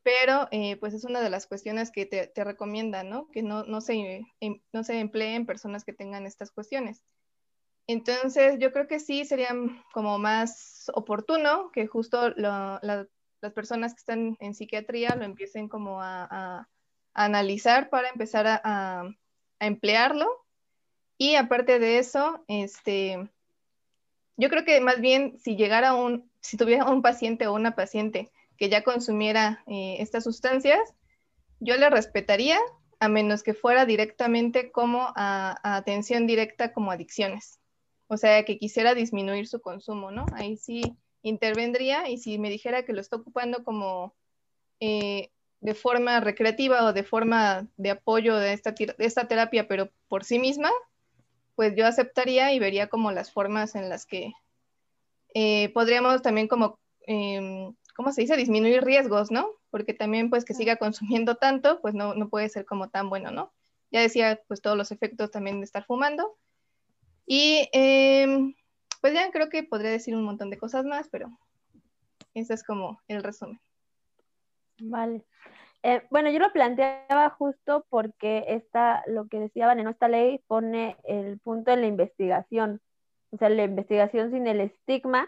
pero 0.03 0.47
eh, 0.51 0.77
pues 0.77 0.93
es 0.93 1.05
una 1.05 1.21
de 1.21 1.29
las 1.29 1.47
cuestiones 1.47 1.91
que 1.91 2.05
te, 2.05 2.27
te 2.27 2.43
recomiendan, 2.43 3.09
¿no? 3.09 3.29
Que 3.31 3.43
no, 3.43 3.63
no, 3.63 3.81
se, 3.81 4.25
em, 4.39 4.61
no 4.73 4.83
se 4.83 4.99
empleen 4.99 5.45
personas 5.45 5.83
que 5.83 5.93
tengan 5.93 6.25
estas 6.25 6.51
cuestiones. 6.51 7.03
Entonces, 7.87 8.57
yo 8.59 8.71
creo 8.71 8.87
que 8.87 8.99
sí 8.99 9.25
sería 9.25 9.49
como 9.93 10.17
más 10.17 10.89
oportuno 10.93 11.71
que 11.71 11.87
justo 11.87 12.29
las 12.29 13.07
personas 13.53 13.93
que 13.93 13.99
están 13.99 14.37
en 14.39 14.53
psiquiatría 14.53 15.15
lo 15.15 15.25
empiecen 15.25 15.67
como 15.67 16.01
a, 16.01 16.67
analizar 17.13 17.89
para 17.89 18.07
empezar 18.07 18.47
a, 18.47 18.61
a, 18.63 19.09
emplearlo. 19.59 20.40
Y 21.21 21.35
aparte 21.35 21.77
de 21.77 21.99
eso, 21.99 22.43
este, 22.47 23.29
yo 24.37 24.49
creo 24.49 24.65
que 24.65 24.81
más 24.81 24.99
bien 24.99 25.37
si 25.37 25.55
llegara 25.55 25.93
un, 25.93 26.31
si 26.39 26.57
tuviera 26.57 26.89
un 26.89 27.03
paciente 27.03 27.45
o 27.45 27.53
una 27.53 27.75
paciente 27.75 28.31
que 28.57 28.69
ya 28.69 28.83
consumiera 28.83 29.63
eh, 29.67 29.97
estas 29.99 30.23
sustancias, 30.23 30.79
yo 31.59 31.77
le 31.77 31.91
respetaría 31.91 32.57
a 32.99 33.07
menos 33.07 33.43
que 33.43 33.53
fuera 33.53 33.85
directamente 33.85 34.71
como 34.71 35.13
atención 35.15 36.25
directa 36.25 36.73
como 36.73 36.89
adicciones. 36.89 37.59
O 38.07 38.17
sea, 38.17 38.43
que 38.43 38.57
quisiera 38.57 38.95
disminuir 38.95 39.47
su 39.47 39.61
consumo, 39.61 40.09
¿no? 40.09 40.25
Ahí 40.33 40.57
sí 40.57 40.97
intervendría 41.21 42.09
y 42.09 42.17
si 42.17 42.39
me 42.39 42.49
dijera 42.49 42.83
que 42.83 42.93
lo 42.93 42.99
está 42.99 43.17
ocupando 43.17 43.63
como 43.63 44.15
eh, 44.79 45.29
de 45.59 45.75
forma 45.75 46.19
recreativa 46.19 46.83
o 46.83 46.93
de 46.93 47.03
forma 47.03 47.67
de 47.77 47.91
apoyo 47.91 48.37
de 48.37 48.53
esta, 48.53 48.71
de 48.71 48.95
esta 48.97 49.27
terapia, 49.27 49.67
pero 49.67 49.91
por 50.07 50.23
sí 50.23 50.39
misma, 50.39 50.71
pues 51.61 51.75
yo 51.75 51.85
aceptaría 51.85 52.51
y 52.53 52.57
vería 52.57 52.87
como 52.87 53.11
las 53.11 53.31
formas 53.31 53.75
en 53.75 53.87
las 53.87 54.07
que 54.07 54.33
eh, 55.35 55.69
podríamos 55.75 56.23
también 56.23 56.47
como 56.47 56.79
em, 57.01 57.75
¿cómo 57.95 58.11
se 58.11 58.21
dice? 58.21 58.35
Disminuir 58.35 58.83
riesgos, 58.83 59.29
¿no? 59.29 59.47
Porque 59.69 59.93
también 59.93 60.31
pues 60.31 60.43
que 60.43 60.55
siga 60.55 60.77
consumiendo 60.77 61.35
tanto, 61.35 61.79
pues 61.79 61.93
no, 61.93 62.15
no 62.15 62.29
puede 62.29 62.49
ser 62.49 62.65
como 62.65 62.89
tan 62.89 63.09
bueno, 63.09 63.29
¿no? 63.29 63.53
Ya 63.91 64.01
decía 64.01 64.41
pues 64.47 64.59
todos 64.59 64.75
los 64.75 64.91
efectos 64.91 65.29
también 65.29 65.59
de 65.59 65.65
estar 65.65 65.85
fumando. 65.85 66.35
Y 67.27 67.69
em, 67.73 68.55
pues 68.99 69.13
ya 69.13 69.29
creo 69.29 69.49
que 69.49 69.61
podría 69.61 69.91
decir 69.91 70.15
un 70.15 70.23
montón 70.23 70.49
de 70.49 70.57
cosas 70.57 70.83
más, 70.83 71.09
pero 71.09 71.29
ese 72.33 72.55
es 72.55 72.63
como 72.63 72.99
el 73.07 73.21
resumen. 73.21 73.61
Vale. 74.79 75.23
Eh, 75.83 76.03
bueno, 76.11 76.29
yo 76.29 76.39
lo 76.39 76.51
planteaba 76.53 77.31
justo 77.31 77.85
porque 77.89 78.45
esta, 78.49 79.03
lo 79.07 79.27
que 79.27 79.39
decían 79.39 79.79
en 79.79 79.87
esta 79.87 80.07
ley 80.07 80.39
pone 80.47 80.97
el 81.03 81.39
punto 81.39 81.71
en 81.71 81.81
la 81.81 81.87
investigación, 81.87 82.81
o 83.31 83.37
sea, 83.37 83.49
la 83.49 83.63
investigación 83.63 84.31
sin 84.31 84.45
el 84.47 84.61
estigma 84.61 85.27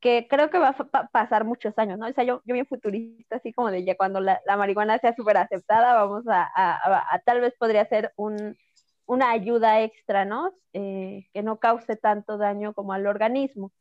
que 0.00 0.26
creo 0.28 0.50
que 0.50 0.58
va 0.58 0.76
a 0.92 1.08
pasar 1.08 1.44
muchos 1.44 1.78
años, 1.78 1.98
¿no? 1.98 2.06
O 2.06 2.12
sea, 2.12 2.24
yo, 2.24 2.42
yo 2.44 2.54
bien 2.54 2.66
futurista, 2.66 3.36
así 3.36 3.52
como 3.52 3.70
de 3.70 3.84
ya 3.84 3.96
cuando 3.96 4.20
la, 4.20 4.40
marihuana 4.56 4.98
sea 4.98 5.14
súper 5.14 5.36
aceptada, 5.38 5.94
vamos 5.94 6.24
a, 6.28 7.20
tal 7.24 7.40
vez 7.40 7.54
podría 7.58 7.86
ser 7.86 8.12
un, 8.16 8.56
una 9.06 9.30
ayuda 9.30 9.80
extra, 9.82 10.24
¿no? 10.24 10.52
Eh, 10.72 11.28
que 11.32 11.42
no 11.42 11.58
cause 11.58 11.96
tanto 11.96 12.38
daño 12.38 12.74
como 12.74 12.92
al 12.92 13.06
organismo. 13.06 13.72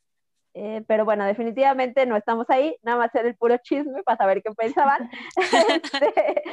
Eh, 0.58 0.84
pero 0.88 1.04
bueno, 1.04 1.26
definitivamente 1.26 2.06
no 2.06 2.16
estamos 2.16 2.50
ahí, 2.50 2.78
nada 2.82 2.98
más 2.98 3.12
ser 3.12 3.26
el 3.26 3.36
puro 3.36 3.58
chisme 3.58 4.04
para 4.04 4.18
saber 4.18 4.42
qué 4.42 4.52
pensaban. 4.54 5.10
Este, 5.70 6.44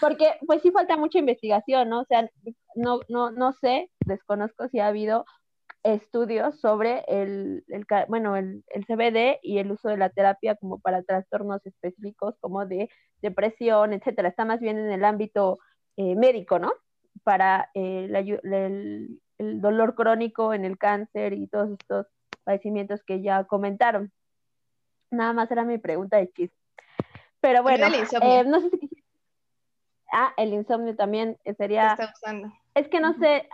porque 0.00 0.34
pues 0.46 0.62
sí 0.62 0.72
falta 0.72 0.96
mucha 0.96 1.18
investigación, 1.18 1.88
¿no? 1.88 2.00
O 2.00 2.04
sea, 2.04 2.28
no, 2.74 3.00
no, 3.08 3.30
no 3.30 3.52
sé, 3.52 3.90
desconozco 4.04 4.68
si 4.68 4.80
ha 4.80 4.88
habido 4.88 5.24
estudios 5.84 6.60
sobre 6.60 7.04
el, 7.06 7.64
bueno, 8.08 8.36
el, 8.36 8.64
CBD 8.86 9.38
y 9.42 9.58
el 9.58 9.70
uso 9.70 9.88
de 9.88 9.96
la 9.96 10.10
terapia 10.10 10.56
como 10.56 10.80
para 10.80 11.02
trastornos 11.02 11.64
específicos 11.64 12.34
como 12.40 12.66
de 12.66 12.88
depresión, 13.22 13.92
etcétera. 13.92 14.28
Está 14.28 14.44
más 14.44 14.60
bien 14.60 14.78
en 14.78 14.90
el 14.90 15.04
ámbito 15.04 15.58
eh, 15.96 16.16
médico, 16.16 16.58
¿no? 16.58 16.72
Para 17.22 17.70
eh, 17.74 18.08
el, 18.42 19.20
dolor 19.60 19.94
crónico 19.94 20.52
en 20.54 20.64
el 20.64 20.78
cáncer 20.78 21.32
y 21.34 21.46
todos 21.46 21.70
estos 21.70 22.06
padecimientos 22.46 23.02
que 23.04 23.20
ya 23.20 23.44
comentaron. 23.44 24.10
Nada 25.10 25.34
más 25.34 25.50
era 25.50 25.64
mi 25.64 25.78
pregunta 25.78 26.16
de 26.16 26.30
chiste. 26.32 26.56
Pero 27.40 27.62
bueno, 27.62 27.86
eh, 27.86 28.44
no 28.44 28.60
sé 28.60 28.70
si 28.70 28.88
Ah, 30.12 30.32
el 30.36 30.52
insomnio 30.52 30.96
también 30.96 31.36
sería... 31.56 31.96
Es 32.74 32.88
que 32.88 33.00
no 33.00 33.14
sé, 33.14 33.48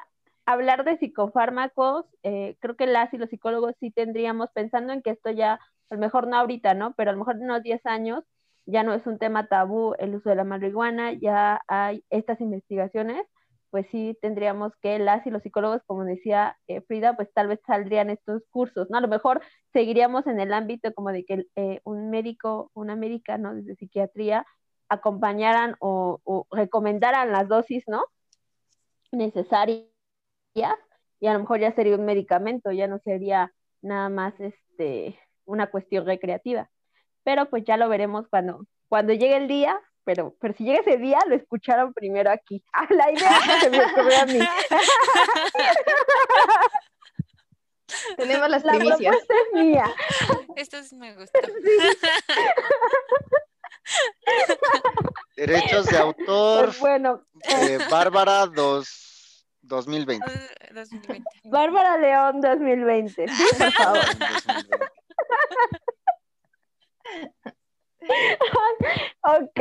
hablar 0.47 0.85
de 0.85 0.99
psicofármacos, 0.99 2.07
eh, 2.23 2.57
creo 2.61 2.77
que 2.77 2.87
las 2.87 3.13
y 3.15 3.19
los 3.19 3.31
psicólogos 3.31 3.75
sí 3.81 3.91
tendríamos, 3.91 4.51
pensando 4.53 4.93
en 4.93 5.03
que 5.03 5.11
esto 5.11 5.31
ya, 5.31 5.55
a 5.55 5.95
lo 5.95 5.99
mejor 5.99 6.27
no 6.27 6.37
ahorita, 6.37 6.75
¿no? 6.75 6.95
Pero 6.95 7.11
a 7.11 7.13
lo 7.15 7.19
mejor 7.19 7.37
en 7.37 7.45
unos 7.45 7.63
10 7.63 7.85
años 7.87 8.25
ya 8.67 8.83
no 8.83 8.95
es 8.95 9.07
un 9.07 9.19
tema 9.19 9.49
tabú 9.49 9.95
el 9.99 10.15
uso 10.15 10.29
de 10.29 10.37
la 10.37 10.45
marihuana, 10.45 11.13
ya 11.13 11.61
hay 11.67 12.05
estas 12.11 12.41
investigaciones, 12.41 13.27
pues 13.73 13.87
sí 13.91 14.17
tendríamos 14.23 14.73
que 14.83 14.99
las 15.01 15.27
y 15.27 15.31
los 15.31 15.43
psicólogos, 15.43 15.83
como 15.87 16.05
decía 16.05 16.59
eh, 16.69 16.83
Frida, 16.83 17.17
pues 17.17 17.33
tal 17.35 17.49
vez 17.49 17.59
saldrían 17.67 18.11
estos 18.11 18.43
cursos, 18.51 18.89
¿no? 18.91 18.99
A 18.99 19.01
lo 19.01 19.09
mejor 19.09 19.41
seguiríamos 19.73 20.27
en 20.27 20.39
el 20.41 20.53
ámbito 20.53 20.93
como 20.95 21.11
de 21.11 21.25
que 21.25 21.47
eh, 21.57 21.81
un 21.85 22.11
médico, 22.11 22.71
una 22.75 22.97
médica, 22.97 23.39
¿no? 23.39 23.55
Desde 23.55 23.75
psiquiatría, 23.77 24.47
acompañaran 24.89 25.77
o, 25.81 26.21
o 26.25 26.47
recomendaran 26.51 27.33
las 27.33 27.49
dosis, 27.49 27.83
¿no? 27.89 28.05
Necesarias 29.11 29.89
y 30.55 31.27
a 31.27 31.33
lo 31.33 31.41
mejor 31.41 31.61
ya 31.61 31.73
sería 31.73 31.97
un 31.97 32.05
medicamento, 32.05 32.73
ya 32.73 32.87
no 32.89 32.99
sería 32.99 33.55
nada 33.81 34.09
más 34.09 34.39
este, 34.39 35.19
una 35.45 35.69
cuestión 35.69 36.05
recreativa. 36.05 36.71
Pero 37.25 37.49
pues 37.49 37.65
ya 37.65 37.77
lo 37.77 37.89
veremos 37.89 38.29
cuando, 38.29 38.67
cuando 38.89 39.13
llegue 39.13 39.37
el 39.37 39.49
día, 39.49 39.81
pero, 40.05 40.37
pero 40.41 40.55
si 40.55 40.65
llega 40.65 40.81
ese 40.81 40.97
día, 40.99 41.19
lo 41.27 41.35
escucharon 41.35 41.93
primero 41.93 42.31
aquí. 42.31 42.63
Ah, 42.73 42.87
la 42.91 43.11
idea 43.13 43.61
se 43.61 43.69
me 43.71 43.85
ocurrió 43.85 44.21
a 44.21 44.27
mí. 44.27 44.39
Tenemos 48.17 48.49
las 48.49 48.63
primicias. 48.63 49.17
La 49.29 49.37
es 49.37 49.53
mía. 49.53 49.85
Esto 50.57 50.79
me 50.97 51.15
gusta. 51.15 51.39
Derechos 55.37 55.85
de 55.87 55.99
autor. 55.99 56.65
Pues 56.67 56.81
bueno. 56.81 57.23
Eh, 57.43 57.79
Bárbara 57.91 58.47
dos 58.47 59.47
2020. 59.63 60.25
2020. 60.73 61.25
Bárbara 61.45 61.99
León 61.99 62.41
2020. 62.41 63.27
por 63.59 63.73
favor. 63.73 63.99
Ok, 69.23 69.61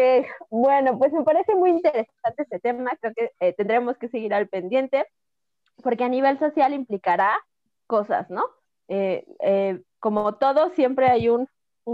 bueno, 0.49 0.97
pues 0.97 1.13
me 1.13 1.23
parece 1.23 1.55
muy 1.55 1.71
interesante 1.71 2.43
este 2.43 2.59
tema. 2.59 2.91
Creo 2.99 3.13
que 3.15 3.31
eh, 3.39 3.53
tendremos 3.53 3.97
que 3.97 4.09
seguir 4.09 4.33
al 4.33 4.47
pendiente, 4.47 5.05
porque 5.83 6.03
a 6.03 6.09
nivel 6.09 6.39
social 6.39 6.73
implicará 6.73 7.37
cosas, 7.87 8.29
¿no? 8.29 8.43
Eh, 8.87 9.25
eh, 9.41 9.81
como 9.99 10.35
todo, 10.35 10.71
siempre 10.71 11.07
hay 11.07 11.29
un, 11.29 11.47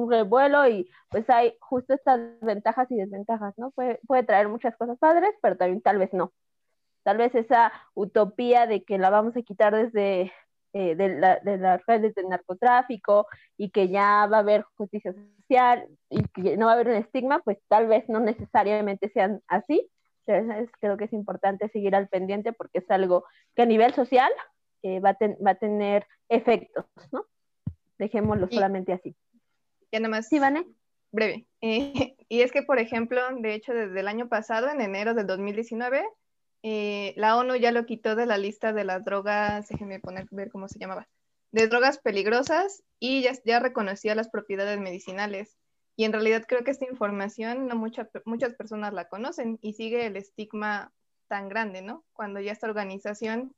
revuelo 0.10 0.68
y 0.68 0.88
pues 1.10 1.28
hay 1.30 1.56
justo 1.60 1.94
estas 1.94 2.20
ventajas 2.42 2.92
y 2.92 2.98
desventajas, 2.98 3.54
¿no? 3.58 3.72
Puede, 3.72 4.00
puede 4.06 4.24
traer 4.24 4.48
muchas 4.48 4.76
cosas 4.78 4.98
padres, 5.00 5.32
pero 5.42 5.58
también 5.58 5.82
tal 5.82 5.98
vez 5.98 6.14
no 6.14 6.34
tal 7.08 7.16
vez 7.16 7.34
esa 7.36 7.72
utopía 7.94 8.68
de 8.68 8.84
que 8.84 8.98
la 8.98 9.10
vamos 9.10 9.38
a 9.38 9.42
quitar 9.42 9.74
desde 9.74 10.34
eh, 10.74 10.96
de, 10.96 11.10
la, 11.20 11.40
de 11.40 11.58
las 11.58 11.86
redes 11.86 12.14
del 12.16 12.30
narcotráfico 12.30 13.28
y 13.58 13.70
que 13.70 13.90
ya 13.90 14.28
va 14.28 14.38
a 14.38 14.42
haber 14.42 14.64
justicia 14.76 15.14
social 15.14 15.88
y 16.10 16.24
que 16.30 16.58
no 16.58 16.66
va 16.66 16.74
a 16.74 16.76
haber 16.76 16.90
un 16.90 16.96
estigma, 16.96 17.40
pues 17.40 17.58
tal 17.68 17.88
vez 17.88 18.08
no 18.10 18.20
necesariamente 18.20 19.10
sean 19.10 19.42
así. 19.48 19.90
Entonces, 20.26 20.70
creo 20.80 20.98
que 20.98 21.06
es 21.06 21.14
importante 21.14 21.70
seguir 21.70 21.96
al 21.96 22.10
pendiente 22.10 22.52
porque 22.54 22.80
es 22.80 22.92
algo 22.92 23.26
que 23.56 23.62
a 23.62 23.66
nivel 23.66 23.94
social 23.94 24.32
eh, 24.84 25.00
va, 25.00 25.12
a 25.12 25.18
va, 25.44 25.52
a 25.52 25.56
tener 25.56 26.06
efectos, 26.30 26.86
¿no? 27.12 27.26
Dejémoslo 27.98 28.48
solamente 28.50 28.94
así. 28.94 29.16
Ya 29.92 30.00
nada 30.00 30.10
más. 30.10 30.28
Sí, 30.28 30.40
Vane. 30.40 30.66
Breve. 31.12 31.48
Eh, 31.62 32.16
y 32.30 32.42
es 32.42 32.52
que, 32.52 32.64
por 32.64 32.80
ejemplo, 32.80 33.22
de 33.40 33.54
hecho, 33.54 33.74
desde 33.74 34.00
el 34.00 34.08
año 34.08 34.28
pasado, 34.28 34.70
en 34.70 34.82
enero 34.82 35.14
del 35.14 35.28
2019, 35.28 36.06
eh, 36.70 37.14
la 37.16 37.38
ONU 37.38 37.56
ya 37.56 37.72
lo 37.72 37.86
quitó 37.86 38.18
de 38.18 38.26
la 38.26 38.38
lista 38.38 38.74
de 38.74 38.84
las 38.84 39.06
drogas, 39.06 39.70
déjenme 39.70 40.02
poner, 40.02 40.28
ver 40.32 40.52
cómo 40.52 40.68
se 40.68 40.80
llamaba, 40.80 41.08
de 41.54 41.70
drogas 41.70 41.98
peligrosas 41.98 42.84
y 43.00 43.22
ya, 43.22 43.32
ya 43.46 43.62
reconocía 43.62 44.16
las 44.16 44.28
propiedades 44.28 44.78
medicinales. 44.78 45.56
Y 45.96 46.04
en 46.04 46.12
realidad 46.12 46.44
creo 46.46 46.66
que 46.66 46.72
esta 46.72 46.84
información 46.84 47.70
no 47.70 47.78
muchas 47.78 48.54
personas 48.56 48.92
la 48.92 49.08
conocen 49.08 49.60
y 49.62 49.76
sigue 49.76 50.08
el 50.08 50.18
estigma 50.18 50.92
tan 51.30 51.48
grande, 51.48 51.82
¿no? 51.82 52.04
Cuando 52.12 52.42
ya 52.42 52.52
esta 52.52 52.68
organización 52.68 53.56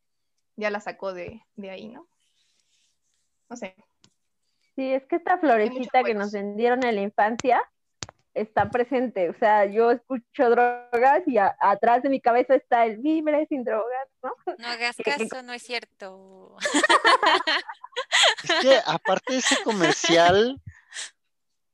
ya 0.56 0.70
la 0.70 0.80
sacó 0.80 1.12
de, 1.12 1.42
de 1.56 1.72
ahí, 1.72 1.88
¿no? 1.88 2.08
No 3.50 3.58
sé. 3.58 3.76
Sí, 4.76 4.94
es 4.94 5.04
que 5.08 5.16
esta 5.16 5.40
florecita 5.40 6.04
que 6.04 6.14
nos 6.14 6.32
vendieron 6.32 6.84
en 6.84 6.94
la 6.94 7.02
infancia, 7.02 7.60
está 8.34 8.70
presente. 8.70 9.30
O 9.30 9.38
sea, 9.38 9.66
yo 9.66 9.92
escucho 9.92 10.50
drogas 10.50 11.24
y 11.26 11.38
atrás 11.38 12.04
de 12.04 12.10
mi 12.10 12.22
cabeza 12.22 12.56
está 12.56 12.86
el 12.86 12.98
vibre 12.98 13.46
sin 13.48 13.64
drogas, 13.64 14.08
¿no? 14.24 14.32
No 14.58 14.68
hagas 14.68 14.96
caso, 15.04 15.44
no 15.44 15.54
es 15.54 15.64
cierto. 15.64 16.58
Es 18.44 18.52
que 18.62 18.80
aparte 18.86 19.34
de 19.34 19.40
ese 19.40 19.62
comercial, 19.64 20.62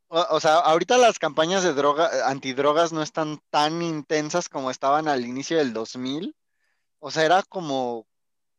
o, 0.08 0.40
sea, 0.40 0.56
ahorita 0.56 0.98
las 0.98 1.20
campañas 1.20 1.64
de 1.64 1.74
droga, 1.74 2.28
antidrogas 2.28 2.92
no 2.92 3.04
están 3.04 3.40
tan 3.52 3.82
intensas 3.82 4.50
como 4.50 4.72
estaban 4.72 5.08
al 5.08 5.26
inicio 5.26 5.58
del 5.58 5.72
2000. 5.74 6.36
O 7.00 7.12
sea, 7.12 7.26
era 7.26 7.44
como 7.44 8.08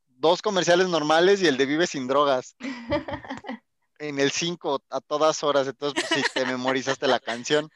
dos 0.06 0.42
comerciales 0.42 0.88
normales 0.88 1.42
y 1.42 1.48
el 1.48 1.56
de 1.56 1.66
Vive 1.66 1.86
sin 1.86 2.06
drogas. 2.06 2.56
en 3.98 4.18
el 4.18 4.30
5 4.30 4.82
a 4.90 5.00
todas 5.00 5.42
horas, 5.42 5.66
entonces 5.66 6.04
pues 6.08 6.22
sí, 6.22 6.30
te 6.34 6.44
memorizaste 6.44 7.06
la 7.06 7.20
canción. 7.20 7.70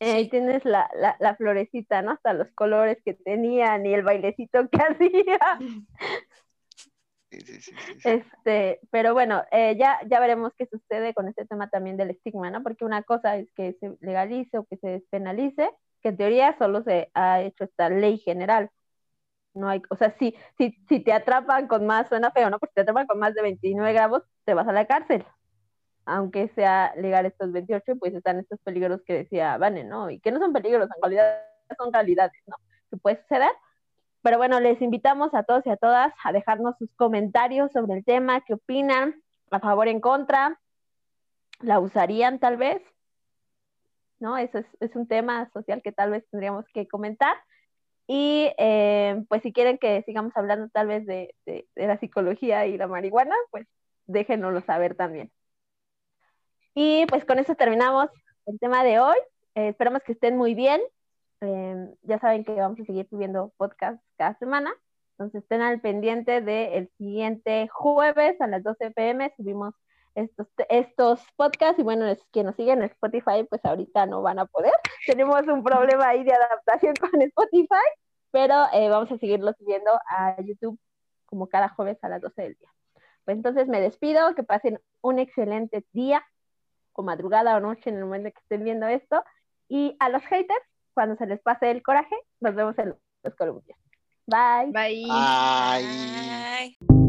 Ahí 0.00 0.28
tienes 0.30 0.64
la, 0.64 0.90
la, 1.18 1.36
florecita, 1.36 2.02
¿no? 2.02 2.12
Hasta 2.12 2.32
los 2.32 2.50
colores 2.52 2.98
que 3.04 3.14
tenían 3.14 3.84
y 3.84 3.94
el 3.94 4.02
bailecito 4.02 4.68
que 4.68 4.78
hacía. 4.82 5.38
Sí, 7.30 7.40
sí, 7.42 7.60
sí, 7.60 7.72
este, 8.02 8.80
pero 8.90 9.12
bueno, 9.12 9.44
eh, 9.52 9.76
ya, 9.78 10.00
ya 10.08 10.18
veremos 10.18 10.52
qué 10.58 10.66
sucede 10.66 11.14
con 11.14 11.28
este 11.28 11.46
tema 11.46 11.70
también 11.70 11.96
del 11.96 12.10
estigma, 12.10 12.50
¿no? 12.50 12.62
Porque 12.62 12.84
una 12.84 13.04
cosa 13.04 13.36
es 13.36 13.52
que 13.52 13.74
se 13.74 13.96
legalice 14.00 14.58
o 14.58 14.64
que 14.64 14.78
se 14.78 14.88
despenalice, 14.88 15.70
que 16.02 16.08
en 16.08 16.16
teoría 16.16 16.56
solo 16.58 16.82
se 16.82 17.10
ha 17.14 17.40
hecho 17.42 17.64
esta 17.64 17.88
ley 17.88 18.18
general. 18.18 18.70
No 19.54 19.68
hay, 19.68 19.82
o 19.90 19.96
sea, 19.96 20.16
si, 20.18 20.34
si, 20.58 20.72
si 20.88 21.00
te 21.00 21.12
atrapan 21.12 21.68
con 21.68 21.86
más, 21.86 22.08
suena 22.08 22.32
feo, 22.32 22.50
¿no? 22.50 22.58
Porque 22.58 22.74
te 22.74 22.80
atrapan 22.82 23.06
con 23.06 23.18
más 23.18 23.34
de 23.34 23.42
29 23.42 23.92
gramos, 23.92 24.22
te 24.44 24.54
vas 24.54 24.66
a 24.66 24.72
la 24.72 24.86
cárcel 24.86 25.24
aunque 26.10 26.48
sea 26.56 26.92
legal 26.96 27.24
estos 27.24 27.52
28, 27.52 27.96
pues 27.96 28.12
están 28.14 28.40
estos 28.40 28.58
peligros 28.64 29.00
que 29.02 29.14
decía 29.14 29.56
Vane, 29.58 29.84
¿no? 29.84 30.10
Y 30.10 30.18
que 30.18 30.32
no 30.32 30.40
son 30.40 30.52
peligros, 30.52 30.88
en 30.96 31.02
realidad 31.02 31.40
son 31.78 31.92
calidades, 31.92 32.42
¿no? 32.46 32.56
Que 32.90 32.96
puede 32.96 33.22
suceder. 33.22 33.52
Pero 34.22 34.36
bueno, 34.36 34.58
les 34.58 34.82
invitamos 34.82 35.32
a 35.34 35.44
todos 35.44 35.64
y 35.66 35.70
a 35.70 35.76
todas 35.76 36.12
a 36.24 36.32
dejarnos 36.32 36.76
sus 36.78 36.92
comentarios 36.96 37.70
sobre 37.72 37.94
el 37.94 38.04
tema, 38.04 38.40
qué 38.40 38.54
opinan, 38.54 39.22
a 39.52 39.60
favor, 39.60 39.86
en 39.86 40.00
contra, 40.00 40.60
la 41.60 41.78
usarían 41.78 42.40
tal 42.40 42.56
vez, 42.56 42.82
¿no? 44.18 44.36
Eso 44.36 44.58
es, 44.80 44.96
un 44.96 45.06
tema 45.06 45.48
social 45.52 45.80
que 45.80 45.92
tal 45.92 46.10
vez 46.10 46.28
tendríamos 46.30 46.64
que 46.74 46.88
comentar. 46.88 47.36
Y 48.08 48.50
eh, 48.58 49.24
pues 49.28 49.42
si 49.42 49.52
quieren 49.52 49.78
que 49.78 50.02
sigamos 50.02 50.36
hablando 50.36 50.68
tal 50.70 50.88
vez 50.88 51.06
de, 51.06 51.36
de, 51.46 51.68
de 51.76 51.86
la 51.86 51.98
psicología 51.98 52.66
y 52.66 52.76
la 52.76 52.88
marihuana, 52.88 53.36
pues 53.52 53.68
déjenoslo 54.06 54.60
saber 54.62 54.96
también. 54.96 55.30
Y 56.74 57.06
pues 57.06 57.24
con 57.24 57.38
eso 57.38 57.54
terminamos 57.54 58.08
el 58.46 58.58
tema 58.58 58.84
de 58.84 59.00
hoy. 59.00 59.16
Eh, 59.54 59.68
esperamos 59.68 60.02
que 60.02 60.12
estén 60.12 60.36
muy 60.36 60.54
bien. 60.54 60.80
Em, 61.40 61.94
ya 62.02 62.18
saben 62.18 62.44
que 62.44 62.52
vamos 62.52 62.78
a 62.80 62.84
seguir 62.84 63.08
subiendo 63.08 63.52
podcast 63.56 64.02
cada 64.16 64.34
semana. 64.38 64.72
Entonces 65.12 65.42
estén 65.42 65.60
al 65.60 65.80
pendiente 65.80 66.40
del 66.40 66.88
siguiente 66.96 67.68
jueves 67.68 68.40
a 68.40 68.46
las 68.46 68.62
12 68.62 68.90
pm. 68.92 69.32
Subimos 69.36 69.74
estos, 70.14 70.46
estos 70.68 71.20
podcasts 71.36 71.78
y 71.78 71.82
bueno, 71.82 72.06
es 72.06 72.22
que 72.32 72.42
nos 72.44 72.56
siguen 72.56 72.78
en 72.78 72.84
Spotify, 72.84 73.44
pues 73.48 73.64
ahorita 73.64 74.06
no 74.06 74.22
van 74.22 74.38
a 74.38 74.46
poder. 74.46 74.72
Tenemos 75.06 75.42
un 75.46 75.62
problema 75.62 76.08
ahí 76.08 76.24
de 76.24 76.32
adaptación 76.32 76.94
con 76.96 77.20
Spotify, 77.22 77.86
pero 78.30 78.54
eh, 78.72 78.88
vamos 78.88 79.10
a 79.12 79.18
seguirlo 79.18 79.52
subiendo 79.54 79.90
a 80.08 80.40
YouTube 80.40 80.78
como 81.26 81.48
cada 81.48 81.68
jueves 81.68 81.98
a 82.02 82.08
las 82.08 82.20
12 82.20 82.42
del 82.42 82.54
día. 82.54 82.68
Pues 83.24 83.36
entonces 83.36 83.68
me 83.68 83.80
despido, 83.80 84.34
que 84.34 84.42
pasen 84.42 84.80
un 85.02 85.18
excelente 85.18 85.84
día 85.92 86.24
o 87.00 87.02
madrugada 87.02 87.56
o 87.56 87.60
noche 87.60 87.90
en 87.90 87.96
el 87.96 88.04
momento 88.04 88.30
que 88.30 88.40
estén 88.40 88.64
viendo 88.64 88.86
esto. 88.86 89.24
Y 89.68 89.96
a 89.98 90.08
los 90.08 90.22
haters, 90.24 90.64
cuando 90.94 91.16
se 91.16 91.26
les 91.26 91.40
pase 91.40 91.70
el 91.70 91.82
coraje, 91.82 92.16
nos 92.40 92.54
vemos 92.54 92.78
en 92.78 92.94
los 93.22 93.34
columpios. 93.34 93.78
Bye. 94.26 94.70
Bye. 94.72 95.06
Bye. 96.78 96.99